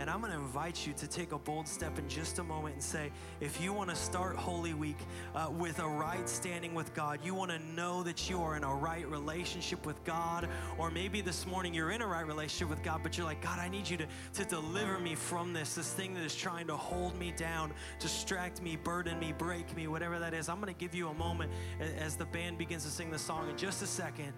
And 0.00 0.08
I'm 0.08 0.20
going 0.20 0.32
to 0.32 0.38
invite 0.38 0.86
you 0.86 0.94
to 0.94 1.06
take 1.06 1.32
a 1.32 1.38
bold 1.38 1.68
step 1.68 1.98
in 1.98 2.08
just 2.08 2.38
a 2.38 2.42
moment 2.42 2.72
and 2.72 2.82
say, 2.82 3.12
if 3.42 3.60
you 3.60 3.74
want 3.74 3.90
to 3.90 3.94
start 3.94 4.34
Holy 4.34 4.72
Week 4.72 4.96
uh, 5.34 5.50
with 5.50 5.78
a 5.78 5.86
right 5.86 6.26
standing 6.26 6.72
with 6.72 6.94
God, 6.94 7.20
you 7.22 7.34
want 7.34 7.50
to 7.50 7.58
know 7.58 8.02
that 8.04 8.30
you 8.30 8.40
are 8.40 8.56
in 8.56 8.64
a 8.64 8.74
right 8.74 9.06
relationship 9.06 9.84
with 9.84 10.02
God, 10.04 10.48
or 10.78 10.90
maybe 10.90 11.20
this 11.20 11.46
morning 11.46 11.74
you're 11.74 11.90
in 11.90 12.00
a 12.00 12.06
right 12.06 12.26
relationship 12.26 12.70
with 12.70 12.82
God, 12.82 13.00
but 13.02 13.18
you're 13.18 13.26
like, 13.26 13.42
God, 13.42 13.58
I 13.58 13.68
need 13.68 13.90
you 13.90 13.98
to, 13.98 14.06
to 14.36 14.44
deliver 14.46 14.98
me 14.98 15.14
from 15.14 15.52
this, 15.52 15.74
this 15.74 15.92
thing 15.92 16.14
that 16.14 16.24
is 16.24 16.34
trying 16.34 16.66
to 16.68 16.76
hold 16.78 17.14
me 17.18 17.34
down, 17.36 17.70
distract 17.98 18.62
me, 18.62 18.76
burden 18.76 19.18
me, 19.18 19.32
break 19.36 19.76
me, 19.76 19.86
whatever 19.86 20.18
that 20.18 20.32
is. 20.32 20.48
I'm 20.48 20.62
going 20.62 20.72
to 20.72 20.80
give 20.80 20.94
you 20.94 21.08
a 21.08 21.14
moment 21.14 21.52
as 21.78 22.16
the 22.16 22.24
band 22.24 22.56
begins 22.56 22.84
to 22.84 22.90
sing 22.90 23.10
the 23.10 23.18
song 23.18 23.50
in 23.50 23.56
just 23.58 23.82
a 23.82 23.86
second. 23.86 24.32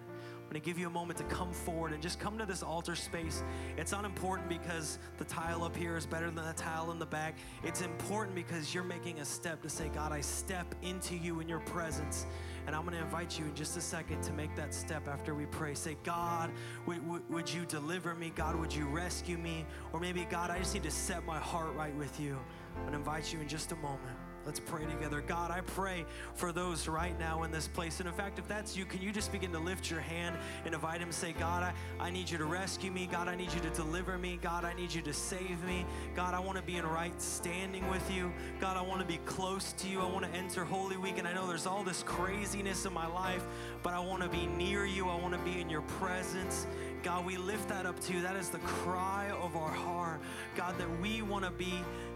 Going 0.53 0.61
to 0.61 0.69
give 0.69 0.77
you 0.77 0.85
a 0.85 0.91
moment 0.91 1.17
to 1.17 1.23
come 1.23 1.51
forward 1.51 1.93
and 1.93 2.01
just 2.03 2.19
come 2.19 2.37
to 2.37 2.45
this 2.45 2.61
altar 2.61 2.95
space. 2.95 3.43
It's 3.75 3.91
not 3.91 4.05
important 4.05 4.49
because 4.49 4.99
the 5.17 5.23
tile 5.23 5.63
up 5.63 5.75
here 5.75 5.97
is 5.97 6.05
better 6.05 6.29
than 6.29 6.45
the 6.45 6.53
tile 6.53 6.91
in 6.91 6.99
the 6.99 7.07
back. 7.07 7.39
It's 7.63 7.81
important 7.81 8.35
because 8.35 8.71
you're 8.71 8.83
making 8.83 9.17
a 9.17 9.25
step 9.25 9.63
to 9.63 9.69
say, 9.69 9.89
God, 9.89 10.11
I 10.11 10.21
step 10.21 10.75
into 10.83 11.15
you 11.15 11.39
in 11.39 11.49
your 11.49 11.61
presence. 11.61 12.27
And 12.67 12.75
I'm 12.75 12.83
going 12.83 12.93
to 12.95 13.01
invite 13.01 13.39
you 13.39 13.45
in 13.45 13.55
just 13.55 13.77
a 13.77 13.81
second 13.81 14.21
to 14.21 14.33
make 14.33 14.55
that 14.55 14.75
step 14.75 15.07
after 15.07 15.33
we 15.33 15.47
pray. 15.47 15.73
Say, 15.73 15.97
God, 16.03 16.51
would, 16.85 17.01
would 17.31 17.51
you 17.51 17.65
deliver 17.65 18.13
me? 18.13 18.31
God, 18.35 18.55
would 18.55 18.75
you 18.75 18.85
rescue 18.85 19.39
me? 19.39 19.65
Or 19.91 19.99
maybe, 19.99 20.27
God, 20.29 20.51
I 20.51 20.59
just 20.59 20.75
need 20.75 20.83
to 20.83 20.91
set 20.91 21.25
my 21.25 21.39
heart 21.39 21.73
right 21.73 21.95
with 21.95 22.19
you. 22.19 22.37
I'm 22.75 22.81
going 22.81 22.91
to 22.91 22.99
invite 22.99 23.33
you 23.33 23.41
in 23.41 23.47
just 23.47 23.71
a 23.71 23.75
moment. 23.77 24.19
Let's 24.45 24.59
pray 24.59 24.85
together. 24.85 25.23
God, 25.25 25.51
I 25.51 25.61
pray 25.61 26.05
for 26.35 26.51
those 26.51 26.87
right 26.89 27.17
now 27.17 27.43
in 27.43 27.51
this 27.51 27.67
place. 27.67 27.99
And 27.99 28.09
in 28.09 28.13
fact, 28.13 28.39
if 28.39 28.47
that's 28.47 28.75
you, 28.75 28.83
can 28.83 29.01
you 29.01 29.11
just 29.11 29.31
begin 29.31 29.51
to 29.53 29.59
lift 29.59 29.89
your 29.89 30.01
hand 30.01 30.35
and 30.65 30.73
invite 30.73 30.99
Him? 30.99 31.11
Say, 31.11 31.33
God, 31.33 31.63
I, 31.63 31.73
I 31.99 32.09
need 32.09 32.29
you 32.29 32.37
to 32.37 32.45
rescue 32.45 32.91
me. 32.91 33.07
God, 33.09 33.29
I 33.29 33.35
need 33.35 33.53
you 33.53 33.61
to 33.61 33.69
deliver 33.69 34.17
me. 34.17 34.37
God, 34.41 34.65
I 34.65 34.73
need 34.73 34.93
you 34.93 35.01
to 35.03 35.13
save 35.13 35.63
me. 35.65 35.85
God, 36.13 36.33
I 36.33 36.39
want 36.39 36.57
to 36.57 36.63
be 36.63 36.75
in 36.75 36.85
right 36.85 37.19
standing 37.21 37.87
with 37.89 38.11
you. 38.11 38.33
God, 38.59 38.75
I 38.75 38.81
want 38.81 38.99
to 38.99 39.07
be 39.07 39.17
close 39.25 39.73
to 39.73 39.87
you. 39.87 40.01
I 40.01 40.05
want 40.05 40.25
to 40.25 40.37
enter 40.37 40.65
Holy 40.65 40.97
Week. 40.97 41.17
And 41.17 41.27
I 41.27 41.33
know 41.33 41.47
there's 41.47 41.65
all 41.65 41.83
this 41.83 42.03
craziness 42.03 42.85
in 42.85 42.93
my 42.93 43.07
life, 43.07 43.43
but 43.81 43.93
I 43.93 43.99
want 43.99 44.23
to 44.23 44.29
be 44.29 44.45
near 44.45 44.85
you. 44.85 45.07
I 45.07 45.15
want 45.15 45.33
to 45.33 45.39
be 45.39 45.61
in 45.61 45.69
your 45.69 45.83
presence. 45.83 46.67
God, 47.03 47.25
we 47.25 47.35
lift 47.35 47.67
that 47.67 47.85
up 47.85 47.99
to 48.01 48.13
you. 48.13 48.21
That 48.21 48.37
is 48.37 48.49
the 48.49 48.59
cry 48.59 49.29
of 49.41 49.57
our 49.57 49.71
heart. 49.71 50.21
God, 50.55 50.77
that 50.77 51.01
we 51.01 51.21
want 51.21 51.43
to 51.43 51.51
be 51.51 51.73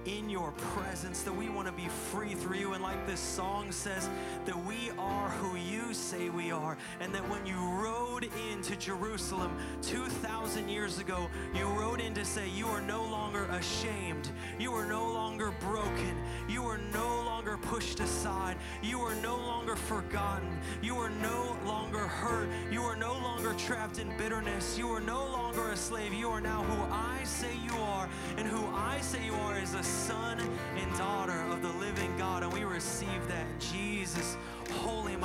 in 0.08 0.30
your 0.30 0.52
presence, 0.54 1.22
that 1.24 1.36
we 1.36 1.50
want 1.50 1.68
to 1.68 1.74
be 1.74 1.88
free 1.88 2.34
through 2.34 2.58
you. 2.58 2.74
And 2.74 2.82
like 2.82 3.06
this 3.06 3.20
song 3.20 3.72
says, 3.72 4.10
that 4.46 4.58
we 4.66 4.92
are 4.98 5.30
who 5.30 5.58
you 5.58 5.94
say 5.94 6.30
we 6.30 6.52
are. 6.52 6.78
And 7.02 7.14
that 7.14 7.28
when 7.30 7.46
you 7.46 7.60
rode 7.60 8.30
into 8.50 8.76
Jerusalem 8.78 9.58
2,000 9.82 10.70
years 10.70 11.00
ago, 11.00 11.30
you 11.54 11.66
rode 11.66 12.00
in 12.00 12.14
to 12.14 12.24
say, 12.24 12.48
You 12.50 12.68
are 12.68 12.82
no 12.82 13.04
longer 13.04 13.46
ashamed. 13.46 14.32
You 14.58 14.74
are 14.74 14.86
no 14.86 15.04
longer 15.04 15.54
broken. 15.60 16.16
You 16.48 16.66
are 16.66 16.80
no 16.94 17.24
longer 17.26 17.58
pushed 17.58 18.00
aside. 18.00 18.58
You 18.82 19.02
are 19.02 19.16
no 19.16 19.36
longer 19.36 19.76
forgotten. 19.76 20.58
You 20.82 20.98
are 20.98 21.10
no 21.10 21.58
longer 21.66 22.00
hurt. 22.08 22.50
You 22.72 22.82
are 22.84 22.96
no 22.96 23.14
longer 23.14 23.54
trapped 23.54 24.00
in 24.00 24.16
bitterness. 24.18 24.78
You 24.78 24.90
are 24.90 25.02
no 25.02 25.26
longer 25.26 25.72
a 25.72 25.78
slave. 25.78 26.14
You 26.14 26.30
are 26.30 26.42
now 26.42 26.64
who 26.64 26.94
I 26.94 27.24
say 27.24 27.56
you 27.64 27.76
are. 27.82 28.08
And 28.38 28.48
who 28.48 28.66
I 28.74 29.00
say 29.02 29.26
you 29.26 29.34
are 29.34 29.58
is 29.60 29.74
a 29.74 29.84
son 29.98 30.40
and 30.78 30.98
daughter 30.98 31.42
of 31.50 31.62
the 31.62 31.74
living 31.80 32.16
God. 32.18 32.44
And 32.44 32.54
we 32.54 32.64
receive 32.64 33.28
that 33.28 33.46
Jesus' 33.60 34.38
holy 34.72 35.18